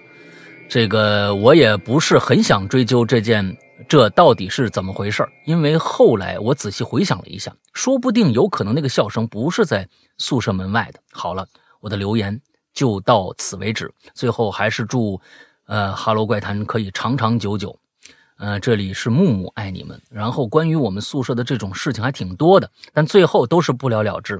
[0.69, 9.89] 这个我也不是很想追究这件，这到底是怎么回事因为后来我仔细回想了一下，说不定有可能那个笑声不是在
[10.19, 10.99] 宿舍门外的。
[11.11, 11.47] 好了，
[11.79, 12.39] 我的留言
[12.71, 13.91] 就到此为止。
[14.13, 15.19] 最后还是祝，
[15.65, 17.75] 呃，哈喽怪谈可以长长久久。
[18.37, 19.99] 呃，这里是木木，爱你们。
[20.11, 24.39] 然后关于我们宿舍的这种事情还挺多的，但最后都是不了了之。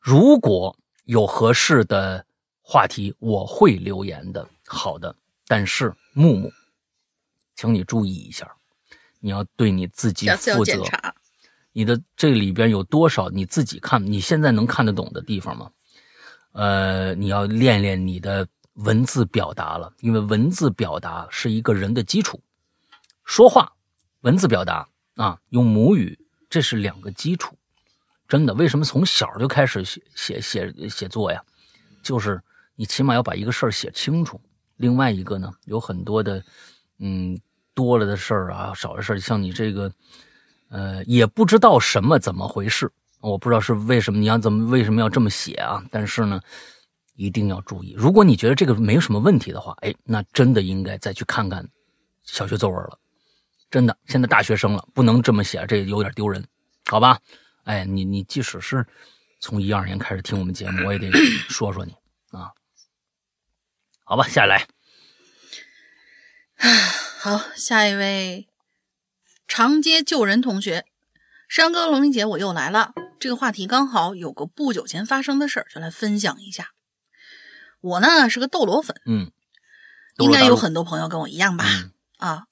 [0.00, 2.24] 如果有合适的
[2.62, 4.44] 话题，我会留言的。
[4.66, 5.14] 好的。
[5.48, 6.52] 但是木木，
[7.56, 8.54] 请你注意一下，
[9.18, 10.84] 你要对你自己负责。
[11.72, 15.70] 你的这里边有多少你自己看，你现在能看得懂的地方吗？
[16.52, 22.42] 呃，你要练练你的文字表达了，因为文字表达是一个人的基础。
[23.24, 23.72] 说话，
[24.20, 26.18] 文字表达啊，用母语，
[26.50, 27.56] 这是两个基础。
[28.26, 31.42] 真的，为什么从小就开始写写写写作呀？
[32.02, 32.42] 就是
[32.74, 34.40] 你起码要把一个事儿写清楚。
[34.78, 36.42] 另外一个呢，有很多的，
[36.98, 37.38] 嗯，
[37.74, 39.92] 多了的事儿啊，少的事儿，像你这个，
[40.70, 42.90] 呃，也不知道什么怎么回事，
[43.20, 45.84] 我不知道是为什么，你要怎么为什么要这么写啊？
[45.90, 46.40] 但是呢，
[47.16, 51.68] 一定要注意，如果你觉得这个没有什么问题的话，哎，那真的应该再去看看
[52.24, 52.98] 小学作文了。
[53.70, 56.42] 真的，现在大学生了，不能这么写，这有点丢人，
[56.86, 57.18] 好吧？
[57.64, 58.86] 哎，你你即使是
[59.40, 61.10] 从一二年开始听我们节目，我也得
[61.48, 61.92] 说说你。
[64.08, 64.66] 好吧，下来。
[67.18, 68.48] 好，下一位
[69.46, 70.86] 长街救人同学，
[71.46, 72.94] 山哥龙玲姐，我又来了。
[73.20, 76.70] 这个话题刚好有个不久前发生的事儿，就来分享一下。
[77.82, 79.30] 我呢是个斗罗粉，嗯，
[80.16, 81.66] 应该有很多朋友跟我一样吧？
[81.68, 82.44] 嗯啊，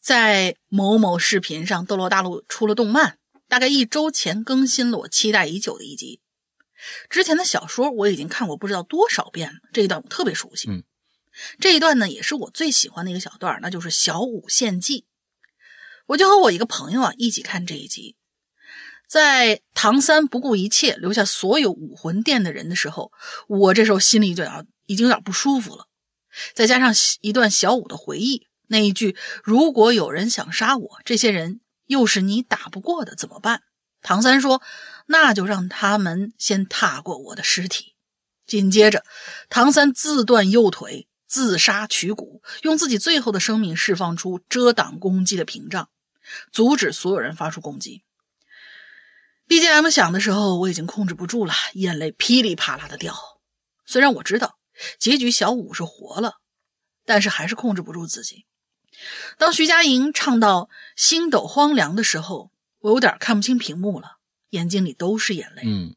[0.00, 6.20] 在某某视频上，斗罗大陆出了动漫，大概一周前更新了我期待已久的一集。
[7.08, 10.68] 之前的小说我已经看过不知道多少遍了，这一段我特别熟悉。
[10.70, 10.82] 嗯，
[11.60, 15.06] 这一段呢也是我最喜欢的一个小段，那就是小五献祭。
[16.06, 18.16] 我就和我一个朋友啊一起看这一集，
[19.08, 23.12] 在唐三不顾一切留下所有武魂殿的人的时候，
[23.46, 25.86] 我这时候心里就要已经有点不舒服了。
[26.54, 33.62] 再加上一段小五的回忆，那一句“如果有人想杀我，这些人又是你打不过的，怎么办？”
[34.02, 34.60] 唐三说
[35.06, 37.94] ：“那就让他们先踏过我的尸体。”
[38.46, 39.04] 紧接着，
[39.48, 45.88] 唐三自断右腿，自杀取骨，用自己最后的生命释放出遮挡攻击的屏障，
[46.50, 48.02] 阻止所有人发出攻击。
[49.48, 53.14] BGM 响的时候，我已经控制不住了，眼泪噼里啪啦的掉。
[53.86, 54.58] 虽然我知道
[54.98, 56.34] 结局小五是活了，
[57.04, 58.44] 但是还是控制不住自己。
[59.38, 62.50] 当徐佳莹唱到“星斗荒凉”的时候，
[62.80, 64.18] 我有点看不清屏幕了，
[64.52, 65.62] 眼睛里都是眼泪。
[65.66, 65.94] 嗯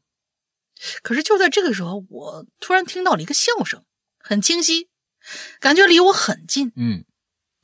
[1.02, 3.82] 可是就在这个时候，我突然听到了一个笑声，
[4.18, 4.90] 很清晰，
[5.58, 6.70] 感觉离我很近。
[6.76, 7.06] 嗯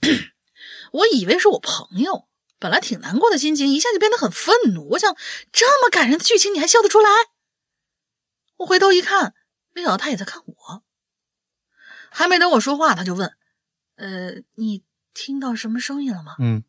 [0.92, 2.26] 我以为是我朋友，
[2.58, 4.88] 本来挺难过的心情一下就变得很愤怒。
[4.92, 5.14] 我想，
[5.52, 7.10] 这么感人的剧情你还笑得出来？
[8.56, 9.34] 我回头一看，
[9.74, 10.82] 没想到他也在看我。
[12.10, 13.36] 还没等我说话，他就问
[13.96, 16.64] ：“呃，你听到什么声音了吗？”嗯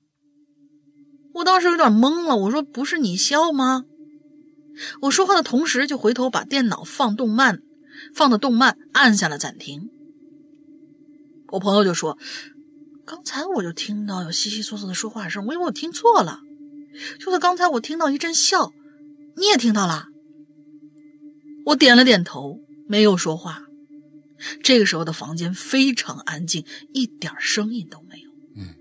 [1.35, 3.85] 我当时有点懵了，我说：“不是你笑吗？”
[5.01, 7.61] 我说话的同时，就回头把电脑放动漫
[8.13, 9.89] 放的动漫按下了暂停。
[11.49, 12.17] 我朋友就说
[13.05, 16.41] ：“刚才我就听到有悉悉嗦嗦的说话声，我以为我听错了。
[17.19, 18.73] 就在刚才，我听到一阵笑，
[19.37, 20.07] 你也听到了？”
[21.67, 23.61] 我点了点头，没有说话。
[24.63, 28.31] 这个时候的房间非常安静，一点声音都没有。
[28.57, 28.73] 嗯。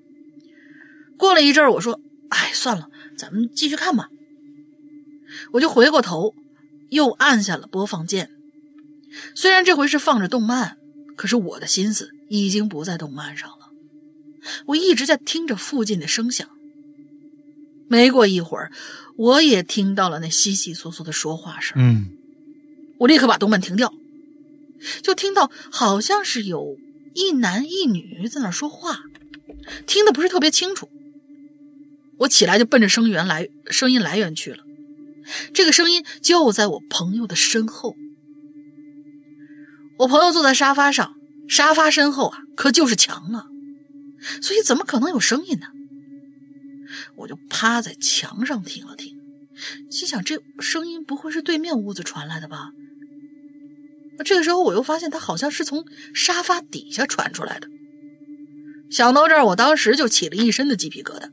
[1.18, 2.00] 过了一阵儿，我说
[2.30, 4.08] ：“哎，算了，咱们继续看吧。”
[5.52, 6.34] 我就回过头，
[6.90, 8.30] 又按下了播放键。
[9.34, 10.78] 虽然这回是放着动漫，
[11.16, 13.70] 可是我的心思已经不在动漫上了。
[14.66, 16.48] 我一直在听着附近的声响。
[17.88, 18.72] 没过一会儿，
[19.16, 21.74] 我也听到了那悉悉嗦嗦的说话声。
[21.76, 22.06] 嗯
[22.98, 23.92] 我立刻把动漫停掉，
[25.02, 26.78] 就听到好像是有
[27.14, 29.00] 一男一女在那说话，
[29.86, 30.88] 听的不是特别清楚。
[32.18, 34.61] 我起来就奔着声源来声音来源去了，
[35.52, 37.96] 这个声音就在我朋友的身后。
[39.98, 41.14] 我朋友坐在沙发上，
[41.48, 43.46] 沙发身后啊可就是墙啊，
[44.40, 45.66] 所以怎么可能有声音呢？
[47.16, 49.16] 我就趴在墙上听了听，
[49.90, 52.70] 心想这声音不会是对面屋子传来的吧？
[54.24, 55.84] 这个时候，我又发现它好像是从
[56.14, 57.68] 沙发底下传出来的。
[58.90, 61.30] 想到这儿，我当时就起了一身的鸡皮疙瘩。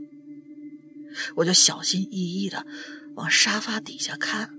[1.36, 2.66] 我就小心翼翼的
[3.16, 4.50] 往沙发底下看，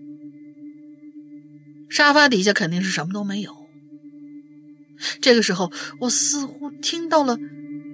[1.88, 3.56] 沙发底下肯定是什么都没有。
[5.20, 7.38] 这个时候，我似乎听到了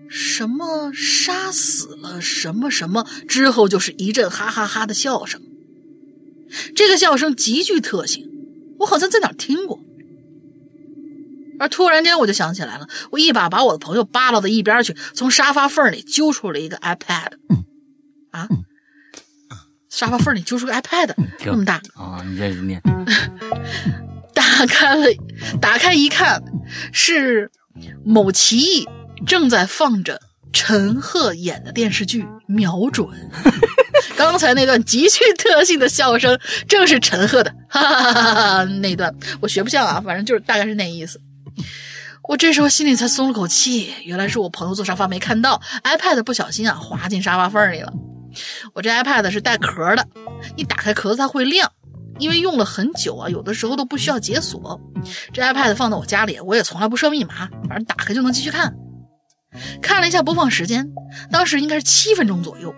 [0.09, 5.41] 什么“杀死了什么什么”，之后就是一阵哈哈哈的笑声。
[6.75, 8.29] 这个笑声极具特性，
[8.81, 9.81] 我好像在哪儿听过。
[11.59, 17.33] 而突然间，我就想起来了，我一把把我的朋友扒拉到一边去，从沙发缝里揪出了一个 iPad。
[18.31, 18.49] 啊，
[19.97, 22.79] 沙发缝里揪出个 iPad，挺那么大，啊，你这念
[24.35, 25.07] 打开了，
[25.59, 26.43] 打开一看，
[26.93, 27.51] 是
[28.05, 28.87] 某奇艺
[29.27, 30.21] 正在放着
[30.53, 33.09] 陈赫演的电视剧《瞄准》。
[34.19, 38.65] 刚才那段极具特性的笑声，正是陈赫的，哈哈哈哈哈哈！
[38.65, 39.11] 那段
[39.41, 41.19] 我学不像啊，反正就是大概是那意思。
[42.29, 47.91] 我这时候心里才松了口气，原来是我朋友坐沙发没看到，iPad 不小心啊滑进沙发缝里了。
[48.75, 50.07] 我这 iPad 是带壳的，
[50.57, 51.71] 你打开壳子它会亮，
[52.19, 54.81] 因为用了很久啊，有的时候都不需要解锁。
[55.33, 58.75] 这 iPad 放到我家里，我也从来不设密码，反正打开就能继续看。
[59.81, 60.91] 看了一下播放时间，
[61.31, 62.75] 当时应该是七分钟左右。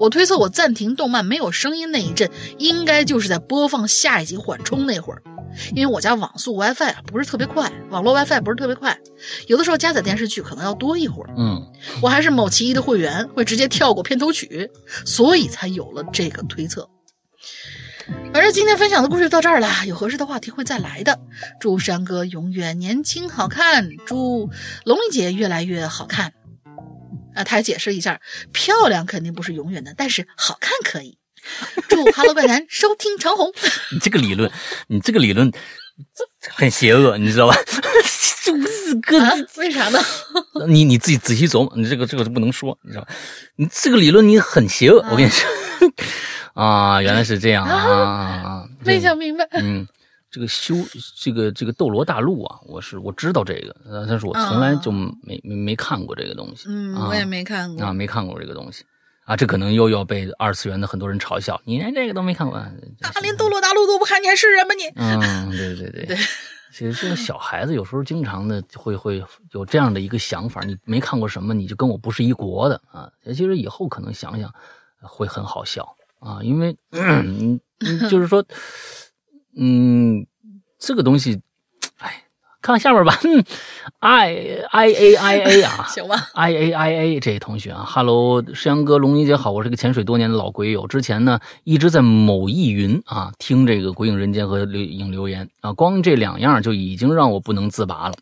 [0.00, 2.28] 我推测我暂停动漫没有声音那一阵，
[2.58, 5.22] 应该就是在播放下一集缓冲那会儿。
[5.74, 8.98] 因为我家网速 WiFi 啊不是特别快，网络 WiFi 不是特别快，
[9.46, 11.34] 有的时候加载电视剧可能要多一会儿。
[11.36, 11.70] 嗯
[12.02, 14.70] 我还是某奇艺的会员，会直接跳过片头曲，
[15.04, 16.88] 所以才有了这个推测。
[18.32, 21.18] 反正今天分享的故事就到这儿了，有合适的话题会再来的。
[21.58, 24.50] 祝山哥永远年轻好看，祝
[24.84, 26.32] 龙玲姐越来越好看。
[27.34, 28.20] 啊，他还解释一下，
[28.52, 31.18] 漂亮肯定不是永远的，但是好看可以。
[31.88, 33.52] 祝《哈喽怪谈》收听长虹。
[33.92, 34.50] 你这个理论，
[34.88, 35.50] 你这个理论
[36.50, 37.56] 很邪恶，你知道吧？
[38.44, 39.32] 就是个啊？
[39.56, 39.98] 为啥呢？
[40.68, 43.08] 你你自己仔细琢磨，你这个这个不能说，你知道吧？
[43.56, 45.48] 你这个理论你很邪恶，我跟你说
[46.52, 49.48] 啊，原来是这样啊，没想明白。
[49.52, 49.86] 嗯，
[50.30, 50.74] 这个修
[51.18, 57.82] 这个这个斗罗大陆啊，我是我知道这个，呃但是我从来就没没没看过这个东西，嗯，啊我也没看过。
[57.82, 58.84] 啊，没看过这个东西
[59.24, 62.70] 啊，这可能又要被二次元的很多人嘲笑，你连这个都没看过，啊
[63.02, 64.84] 啊，连斗罗大陆都不看，你还是人吗你？
[64.96, 66.16] 嗯，对对对对
[66.72, 73.08] 其实这个小孩子有时候经常的会会有这样的一个想法，你没看过什么，你就跟我不是一国的啊。
[73.24, 74.52] 其实以后可能想想
[75.00, 78.44] 会很好笑啊，因为 嗯，嗯就是说，
[79.56, 80.26] 嗯，
[80.78, 81.40] 这个东西，哎，
[82.64, 83.44] 看下面吧，嗯，
[84.00, 84.32] i
[84.70, 98.14] i a i a 啊， 行吧，I A I A 这位同学啊，Hello，石阳哥、龙妮姐好，我是个潜水多年的老鬼友，之前呢一直在某易云啊听这个《鬼影人间》和留影留言啊，光这两样就已经让我不能自拔了。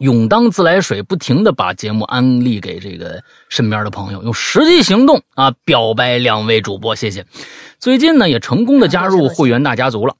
[0.00, 7.24] 勇当自来水，不停的把节目安利给这个身边的朋友，用实际行动啊表白两位主播，谢谢。
[7.78, 10.14] 最近呢也成功的加入会员大家族了，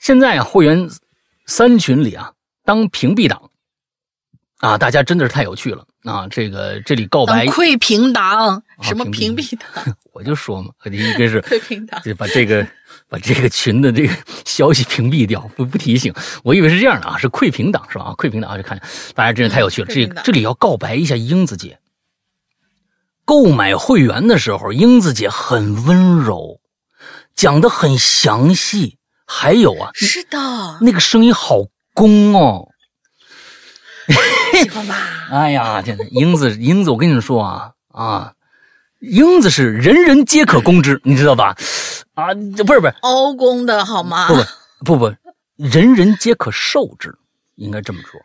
[0.00, 0.88] 现在啊会员
[1.46, 2.32] 三群里啊
[2.66, 3.50] 当屏蔽党
[4.58, 6.26] 啊，大家真的是太有趣了啊！
[6.28, 9.96] 这个这里告白当，窥屏党，什么屏蔽党？
[10.12, 12.66] 我就说嘛，一个是窥屏党，就把这个
[13.08, 14.14] 把这个群的这个
[14.44, 16.12] 消息屏蔽掉，不不提醒。
[16.42, 18.06] 我以为是这样的啊，是窥屏党是吧？
[18.06, 18.80] 啊，窥屏党啊，就看
[19.14, 19.88] 大家真是太有趣了。
[19.88, 21.78] 这这里要告白一下英子姐。
[23.26, 26.60] 购买会员的时候，英子姐很温柔，
[27.34, 31.64] 讲的很详细，还有啊，是的，那个声音好
[31.96, 32.68] 攻哦。
[34.52, 34.94] 喜欢吧？
[35.32, 38.32] 哎呀，天呐，英子，英子，我跟你们说啊啊，
[39.00, 41.56] 英子是人人皆可攻之，你知道吧？
[42.14, 44.28] 啊，不是不是欧公的好吗？
[44.28, 44.34] 不
[44.84, 45.14] 不不不，
[45.56, 47.12] 人人皆可受之，
[47.56, 48.20] 应该这么说。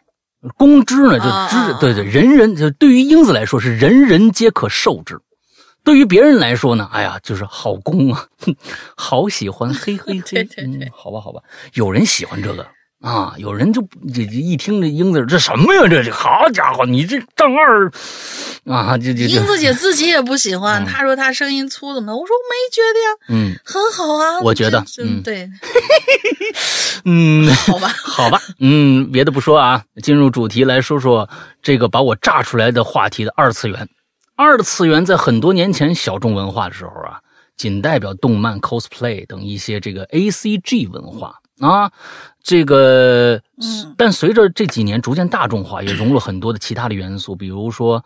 [0.57, 5.19] 攻之呢，就之、对对，人人就对于英子来说是人人皆可受之，
[5.83, 8.55] 对于别人来说呢，哎呀，就是好攻啊，哼
[8.95, 11.41] 好喜欢，嘿嘿嘿，对对对嗯，好吧好吧，
[11.73, 12.65] 有人喜欢这个
[13.01, 13.81] 啊，有人就
[14.13, 17.91] 这这一听这英子这什么呀，这这好家伙，你这丈二
[18.65, 22.15] 啊，这这这，英子姐自己也不喜欢，嗯她说她声音粗怎么的？
[22.15, 24.39] 我说我没觉得呀，嗯很好啊。
[24.41, 24.83] 我觉得
[25.23, 25.49] 对，
[27.05, 27.49] 嗯。
[27.67, 31.27] 好吧， 好吧，嗯，别的不说啊，进入主题来说说
[31.61, 33.87] 这个把我炸出来的话题的二次元。
[34.35, 37.19] 二次元在很多年前小众文化的时候啊，
[37.57, 41.91] 仅代表动漫、cosplay 等一些这个 A C G 文化啊，
[42.43, 48.03] 这个，嗯但随着这几年逐渐大众化，也融入很多的其他的元素，比如说。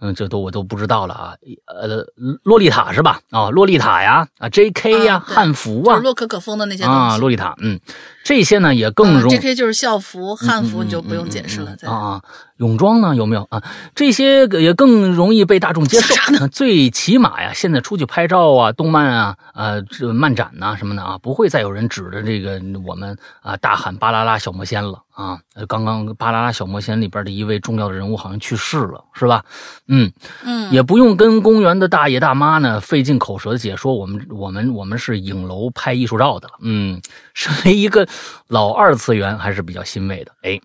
[0.00, 1.34] 嗯，这都我都不知道了啊，
[1.66, 2.04] 呃，
[2.42, 3.20] 洛丽塔是吧？
[3.30, 6.98] 啊、洛丽塔呀，啊，J K 呀，啊汉服啊，洛可可风的那些东西。
[6.98, 7.80] 啊，洛丽塔，嗯，
[8.24, 9.54] 这些呢也更啊容 J.K.
[9.54, 11.76] 就是校服、汉服，嗯你就不用解释了。
[11.76, 12.22] 在啊啊，
[12.58, 13.62] 泳装呢有没有啊？
[13.94, 16.14] 这些个也更容易被大众接受。
[16.48, 25.38] 最起码呀，现在出去拍照啊、动漫啊、呃这漫展呐、什么的啊，不会再有人指着这个我们啊大喊“巴啦啦小魔仙”了啊。
[25.54, 29.44] 呃刚刚《巴啦啦小魔仙》里边的一位重要的人物好像去世了，是吧？
[29.88, 30.12] 嗯，
[30.44, 36.54] 嗯，也不用跟公园的大爷大妈呢费尽口舌的解说我们我们我们是影楼拍艺术照的了。
[36.62, 37.00] 嗯，
[37.34, 38.06] 身为一个
[38.48, 40.32] 老二次元，还是比较欣慰的。
[40.42, 40.60] 哎，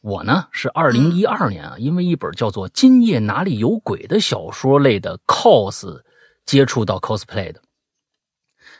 [0.00, 6.00] 我呢是二零一二年啊，因为一本叫做《今夜哪里有鬼》的小说类的 cos
[6.46, 7.60] 接触到 cosplay 的。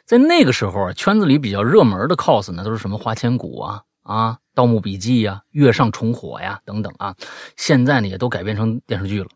[0.06, 7.14] 在那个时候啊，圈子里比较热门的 cos 呢，都是什么花千骨啊、啊盗墓笔记呀、月上重火呀等等啊。
[7.56, 9.28] 现在呢，也都改编成电视剧了。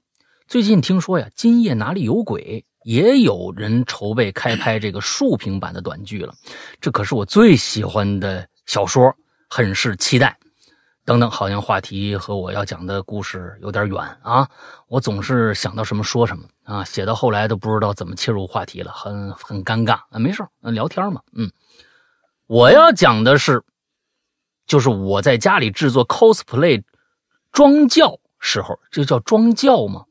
[0.48, 6.34] 最近听说呀，《今夜哪里有鬼》也有人筹备开拍这个竖屏版的短剧了，
[6.80, 9.14] 这可是我最喜欢的小说，
[9.50, 10.38] 很是期待。
[11.04, 14.48] 等等，好像话题和我要讲的故事有点远啊，
[14.88, 20.18] 我总是想到什么说什么啊，写到后来都不知道怎么切入话题了，很很尴尬啊。
[20.18, 21.50] 没事嗯，聊天嘛，嗯。
[22.46, 23.62] 我要讲的是，
[24.66, 26.82] 就是我在家里制作 cosplay
[27.52, 30.04] 装教时候，这叫装教吗？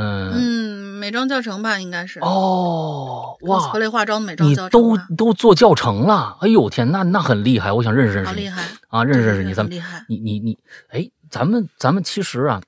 [0.00, 2.20] 嗯，嗯，美妆教程吧，应该是。
[2.20, 6.36] 哦，哇，cosplay 化妆的美妆你教程都，都做教程了？
[6.40, 8.68] 哎呦天，那那很厉害，我想认识认识你好厉害。
[8.86, 10.04] 啊，认识认识你，咱们厉害。
[10.08, 10.56] 你你你，
[10.90, 12.62] 哎，咱们咱们其实啊，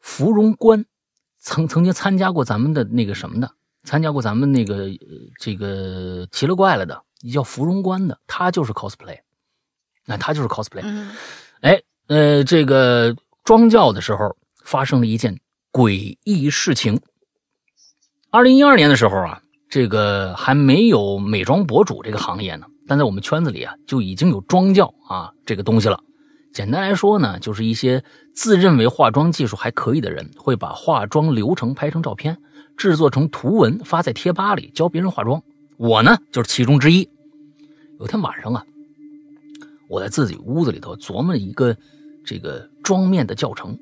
[0.00, 0.84] 芙蓉关
[1.38, 3.50] 曾曾经参加过咱们的那个什么的，
[3.84, 4.90] 参加过咱们那个呃
[5.38, 9.18] 这个奇了怪了的，叫芙蓉关的，他就是 cosplay，
[10.06, 11.10] 那他就是 cosplay，嗯，
[11.60, 14.34] 哎，呃，这个妆教的时候
[14.64, 15.38] 发生了一件
[15.72, 17.00] 诡异事情。
[18.30, 26.00] 二零一二年的时候啊，这个还没有美妆博主这个行业呢，但在我们圈子里啊，就已经有妆教啊这个东西了。
[26.52, 28.02] 简单来说呢，就是一些
[28.34, 32.36] 自认为化妆技术还可以的人，会把化妆流程拍成照片，
[32.76, 35.42] 制作成图文，发在贴吧里教别人化妆。
[35.76, 37.08] 我呢，就是其中之一。
[38.00, 38.64] 有天晚上啊，
[39.88, 41.76] 我在自己屋子里头琢磨一个
[42.24, 43.78] 这个妆面的教程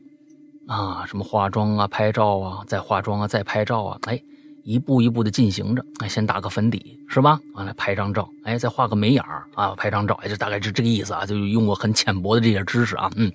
[0.68, 4.22] 啊，什么化妆啊、拍照啊、再化妆啊、再拍照啊，哎，
[4.64, 5.82] 一步一步的进行着。
[6.00, 7.40] 哎，先打个粉底是吧？
[7.54, 13.32] 完了拍张照，哎，再画个眉眼儿啊，拍张照，哎，就大概是这个意思啊，就用我很浅薄的这些知识啊，嗯，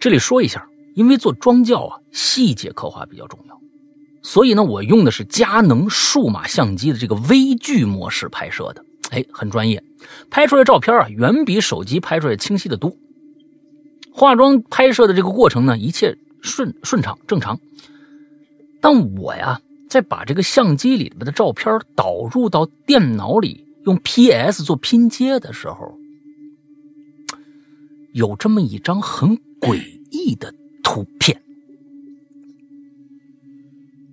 [0.00, 3.60] 这里说一下，因为做妆教啊，细节刻画比较重要，
[4.22, 9.84] 所以呢，我用的是佳能数码相机的这个微距模式拍摄的，哎，很专业，
[10.30, 12.96] 拍出来照片啊，远比手机拍出来清晰的多。
[14.10, 17.58] 化妆拍摄的这个过程呢，一切顺顺畅正常。
[18.80, 25.98] 当我呀，在把这个相机里边的照片导入到电脑里，用 PS 做拼接的时候，
[28.12, 29.80] 有这么一张很诡
[30.10, 31.42] 异的图片。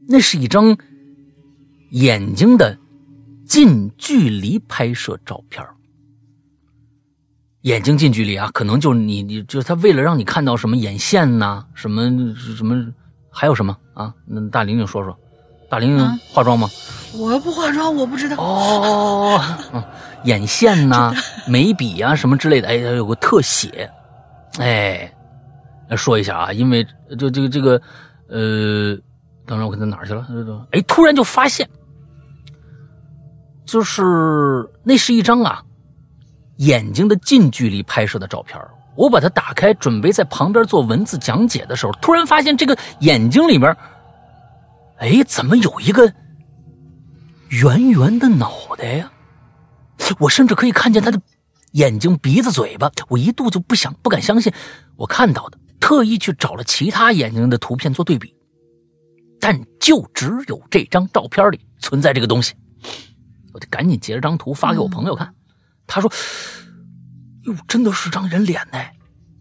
[0.08, 0.78] 那是一张
[1.92, 2.78] 眼睛的
[3.46, 5.66] 近距离拍摄照片
[7.64, 12.04] 眼睛近距离啊，可能就是你，你就是他为了让你看到什么眼线呐、什么
[12.36, 12.86] 什么，
[13.30, 14.14] 还有什么啊？
[14.26, 15.18] 那大玲玲说说，
[15.70, 16.70] 大玲玲啊化妆吗？
[17.18, 18.36] 我又不化妆，我不知道。
[18.38, 19.42] 哦，
[19.74, 19.82] 嗯
[20.26, 21.14] 眼线呐、
[21.48, 23.90] 眉笔呀、什么之类的，哎，它有个特写，
[24.60, 25.10] 哎，
[25.96, 26.86] 说一下啊，因为
[27.18, 27.82] 就这个这个，
[28.28, 28.98] 呃，
[29.46, 30.26] 等会儿我看到哪儿去了？
[30.72, 31.70] 哎，突然就发现，
[33.66, 35.64] 就是那是一张啊
[36.66, 38.60] 眼睛的近距离拍摄的照片
[38.96, 43.76] 我把它打开，准备在旁边做文字讲解的时候，突然发现这个眼睛里面，
[44.98, 46.14] 哎，怎么有一个
[47.50, 49.12] 圆圆的脑袋呀？
[50.20, 51.20] 我甚至可以看见他的
[51.72, 52.92] 眼睛、鼻子、嘴巴。
[53.10, 54.54] 我一度就不想、不敢相信
[54.96, 58.36] 我看到的，特意去找了其他眼睛的图片做对比，
[59.40, 62.54] 但就只有这张照片里存在这个东西。
[63.54, 65.34] 我就赶紧截了张图发给我朋友看，
[65.88, 66.12] 他说
[67.46, 68.80] ：“哟，真的是张人脸呢，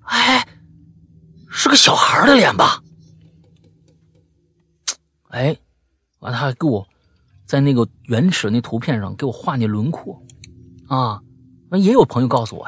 [0.02, 0.47] 哎，
[1.48, 2.82] 是个小孩的脸吧？”
[5.31, 5.56] 哎，
[6.19, 6.86] 完了他还给我
[7.47, 10.23] 在那个原始那图片上给我画那轮廓，
[10.89, 11.20] 啊，
[11.70, 12.66] 那也有朋友告诉我，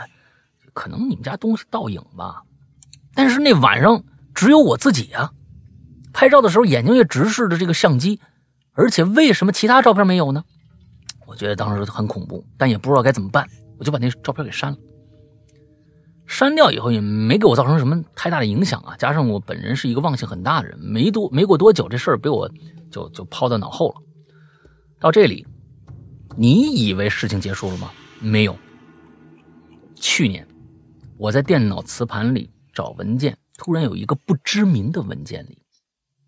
[0.73, 2.43] 可能你们家东西倒影吧，
[3.15, 4.03] 但是那晚上
[4.35, 5.31] 只有我自己啊，
[6.13, 8.19] 拍照的时候眼睛也直视着这个相机，
[8.73, 10.43] 而且为什么其他照片没有呢？
[11.27, 13.47] 我觉得当时很恐怖，但也不知道该怎么办，
[13.85, 14.79] 就把那照片给删了。
[16.27, 22.51] 删掉以后也没给我造成什么太大的影响啊，加上我本人是一个忘性很大的人，没多没过多久，这事儿被我
[22.91, 23.97] 就就抛到脑后了。
[24.99, 25.47] 到这里，
[26.35, 27.93] 你以为事情结束了吗？
[28.21, 28.57] 没有。
[29.95, 30.49] 去年
[31.19, 35.59] 我在电脑磁盘里找文件，突然有一个不知名的文件里，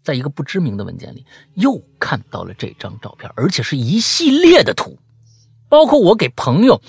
[0.03, 1.25] 在一个不知名的文件里
[1.55, 4.99] 又看到了这张照片，而且是一系列的图，
[5.71, 6.83] 包括我给朋友。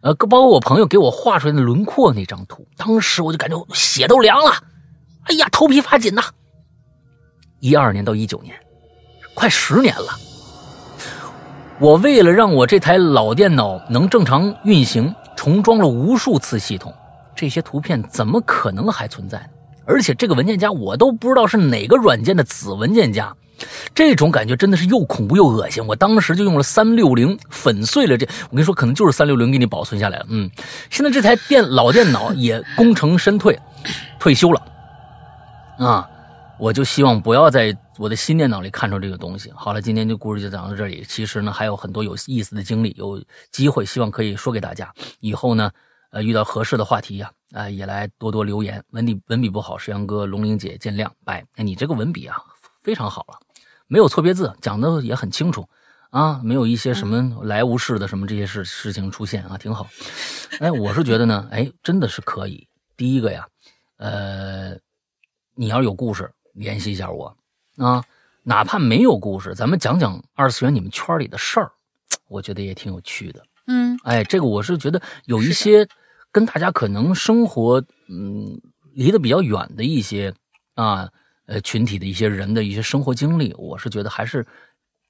[0.00, 4.52] 呃，包括我朋友给我画出来的轮廓那张图，当时我就感觉血都凉了，
[5.24, 6.22] 哎呀，头皮发紧呐。
[7.60, 8.54] 一二年到一九年，
[9.34, 10.16] 快十年了。
[11.80, 16.94] 我为了让我这台老电脑能正常运行，重装了无数次系统，
[17.34, 19.48] 这些图片怎么可能还存在？
[19.84, 23.34] 而且这个文件夹我都不知道是哪个软件的子文件夹。
[23.94, 25.84] 这种感觉真的是又恐怖又恶心。
[25.86, 30.26] 我当时就用了三六零粉碎了这，我跟你说，可能就是三六零给你保存下来了。
[30.28, 30.50] 嗯，
[30.90, 33.58] 现在这台电老电脑也功成身退，
[34.18, 34.62] 退休了。
[35.78, 36.08] 啊，
[36.58, 39.52] 我就希望不要在我的新电脑里看到这个东西。
[39.54, 41.04] 好了，今天这故事就讲到这里。
[41.08, 43.22] 其实呢，还有很多有意思的经历，有
[43.52, 44.92] 机会希望可以说给大家。
[45.20, 45.70] 以后呢，
[46.10, 48.82] 呃，遇到合适的话题呀、啊，也来多多留言。
[48.90, 51.08] 文笔文笔不好，石阳哥、龙玲姐见谅。
[51.24, 52.36] 拜，哎，你这个文笔啊，
[52.82, 53.38] 非常好了。
[53.88, 55.68] 没有错别字，讲的也很清楚
[56.10, 59.88] 啊，没有一些什么来无事的什么这些事事情出现啊，挺好。
[60.60, 62.68] 哎，我是觉得呢，哎，真的是可以。
[62.96, 63.48] 第一个呀，
[63.96, 64.76] 呃，
[65.54, 67.36] 你要是有故事，联系一下我
[67.76, 68.04] 啊，
[68.42, 71.72] 哪怕没有故事，咱们讲讲二次元你们圈里的事儿，
[72.28, 73.42] 我觉得也挺有趣的。
[73.66, 75.88] 嗯哎，这个我是觉得有一些
[76.32, 78.60] 跟大家可能生活嗯
[78.94, 80.34] 离得比较远的一些
[80.74, 81.10] 啊
[81.48, 84.46] 呃群体的一些人的一些生活经历，我是觉得还是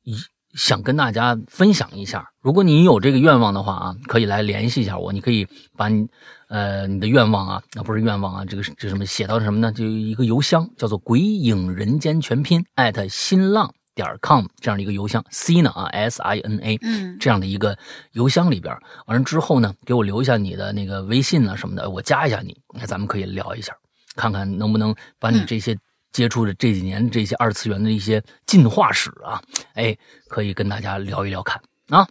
[0.04, 0.16] 一
[0.54, 2.26] 想跟大家分享一下。
[2.40, 5.46] 如果你有这个愿望的话啊，可以来联系一下我，你可以
[5.76, 6.08] 把你
[6.48, 9.70] 呃你的愿望啊，那不是愿望啊，这个这什么写到什么呢？
[9.70, 17.76] 就一个邮箱叫做“鬼影人间全拼”艾特新浪点 com 这样的一个邮箱，C 呢啊 S I N A 嗯这样的一个
[18.12, 18.74] 邮箱里边，
[19.06, 23.74] 完了之后呢，给我留下你的那个微信啊什么的，我加一下你，那咱们可以聊一下，
[24.16, 25.76] 看看能不能把你这些
[26.12, 29.42] 接触的这几年这些二次元的一些进化史啊，
[29.74, 29.96] 哎，
[30.28, 32.08] 可以跟大家聊一聊看啊。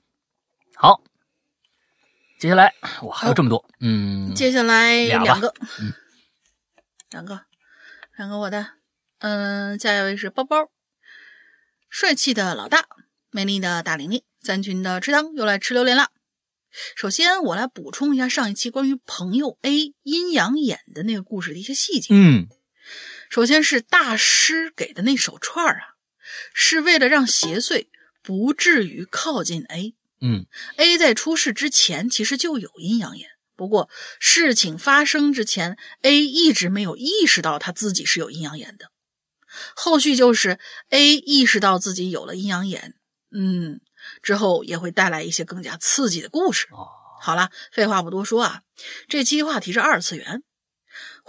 [0.76, 1.02] 好，
[2.40, 5.94] 接下来我还有这么多，嗯，接下来两个，嗯
[7.10, 7.42] 两个，
[8.18, 8.74] 两个我的，
[9.20, 10.70] 嗯，下一位是包包，
[11.90, 12.86] 帅气的老大，
[13.32, 16.12] 美丽的大玲玲，三群的池塘又来吃榴莲了。
[16.96, 22.10] 首先，我来补充一下上一期关于朋友 A 阴阳眼的那个故事的一些细节。
[22.12, 22.48] 嗯
[23.30, 25.96] 首先是大师给的那手串儿啊，
[26.54, 27.88] 是为了让邪祟
[28.22, 29.96] 不至于靠近 A。
[30.20, 30.48] 嗯
[30.78, 33.90] A 在出事之前其实就有阴阳眼，不过
[34.20, 38.92] 事情发生之前，A 一直没有意识到他自己是有阴阳眼的。
[39.76, 40.60] 后续就是
[40.90, 42.96] A 意识到自己有了阴阳眼，
[43.32, 43.80] 嗯，
[44.24, 46.68] 之后也会带来一些更加刺激的故事。
[46.72, 46.88] 哦
[47.20, 48.62] 好了，废话不多说啊，
[49.08, 50.44] 这期话题是二次元。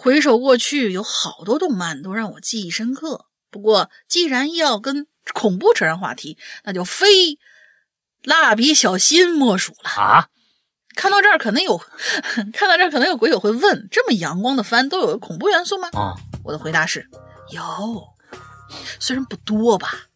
[0.00, 3.26] 回首过去，有好多动漫都让我记忆深刻。
[3.50, 7.36] 不过，既然要跟恐怖扯上话题，那就非
[8.22, 9.90] 蜡笔小新莫属了。
[9.90, 10.28] 啊，
[10.94, 11.76] 看到这儿，可能有
[12.54, 15.88] 看到这儿，可能有鬼友会问：这么阳光的番都有恐怖元素吗？
[15.94, 16.14] 哦，
[16.44, 17.04] 我的回答是
[17.50, 17.60] 有，
[19.00, 20.06] 虽然不多吧，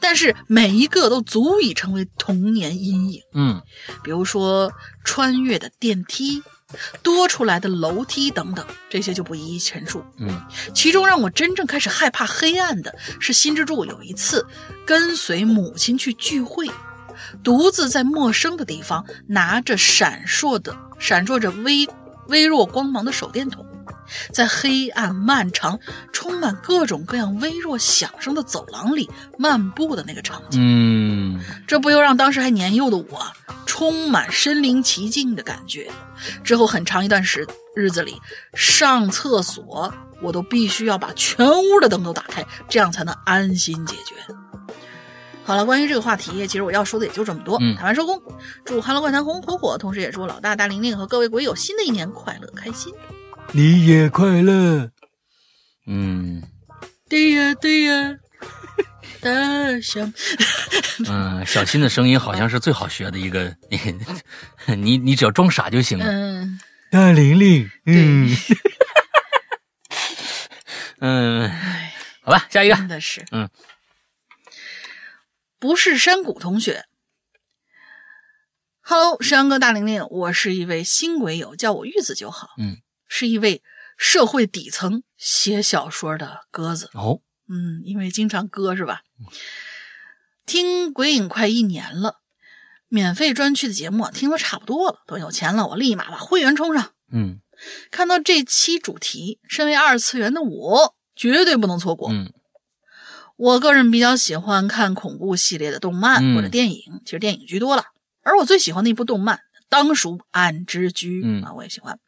[0.00, 3.22] 但是每一个都足以成为童年阴影。
[3.32, 3.62] 嗯
[4.02, 4.72] 比如说
[5.04, 6.42] 穿越的电梯、
[7.02, 10.04] 多出来的楼梯等等，这些就不一一陈述。
[10.18, 10.40] 嗯
[10.72, 14.46] 其中让我真正开始害怕黑暗的是，新之助有一次
[14.86, 16.70] 跟随母亲去聚会，
[17.42, 21.88] 独自在陌生的地方拿着闪烁的、闪烁着微
[22.28, 23.64] 微弱光芒的手电筒，
[24.32, 25.78] 在黑暗漫长、
[26.12, 29.08] 充满各种各样微弱响声的走廊里
[29.38, 30.60] 漫步的那个场景。
[30.62, 33.26] 嗯这不由让当时还年幼的我
[33.66, 35.90] 充满身临其境的感觉。
[36.42, 38.20] 之后很长一段时日子里，
[38.54, 44.14] 上厕所我都必须要把全屋的灯都打开，这样才能安心解决。
[45.44, 47.58] 好了，关于这个话题，其实我要说的也就这么多。
[47.60, 48.22] 嗯谈完收工，
[48.64, 52.94] 祝《哈喽怪谈》红红火火，同时也祝老大大玲玲和各位鬼友新的一年快乐开心。
[53.52, 54.90] 你也快乐。
[55.86, 56.42] 嗯
[57.08, 58.16] 对呀，对呀，
[59.20, 59.30] 大
[59.80, 60.00] 小。
[61.08, 63.54] 嗯，小新的声音好像是最好学的一个，
[64.76, 66.04] 你你只要装傻就行了。
[66.06, 66.58] 嗯，
[66.90, 68.28] 大玲玲，嗯
[71.00, 71.50] 嗯，
[72.22, 73.48] 好吧，下一个，真的是，嗯，
[75.58, 76.86] 不是山谷同学。
[78.80, 82.48] Hello，山哥大玲玲，我是一位新鬼友，叫我玉子就好。
[82.58, 83.62] 嗯，是一位
[83.96, 86.90] 社会底层写小说的鸽子。
[86.94, 89.02] 哦，嗯，因为经常割是吧？
[90.46, 92.20] 听鬼影快一年了，
[92.88, 96.92] 免费专区的节目啊听得差不多了，等有钱了我立马把会员充上。
[97.12, 97.40] 嗯
[97.90, 102.10] 看到这期主题，身为二次元的我绝对不能错过。
[102.12, 102.32] 嗯
[103.36, 107.84] 我个人比较喜欢看恐怖系列的动漫嗯或者电影，其实电影居多了。
[108.22, 111.98] 而我最喜欢的一部动漫当属《暗之居》嗯啊，我也喜欢。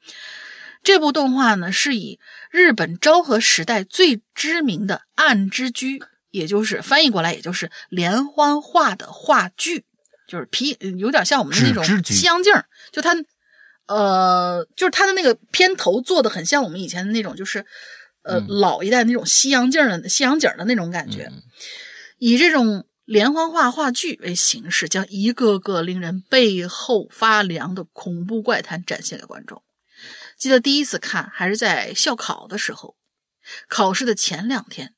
[0.87, 6.01] 这部动画呢，是以日本昭和时代最知名的暗之居，
[6.31, 9.85] 也就是翻译过来，也就是连环画的话剧，
[10.29, 13.17] 就是皮，有点像我们的那种西洋镜儿，就它，
[13.89, 17.67] 呃，就是它的那个片头做的很像我们以前的那种，就是
[18.23, 21.25] 呃、嗯老一代那种西洋镜儿的西洋景儿的那种感觉。
[21.33, 21.43] 嗯
[22.19, 29.61] 以这种连环画话剧为形式，将一个个令人背后发凉的恐怖怪谈展现给观众。
[30.37, 32.97] 记得第一次看还是在校考的时候，
[33.69, 34.95] 考试的前两天，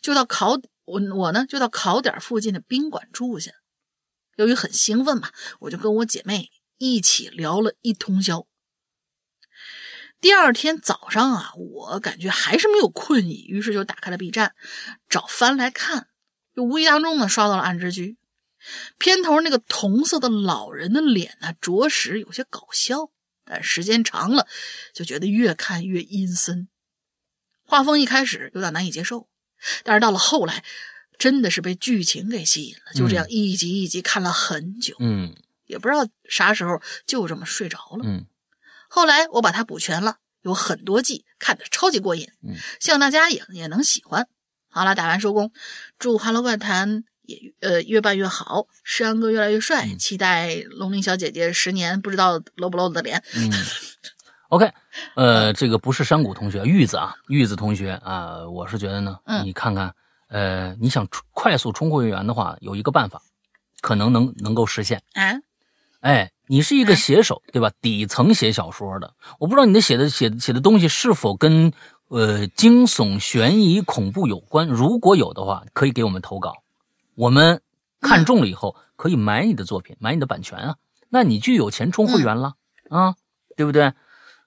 [0.00, 3.50] 就到考我我呢就到考点附近的宾馆住下。
[4.36, 5.30] 由于很兴奋嘛，
[5.60, 8.46] 我就跟我姐妹一起聊了一通宵。
[10.20, 14.54] 第二天早上啊，我感觉还是没有困意，于是就打开了 B 站，
[15.08, 16.08] 找番来看。
[16.54, 18.12] 就无意当中呢刷到了《暗之居》，
[18.98, 23.10] 片头那个同色的老人的脸呢，着实有些搞笑，
[23.50, 24.46] 但时间长了
[24.94, 26.68] 就觉得越看越阴森。
[27.64, 29.28] 画风一开始有点难以接受，
[29.82, 30.64] 但是到了后来，
[31.18, 35.34] 真的是被剧情给吸引了，就这样一集一集看了很久，嗯
[35.66, 38.04] 也不知道啥时候就这么睡着了。
[38.04, 38.26] 嗯
[38.88, 44.28] 后来我把它补全了，有很多季，看的超级过瘾，嗯希望大家也也能喜欢。
[44.68, 45.52] 好了，打完收工，
[45.98, 53.22] 祝《哈喽怪谈》也呃越办越好，诗安哥越来越帅，嗯期待龙鳞小姐姐十年不知道露不露的脸。
[53.36, 53.50] 嗯。
[54.50, 54.68] OK，
[55.14, 59.94] 呃，这个不是山谷同学，玉子啊，玉子同学啊，我是觉得呢，嗯你看看，
[60.28, 63.22] 呃，你想快速冲会员的话，有一个办法，
[63.80, 65.00] 可能能能够实现。
[65.12, 65.38] 啊，
[66.00, 67.70] 哎，你是一个写手，对吧？
[67.80, 71.72] 底层写小说的，我不知道你的写的写写的东西是否跟
[72.08, 74.66] 呃惊悚、悬疑、恐怖有关。
[74.66, 76.54] 如果有的话，可以给我们投稿，
[77.14, 77.60] 我们
[78.00, 80.76] 看中了以后可以买你的作品，买你的版权啊，
[81.08, 82.54] 那你就有钱充会员了、
[82.88, 83.14] 啊，
[83.56, 83.92] 对不对？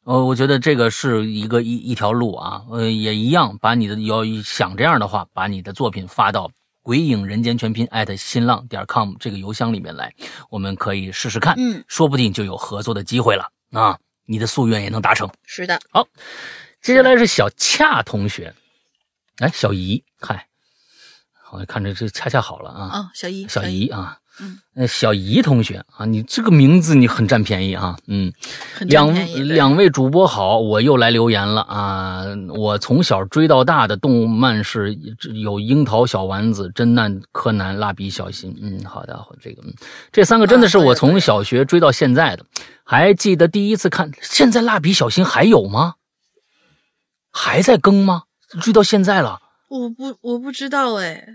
[0.06, 10.14] 呃，我觉得这个是一个一一条路啊，呃，也一样，把你的要想这样的话，把你的作品发到鬼影人间全拼艾特新浪点 com 这个邮箱里面来，
[10.50, 13.98] 我们可以试试看，嗯，说不定就有合作的机会了啊！
[14.26, 15.30] 你的夙愿也能达成。
[15.46, 16.06] 是的，好
[16.82, 18.54] 接下来是小恰同学，
[19.38, 20.48] 哎，小姨，嗨，
[21.54, 28.34] 好，看着这恰恰好了啊，哦，小姨，小姨啊，嗯，呃，小姨同学啊，你这个名字你很占便宜啊，嗯，
[28.82, 32.26] 两便宜，对两位主播好，我又来留言了啊！
[32.56, 34.98] 我从小追到大的动漫是
[35.44, 38.58] 有樱桃小丸子、侦探柯南、蜡笔小新。
[38.60, 39.74] 嗯，好的，这个嗯，
[40.12, 42.44] 这三个真的是我从小学追到现在的。
[42.84, 45.94] 还记得第一次看，现在蜡笔小新还有吗？
[47.32, 48.24] 还在更吗？
[48.62, 49.40] 追到现在了。
[49.70, 51.26] 我不我不知道哎，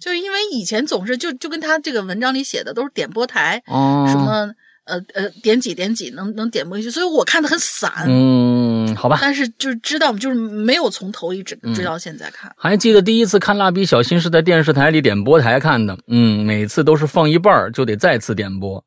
[0.00, 4.52] 就是因为以前总是就就跟他这个文章里写的都是点播台，哦，什么
[4.84, 9.18] 呃呃点几点几能能点播一些，所以我看的很散，嗯，好吧。
[9.20, 12.52] 但是就是知道就是没有从头一直嗯追到现在看。
[12.56, 18.84] 还记得第一次看蜡笔小新是在电视台里点播台看的，嗯，每次都是放一半就得再次点播。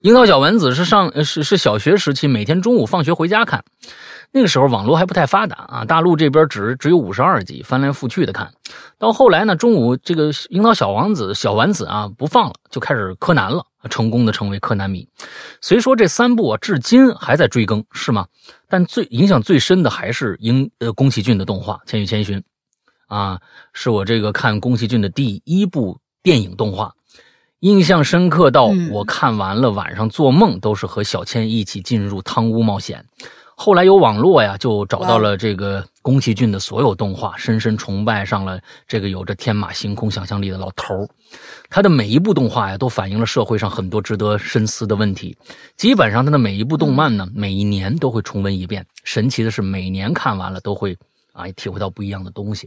[0.00, 3.62] 樱桃小丸子是上呃是是小学时期每天中午放学回家看，
[4.32, 8.52] 那个时候网络还不太发达啊，大陆这边只只有五十二集，翻来覆去的看。
[8.96, 15.08] 到后来呢，中午这个樱桃小王子小丸子啊不放了，就开始柯南了，成功的成为柯南迷。
[15.60, 18.26] 虽说这三部啊至今还在追更，是吗？
[18.68, 22.38] 但最影响最深的还是英呃宫崎骏的动画《千与千寻》。
[23.08, 23.40] 啊，
[23.72, 26.94] 是我这个看宫崎骏的第一部电影动画，
[27.58, 33.04] 印象深刻到嗯我看完了晚上做梦都是和小千一起进入汤屋冒险。
[33.62, 38.58] 后来有网络呀，就找到了这个宫崎骏的所有动画，深深崇拜上了
[38.88, 41.06] 这个有着天马行空想象力的老头儿。
[41.68, 45.36] 他的每一部动画呀，都反映了社会上很多值得深思的问题。
[45.76, 48.82] 基本上他的每一部动漫呢，每一年都会重温一遍。
[49.04, 50.96] 神奇的是，每年看完了都会
[51.34, 52.66] 啊体会到不一样的东西。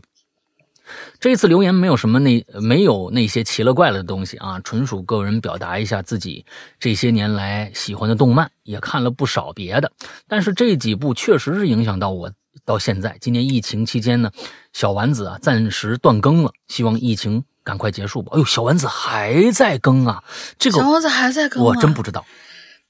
[1.19, 6.45] 这次留言没有什么那没有那些奇了怪了的东西啊，纯属个人表达一下自己
[6.79, 9.91] 这些年来喜欢的动漫，也看了不少别的，
[10.27, 12.31] 但是这几部确实是影响到我
[12.65, 13.17] 到现在。
[13.21, 14.31] 今年疫情期间呢，
[14.73, 18.33] 小丸子啊暂时断更了，希望疫情赶快结束吧。
[18.35, 20.23] 哎呦，小丸子还在更啊，
[20.59, 22.25] 这个小丸子还在更、啊，我真不知道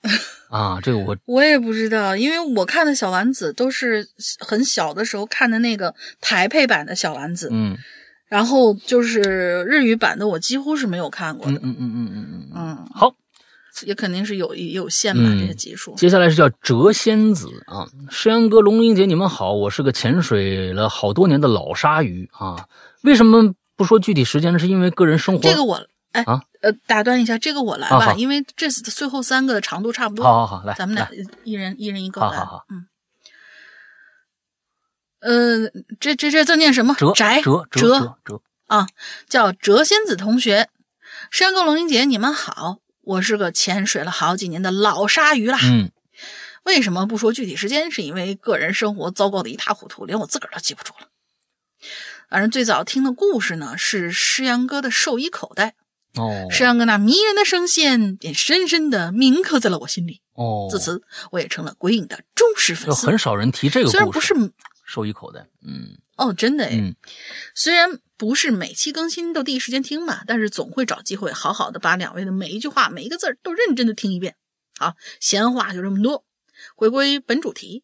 [0.49, 4.07] 啊，这个我我也不知道，因为我看的小丸子都是
[4.39, 7.77] 很小的时候看的那个台配版的小丸子，嗯
[8.27, 13.15] 然后就是日语版的我几乎是没有看过的，嗯嗯嗯嗯嗯嗯，嗯，好。
[13.87, 15.95] 也肯定是有也有限吧、嗯这个集数。
[15.95, 22.67] 接下来是叫谪仙子啊，诗阳哥、龙玲姐，你们好，我是个潜水了好多年的老鲨鱼啊。
[23.01, 24.59] 为什么不说具体时间呢？
[24.59, 25.41] 是因为个人生活。
[25.41, 25.83] 这个我
[26.13, 30.23] 哎、啊呃打断一下，这个我来吧，啊因为这次最后三个的长度差不多。
[30.23, 31.07] 好好好，来，咱们俩
[31.43, 32.27] 一人一人一个来。
[32.27, 32.87] 好好好嗯。
[35.19, 36.93] 呃，这这这字念什么？
[36.95, 38.87] 谪宅谪谪谪谪，啊，
[39.29, 40.69] 叫谪仙子同学。
[41.31, 45.59] 山哥、龙英姐，你们好，我是个潜水了好几年的老鲨鱼啦。
[45.61, 45.91] 嗯
[46.63, 47.91] 为什么不说具体时间？
[47.91, 51.07] 是因为个人生活糟糕的一塌糊涂，连我自个儿都记不住了。
[52.29, 55.75] 反正最早听的故事呢，是诗阳哥的兽医口袋，
[56.15, 60.21] 哦诗阳哥那迷人的声线便深深的铭刻在了我心里。
[60.33, 63.01] 哦，自此，我也成了鬼影的忠实粉丝。
[63.01, 64.33] 就很少人提这个虽然不，是
[64.85, 66.95] 收一口袋，嗯哦，真的诶，嗯
[67.55, 74.35] 虽然不是每期更新都第一时间听吧，但是总会找机会好好的把两位的每一句话、每一个字儿都认真的听一遍。
[74.77, 76.25] 好，闲话就这么多，
[76.75, 77.83] 回归本主题。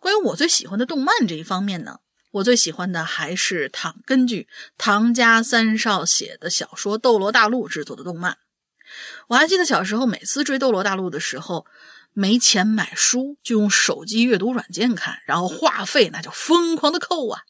[0.00, 1.98] 关于我最喜欢的动漫这一方面呢，
[2.30, 8.38] 我最喜欢的还是唐根据唐家三少写的小说《斗罗大陆》制作的动漫。
[9.28, 11.66] 我还记得小时候每次追《斗罗大陆》的时候，
[12.12, 17.42] 没钱买书，就用手机阅读软件看，然后话费那就疯狂的扣啊。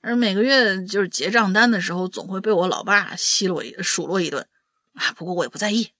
[0.00, 4.46] 而每个月就是结账单的时候，总会被我老爸奚落一数落一顿
[4.94, 5.12] 啊。
[5.12, 5.92] 不过我也不在意，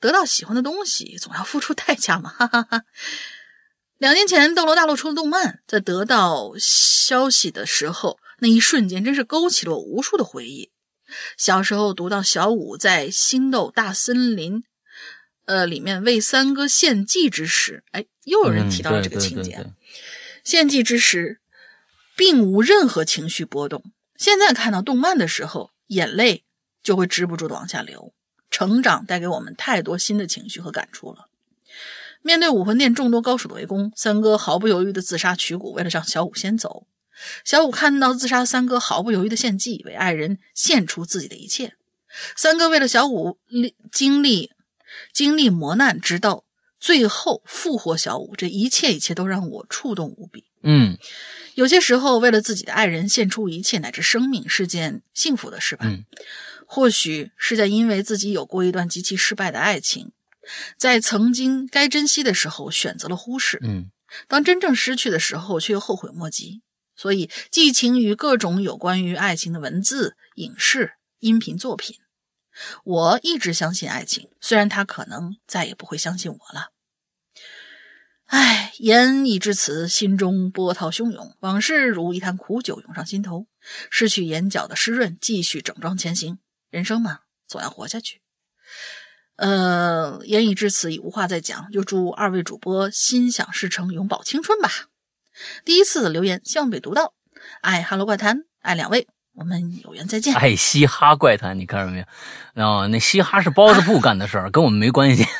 [0.00, 2.82] 得到喜欢的东西总要付出代价嘛，哈哈哈。
[4.02, 10.72] 两年前，《斗罗大陆》出了动漫，在得到消息的时候，那一瞬间真是勾起了我无数的回忆。
[11.36, 14.64] 小时候读到小舞在星斗大森林，
[15.44, 19.52] 呃，里面为三哥献祭之时，哎，又有人提到了嗯这个情节。
[19.52, 19.72] 对对对对
[20.42, 21.40] 献祭之时，
[22.16, 23.84] 并无任何情绪波动。
[24.16, 26.42] 现在看到动漫的时候，眼泪
[26.82, 28.12] 就会止不住的往下流。
[28.50, 31.28] 成长带给我们太多新的情绪和感触了。
[32.22, 36.86] 面对武魂殿众多高手的围攻，三哥毫不犹豫的自杀取骨，为了让小五先走。
[37.44, 41.74] 小五看到自杀三哥，毫不犹豫的献祭，为爱人献出自己的一切。
[42.36, 44.50] 三哥为了小五历经历
[45.12, 46.44] 经历磨难，直到
[46.78, 50.44] 最后复活小五，这一切一切都让我触动无比。
[50.62, 50.96] 嗯
[51.54, 55.86] 有些时候，为了自己的爱人献出一切乃至生命，是件幸福的事吧？
[55.86, 56.04] 嗯
[56.66, 60.10] 或许是在因为自己有过一段极其失败的爱情，
[60.78, 63.90] 在曾经该珍惜的时候选择了忽视，嗯
[64.28, 66.62] 当真正失去的时候却又后悔莫及。
[66.94, 71.96] 所以，寄情于各种有关于爱情的文字、影视、音频作品。
[72.84, 76.70] 我一直相信爱情，虽然他可能再也不会相信我了。
[78.26, 83.46] 唉，言已至此，心中波涛汹涌，往事如一坛苦酒涌上心头，
[83.90, 86.38] 失去眼角的湿润，继续整装前行。
[86.70, 88.21] 人生嘛，总要活下去。
[89.36, 94.70] 呃，言已至此，已无话再讲，就祝二位主播心想事成，永葆青春吧。
[95.64, 97.14] 第一次的留言，希望被读到。
[97.60, 100.34] 爱哈喽怪谈，爱两位，我们有缘再见。
[100.34, 102.04] 爱嘻哈怪谈，你看到没
[102.54, 102.64] 有？
[102.64, 105.26] 啊，那嘻哈是包子铺干的事儿， 跟我们没关系。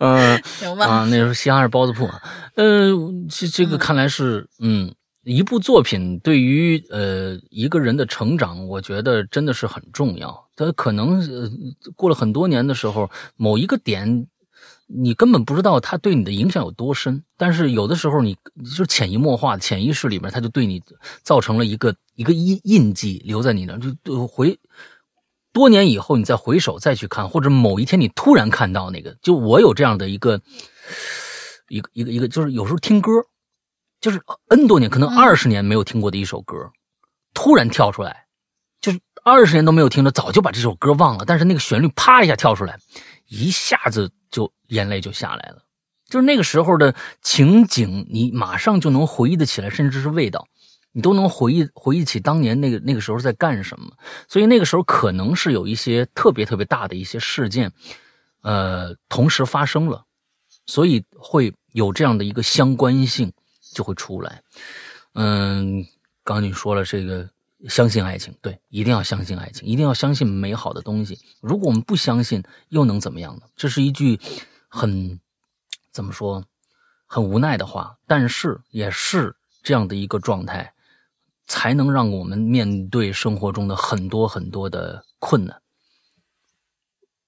[0.00, 0.86] 嗯行吧？
[0.86, 2.20] 啊，那时候嘻哈是包子铺啊。
[2.56, 4.92] 嗯，这这个看来是嗯。
[5.24, 10.48] 一部作品对于呃一个人的成长，我觉得真的是很重要。
[10.54, 11.50] 他可能呃
[11.96, 14.26] 过了很多年的时候，某一个点，
[14.86, 17.24] 你根本不知道他对你的影响有多深。
[17.38, 20.82] 但是有的时候你，你就潜移默化、潜意识里面，他就对你
[21.22, 23.80] 造成了一个一个印印记，留在你那儿。
[24.04, 24.58] 就回
[25.52, 30.40] 多年以后，你再回首再去看，或者某一天你突然看到那个，就我有这样的一个
[31.68, 33.10] 一个一个一个，就是有时候听歌。
[34.04, 36.70] 就是 N 多年，可能二十年没有听过的一首歌，
[37.32, 38.26] 突然跳出来，
[38.78, 41.24] 就是二十年都没有听的，早就把这首歌忘了。
[41.24, 42.78] 但是那个旋律啪一下跳出来，
[43.28, 45.64] 一下子就眼泪就下来了。
[46.06, 50.46] 就是那个时候的情景，你马上就能回忆得起来，甚至是味道，
[50.92, 53.90] 你都能回忆回忆起当年那个那个时候在干什么。
[54.28, 57.72] 所以那个时候可能是有一些特别特别大的一些事件，
[58.42, 60.04] 呃，同时发生了，
[60.66, 63.32] 所以会有这样的一个相关性。
[63.74, 64.42] 就会出来，
[65.12, 65.82] 嗯，
[66.22, 67.28] 刚刚你说了这个
[67.68, 71.18] 相信爱情，对，一定要相信爱情，一定要相信美好的东西。
[71.40, 73.42] 如果我们不相信，又能怎么样呢？
[73.56, 74.18] 这是一句
[74.68, 75.20] 很
[75.90, 76.44] 怎么说，
[77.06, 80.72] 很无奈的话，但是也是这样的一个状态，
[81.46, 85.60] 才能让我们面对生活中的很多很多的困难。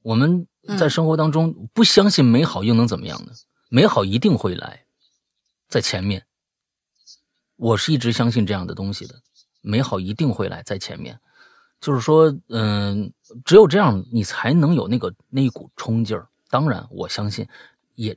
[0.02, 0.46] 我们
[0.78, 3.32] 在生活当中不相信美好，又能怎么样呢？
[3.68, 4.84] 美好一定会来，
[5.68, 6.25] 在前面。
[7.56, 9.14] 我是一直相信这样的东西的，
[9.62, 11.18] 美好一定会来在前面，
[11.80, 13.12] 就是说，嗯，
[13.44, 16.28] 只有这样，你才能有那个那一股冲劲儿。
[16.48, 17.46] 当然，我相信，
[17.94, 18.16] 也，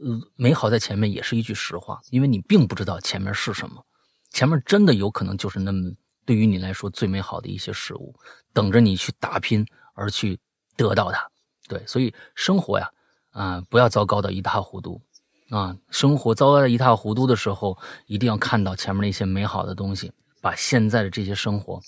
[0.00, 3.82] 呃，美好在前面也是一句实话，因为你并不知道前面是什么，
[4.30, 5.90] 前面真的有可能就是那么
[6.24, 8.14] 对于你来说最美好的一些事物，
[8.52, 10.38] 等着你去打拼而去
[10.76, 11.26] 得到它。
[11.68, 12.90] 对，所以生活呀，
[13.30, 15.00] 啊，不要糟糕的一塌糊涂。
[15.50, 21.80] 啊，生活糟糕的一塌糊涂的时候，一定要看到前面那些美好的东西，把现在的这些生活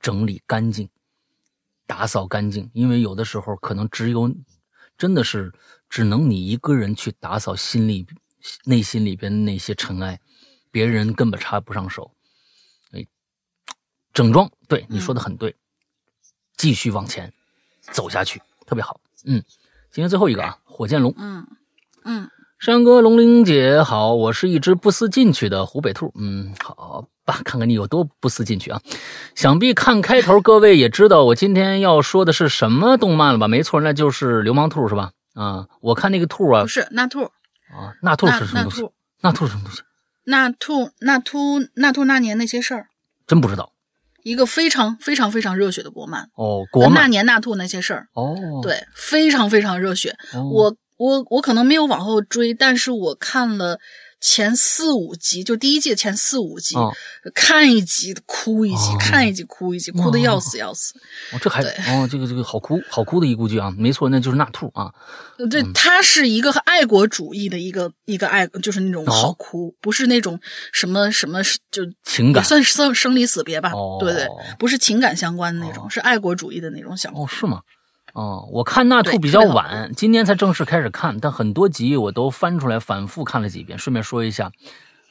[0.00, 0.86] 整理干净、
[1.86, 2.70] 打扫干净。
[2.74, 4.30] 因为有的时候可能只有，
[4.98, 5.50] 真的是
[5.88, 8.06] 只能你一个人去打扫心里、
[8.64, 10.20] 内心里边的那些尘埃，
[10.70, 12.12] 别人根本插不上手。
[12.92, 13.06] 哎，
[14.12, 15.56] 整装，对你说的很对，
[16.58, 17.32] 继续往前
[17.80, 19.00] 走下去，特别好。
[19.24, 19.42] 嗯，
[19.90, 21.14] 今天最后一个啊，火箭龙。
[21.16, 21.46] 嗯
[22.04, 22.30] 嗯。
[22.58, 26.10] 山哥、龙玲姐好，我是一只不思进取的湖北兔。
[26.18, 28.80] 嗯，好吧，看看你有多不思进取啊！
[29.34, 33.46] 想必看开头，各位也知道我今天要说的是什么动漫了吧？
[33.46, 35.10] 没错，那就是流氓兔是吧？
[35.34, 38.88] 啊，我看那个兔啊，不是那兔啊，那兔是什么东西？
[39.20, 39.82] 那兔是什么东西？
[40.24, 42.86] 那兔那兔那兔那年那些事儿，
[43.26, 43.72] 真不知道。
[44.22, 50.16] 一个非常非常非常热血的国漫哦，国漫那年那兔那些事儿哦，对，非常非常热血。
[50.32, 50.76] 哦、我。
[50.96, 53.78] 我我可能没有往后追，但是我看了
[54.18, 56.90] 前四五集，就第一季前四五集，哦、
[57.34, 60.94] 看一集哭一集，哦、看一集哭一集，哭的要死要死。
[61.32, 64.90] 哦，这还哦，这个这个好哭好哭的一部剧啊，没错，那就是那兔啊。
[65.50, 70.40] 对，嗯、它是一个爱国主义的一个一个爱，就是那种好哭，哦、不是那种
[70.72, 73.70] 什么什么就情感，算是生生离死别吧。
[73.72, 74.26] 哦、对对，
[74.58, 77.12] 不是情感相关的那种，是爱国主义的那种想。
[77.12, 77.60] 哦，是吗？
[78.16, 83.78] 哦，我看那兔比较晚，今年才正式开始看，但很多集我都翻出来反复看了几遍。
[83.78, 84.46] 顺便说一下，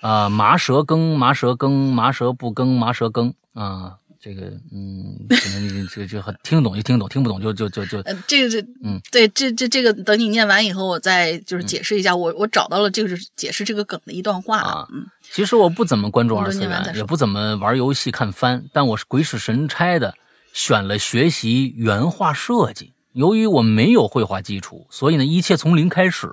[0.02, 12.10] 啊、呃，麻蛇羹，麻蛇羹，麻蛇不羹，麻蛇羹啊，这个嗯，可能你这这很听懂就听懂，听不懂就就就就，呃，这个这嗯，对，这这这个等你念完以后，我再就是解释一下。
[12.14, 20.16] 嗯、我我找到了就是解释这个梗的一段话啊，嗯，其实我不怎么关注二次元，也不怎么玩游戏看番，但我是鬼使神差的
[20.54, 22.94] 选了学习原画设计。
[23.16, 26.30] 由于我没有绘画基础，所以呢，一切从零开始。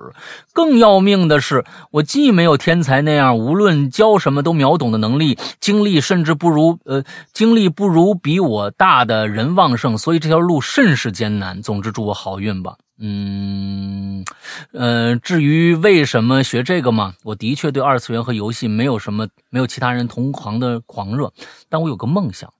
[0.51, 7.01] 更要命的是，我既没有天才那样无论教什么都秒懂的能力，精力甚至不如呃
[7.31, 11.61] 精力不如比我大的人旺盛，所以这条路甚是艰难。
[11.61, 12.75] 总之，祝我好运吧。
[12.99, 14.25] 嗯，
[14.73, 21.31] 呃，至于为什么学这个嘛，我的确对二次元和游戏没有什么没有其他人同行的狂热，
[21.69, 22.53] 但我有个梦想，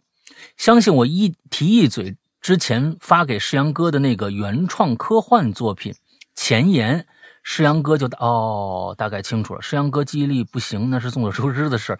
[0.55, 5.95] 相信我一提一嘴之前发给世阳哥的那个原创科幻作品
[6.35, 7.07] 前言，
[7.41, 9.61] 世阳哥就哦大概清楚了。
[9.61, 11.99] 世阳哥记忆力不行，那是众所周知的事儿。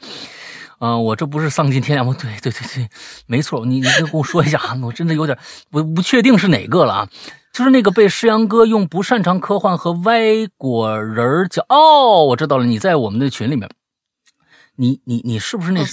[0.79, 2.13] 嗯、我这不是丧尽天良吗？
[2.19, 2.89] 对对对对，
[3.25, 5.37] 没错，你你跟我说一下啊，我真的有点
[5.71, 7.09] 我不确定是哪个了啊。
[7.53, 13.69] 就是那个被诗阳哥用不擅长科幻和歪果仁儿讲哦，我知道了，你在我们的群里面，
[14.75, 15.85] 你你你是不是那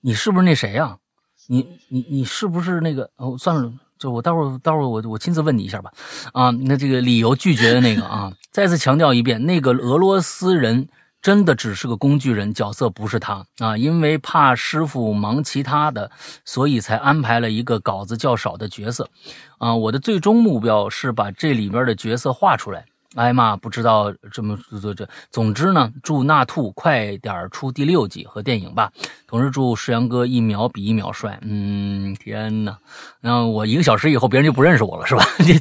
[0.00, 0.98] 你是不是那谁呀、
[1.46, 3.08] 你你你是不是那个？
[3.16, 3.72] 哦，算了，
[4.04, 5.90] 就我待会儿待会儿我我亲自问你一下吧。
[6.34, 10.86] 啊，那这个理由拒绝的那个啊， 再次强调一遍，那个俄罗斯人
[11.22, 16.10] 真的只是个工具人，角色不是他啊，因为怕师傅忙其他的，
[16.44, 19.08] 所以才安排了一个稿子较少的角色。
[19.56, 22.84] 啊，我的最终目标是把这里边的角色画出来。
[23.14, 28.90] 哎妈，不知道这么这这，总之呢，祝纳兔快点出第六季和电影吧。
[29.26, 31.38] 同时祝石阳哥一秒比一秒帅。
[31.42, 32.76] 嗯，天哪！
[33.20, 35.24] 那我一个小时以后，别人就不认识我了，是吧？
[35.38, 35.60] 你 也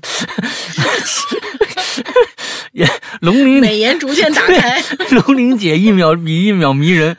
[3.22, 4.82] 龙鳞美颜逐渐打开。
[5.12, 7.16] 龙鳞姐一秒比一秒迷人，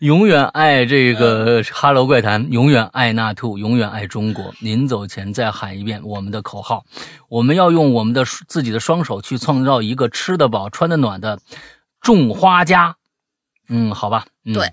[0.00, 4.54] 永远爱这个《哈喽怪谈》，永远爱纳兔，永远爱中国。
[4.60, 6.84] 临走前再喊一遍我们的口号：
[7.28, 11.38] 我们要用我们的自己的双手去创造一个吃得饱、穿得暖的
[12.02, 12.96] 种花家。
[13.70, 14.70] 嗯，好吧，嗯、对，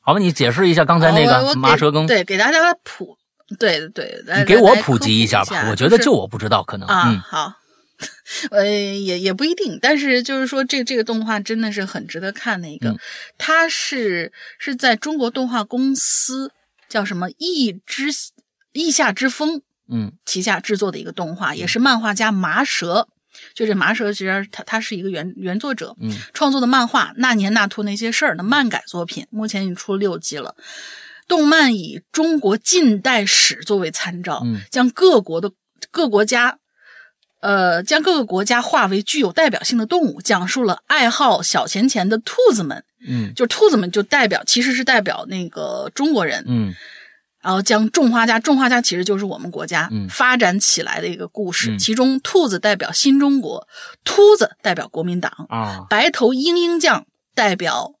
[0.00, 3.16] 好吧，你解释一下刚才那个麻蛇羹，对，给大家普，
[3.58, 5.68] 对对，来你给我普及一下下吧。
[5.70, 7.52] 我觉得就我不知道，可能啊，嗯好，
[8.50, 12.98] 呃，也也不一定，但是就是说，这这个动画真的是很值得看的一个，嗯。
[13.38, 16.52] 它是是在中国动画公司
[16.88, 18.06] 叫什么翼之
[18.72, 20.12] 翼下之风嗯。
[20.24, 23.08] 旗下制作的一个动画，也是漫画家麻蛇。
[23.52, 26.10] 就这麻蛇，其实他他是一个原原作者，嗯。
[26.32, 30.54] 创作的漫画《那年那兔那些事儿》的漫改作品，目前已经出了六集了。
[31.26, 34.60] 动漫以中国近代史作为参照，嗯。
[34.70, 35.50] 将各国的
[35.90, 36.58] 各国家，
[37.44, 46.72] 呃，将各个国家化为具有代表性的动物，讲述了爱好小钱钱的兔子们，嗯就兔子们就代表其实是代表那个中国人，嗯
[47.42, 53.68] 然后将种花家，种花家其实就是我们国家、嗯发展起来的一个故事，嗯其中兔子代表新中国，
[54.04, 57.04] 秃子代表国民党，啊白头鹰鹰将
[57.34, 57.92] 代表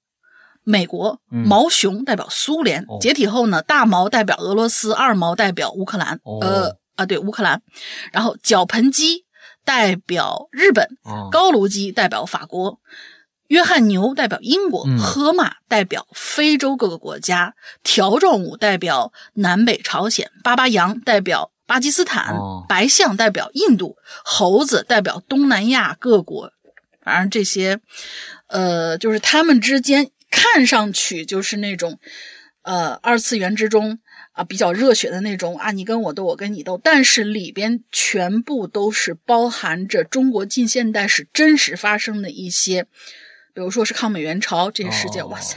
[0.62, 2.82] 美国，嗯毛熊代表苏联。
[2.88, 6.18] 哦解体后呢，大毛代表俄罗斯，二毛代表乌克兰。
[6.24, 7.60] 哦呃啊，对，乌克兰。
[8.10, 9.23] 然后脚盆鸡
[9.64, 12.80] 代表日本，哦高卢鸡代表法国。
[13.48, 26.50] 约翰牛代表英国，嗯河马代表非洲各个国家，条状舞代表南北朝鲜，巴巴羊代表巴基斯坦，哦白象代表印度，猴子代表东南亚各国。
[27.02, 27.80] 反正这些，
[28.48, 31.98] 呃，就是他们之间看上去就是那种，
[32.62, 33.98] 呃，二次元之中
[34.34, 42.82] 啊比较热血的那种啊，你跟我斗，我跟你斗，但是里边全部都是包含着中国近现代史真实发生的一些，
[43.54, 45.28] 比如说是抗美援朝这些事件，哦。
[45.28, 45.56] 哇塞，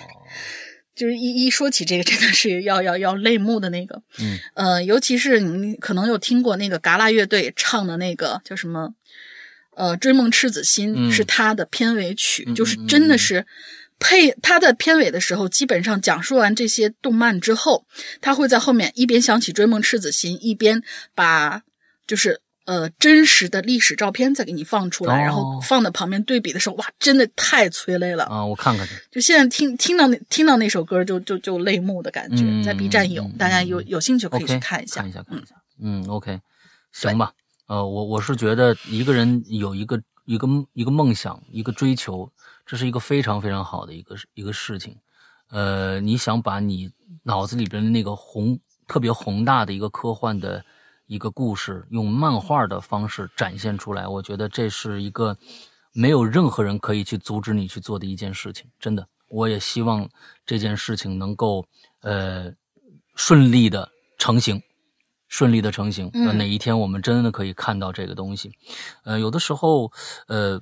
[0.96, 4.04] 就是一一说起这个，真的是要要要泪目的那个。
[4.20, 4.38] 嗯。
[4.54, 8.94] 呃，尤其是你可能有听过那个嘎啦乐队唱的那个叫什么，
[9.76, 11.12] 呃，《追梦赤子心》嗯。
[11.12, 13.48] 是他的片尾曲，嗯就是嗯真的是
[14.00, 17.86] 配他的片尾的时候，基本上讲述完这些动漫之后，
[18.22, 20.82] 他会在后面一边想起《追梦赤子心》，一边
[21.16, 21.62] 把
[22.06, 22.42] 就是。
[22.68, 28.26] 呃，真实的历史照片再给你放出来，哦然后放在旁边对比的时候，哇，真的太催泪了。
[28.26, 28.94] 啊，我看看去。
[29.10, 35.00] 就现在听听到那听到那首歌就就就泪目的感觉，嗯在 B 站有，大家有有兴趣可以去看一下。
[35.00, 35.56] 看一下，看嗯一下。
[35.82, 36.42] 嗯，OK，
[36.92, 37.32] 行吧。
[37.68, 42.30] 呃，我我是觉得一个人有一个一个一个梦想，一个追求，
[42.68, 44.96] 这是一个非常非常好的一个一个事情。
[45.50, 46.92] 呃，你想把你
[47.24, 50.64] 脑子里边的那个宏特别宏大的一个科幻的
[51.06, 55.38] 一个故事，用漫画的方式展现出来，我觉得这是一个
[55.94, 58.70] 没有任何人可以去阻止你去做的一件事情。
[58.78, 60.08] 真的，我也希望
[60.46, 61.66] 这件事情能够
[62.02, 62.52] 呃
[63.16, 64.62] 顺利的成型。
[65.30, 68.50] 顺利的成型，嗯那哪一天我们真的可以看到这个东西？
[69.04, 69.92] 呃，有的时候，
[70.28, 70.58] 呃，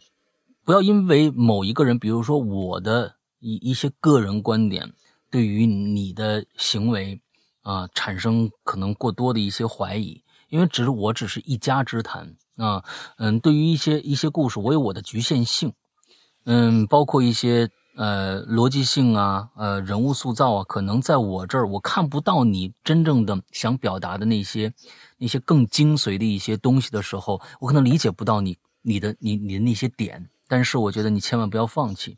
[0.65, 4.91] 不要因为某一个人，比如说我的一一些个人观点，
[5.29, 7.21] 对于你的行为
[7.61, 12.83] 啊、产生可能过多的一些怀疑，因为只是我只是一家之谈啊，
[13.17, 15.73] 嗯，对于一些一些故事，我有我的局限性，
[16.45, 24.73] 嗯，包括一些呃逻辑性啊，呃人物塑造啊，可能在我这儿我看不到你真正的想表达的那些
[25.17, 32.17] 那些更精髓的一些东西的时候，我可能理解不到你你的你你的那些点，但是我觉得你千万不要放弃，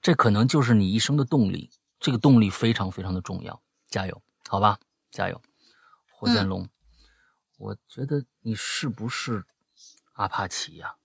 [0.00, 4.78] 这可能就是你一生的动力，这个动力非常非常的重要，加油，好吧，
[5.10, 5.40] 加油，
[6.12, 6.68] 火箭龙。
[7.58, 9.44] 我觉得你是不是
[10.14, 10.96] 阿帕奇呀、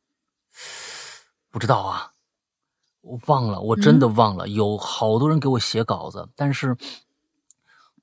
[1.51, 2.13] 不知道啊，
[3.01, 4.47] 我忘了，我真的忘了。
[4.47, 6.75] 有好多人给我写稿子，但是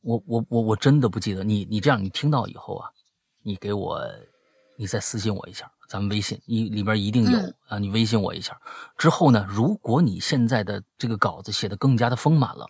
[0.03, 1.43] 我我我我真的不记得。
[1.43, 2.93] 你你这样，你听到以后啊，
[3.43, 4.01] 你给我，
[4.77, 8.59] 你再私信我一下，咱们微信一里边一定有、嗯啊，你微信我一下。
[8.97, 12.67] 之后呢，如果你现在的这个稿子写的更加的丰满了，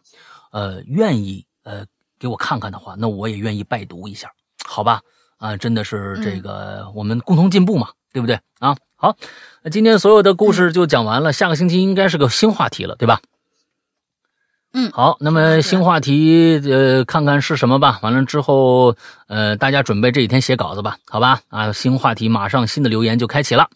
[0.53, 1.85] 呃，愿意呃
[2.19, 4.31] 给我看看的话，那我也愿意拜读一下，
[4.66, 5.01] 好吧？
[5.39, 8.77] 啊，真的是这个、我们共同进步嘛，对不对啊？
[8.97, 9.16] 好，
[9.62, 13.20] 那今天所有的故事就讲完了，下个星期应该是个新话题了，对吧？
[14.76, 18.01] 嗯好，那么新话题，呃，看看是什么吧。
[18.02, 18.96] 完了之后，
[19.28, 21.40] 呃，大家准备这几天写稿子吧，好吧？
[21.48, 23.70] 啊，新话题马上新的留言就开启了。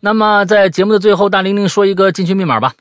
[0.00, 2.74] 那么在节目的最后，大玲玲说一个进群密码吧。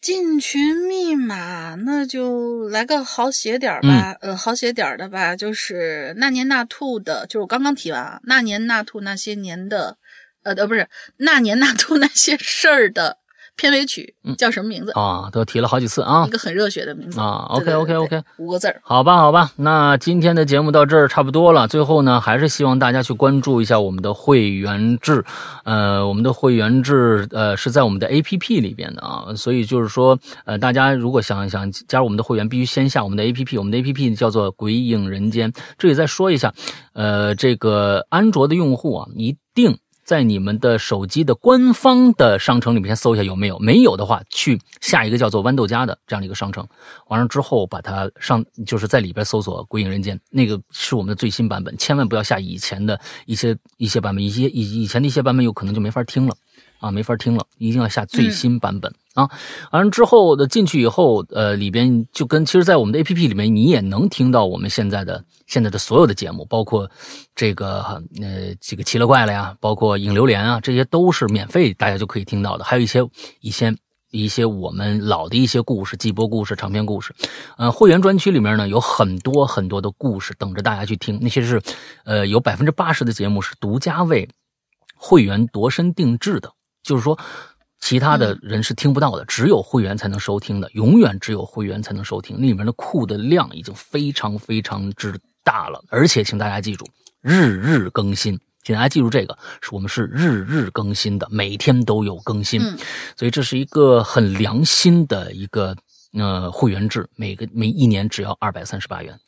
[0.00, 9.96] 进群密码，那就来个好写点儿吧，呃，好写点儿的吧，就是那年那兔的，就是我刚刚提完啊，那年那兔那些年的，
[10.44, 13.18] 呃，呃，不是那年那兔那些事儿的
[13.58, 14.92] 片尾曲，叫什么名字？
[14.92, 16.30] 啊，都提了好几次啊一。
[16.30, 18.80] 个很热血的名字啊对对对 OK，OK，OK 五个字儿。
[18.84, 21.66] 好吧，好吧，那今天的节目到这儿差不多了。
[21.66, 25.24] 最后呢，还是希望大家去关注一下我们的会员制。
[25.64, 33.58] 呃，我们的会员制呃是在我们的 APP 里边的啊，所以就是说，呃，大家如果想想加入我们的会员，必须先下我们的 APP。
[33.58, 35.52] 我们的 APP 叫做《鬼影人间》。
[35.76, 36.54] 这里再说一下，
[36.92, 39.78] 呃，这个安卓的用户啊，一定。
[40.08, 46.66] 在你们的手机的官方的商城里面先搜一下有没有，没有的话，去下一个叫做豌豆荚的这样的一个商城，
[47.08, 56.34] 完了之后把它上，就是在里边搜索《鬼影人间》，那个是我们的最新版本，千万不要下以前的一些一些版本，一些以以前的一些版本有可能就没法听了。
[56.78, 59.28] 啊，没法听了，一定要下最新版本、啊。
[59.72, 66.90] 完了之后的进去以后，呃，里边就跟其实，在我们的 A P P 里面，你也能听到我们现在的现在的所有的节目，包括
[67.34, 73.00] 这个呃这个奇了怪了呀，包括影榴莲啊，这些都是免费，大家就可以听到的，还有一些
[73.40, 73.74] 一些。
[74.10, 77.14] 一些我们老的一些故事，季播故事、长篇故事，
[77.58, 81.60] 呃，会员专区里面呢有很多很多的故事等着大家去听，那些是，
[82.06, 84.26] 呃，有百分之八十的节目是独家为
[84.96, 86.50] 会员度身定制的，
[86.88, 87.16] 就是说，
[87.80, 92.36] 其他的人是听不到的，只有会员才能收听的，永远只有会员才能收听。
[92.40, 96.86] 那里面的库的量已经非常非常之大了，而且请大家记住，
[97.20, 98.40] 日日更新。
[98.64, 102.76] 请大家记住这个，是我们是日日更新的，每天都有更新，嗯
[103.16, 105.74] 所以这是一个很良心的一个
[106.14, 109.18] 呃会员制，每个每一年只要二百三十八元。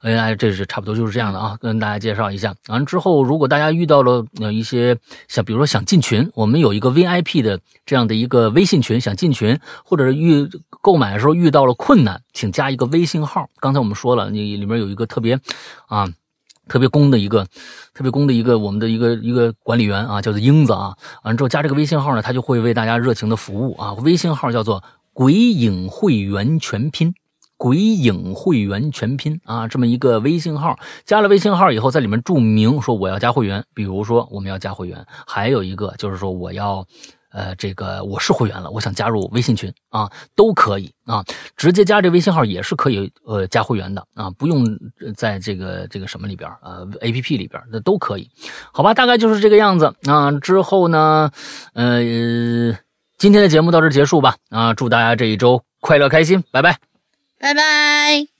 [0.00, 2.54] 哎，这是差不多就是这样的啊，跟大家介绍一下。
[2.68, 4.96] 完之后，如果大家遇到了呃一些
[5.28, 10.48] 想，比如说想进群，我们有一个 VIP 的这样的一个微信群，想进群，或者是遇
[10.80, 13.48] 购买的时候遇到了困难，请加一个微信号。
[13.60, 15.38] 刚才我们说了，你里面有一个特别
[15.86, 16.08] 啊。
[16.68, 17.44] 特别公的一个，
[17.92, 20.96] 特别公的一个我们的一个一个管理员啊，叫做英子啊。
[21.24, 23.94] 完之后加这个微信号呢，他就会为大家热情的服务啊。
[23.94, 24.80] 微信号叫做
[25.20, 27.12] “鬼影会员全拼”。
[27.58, 36.82] 鬼影会员全拼啊，这么一个微信号，加了微信号以后，在里面注明说我要加会员，比如说我们要加会员，还有一个就是说我要，
[37.32, 41.22] 呃，这个我是会员了，我想加入微信群啊，都可以啊，
[41.54, 44.64] 直接加这微信号也是可以呃加会员的啊，不用
[45.14, 48.26] 在这个这个什么里边呃 A P P 里边那都可以，
[48.72, 50.32] 好吧，大概就是这个样子啊。
[50.32, 51.30] 之后呢，
[51.74, 52.00] 呃，
[53.20, 56.78] 今天的节目到这结束吧啊，祝大家这一周快乐开心，拜拜。
[57.38, 58.39] 拜拜。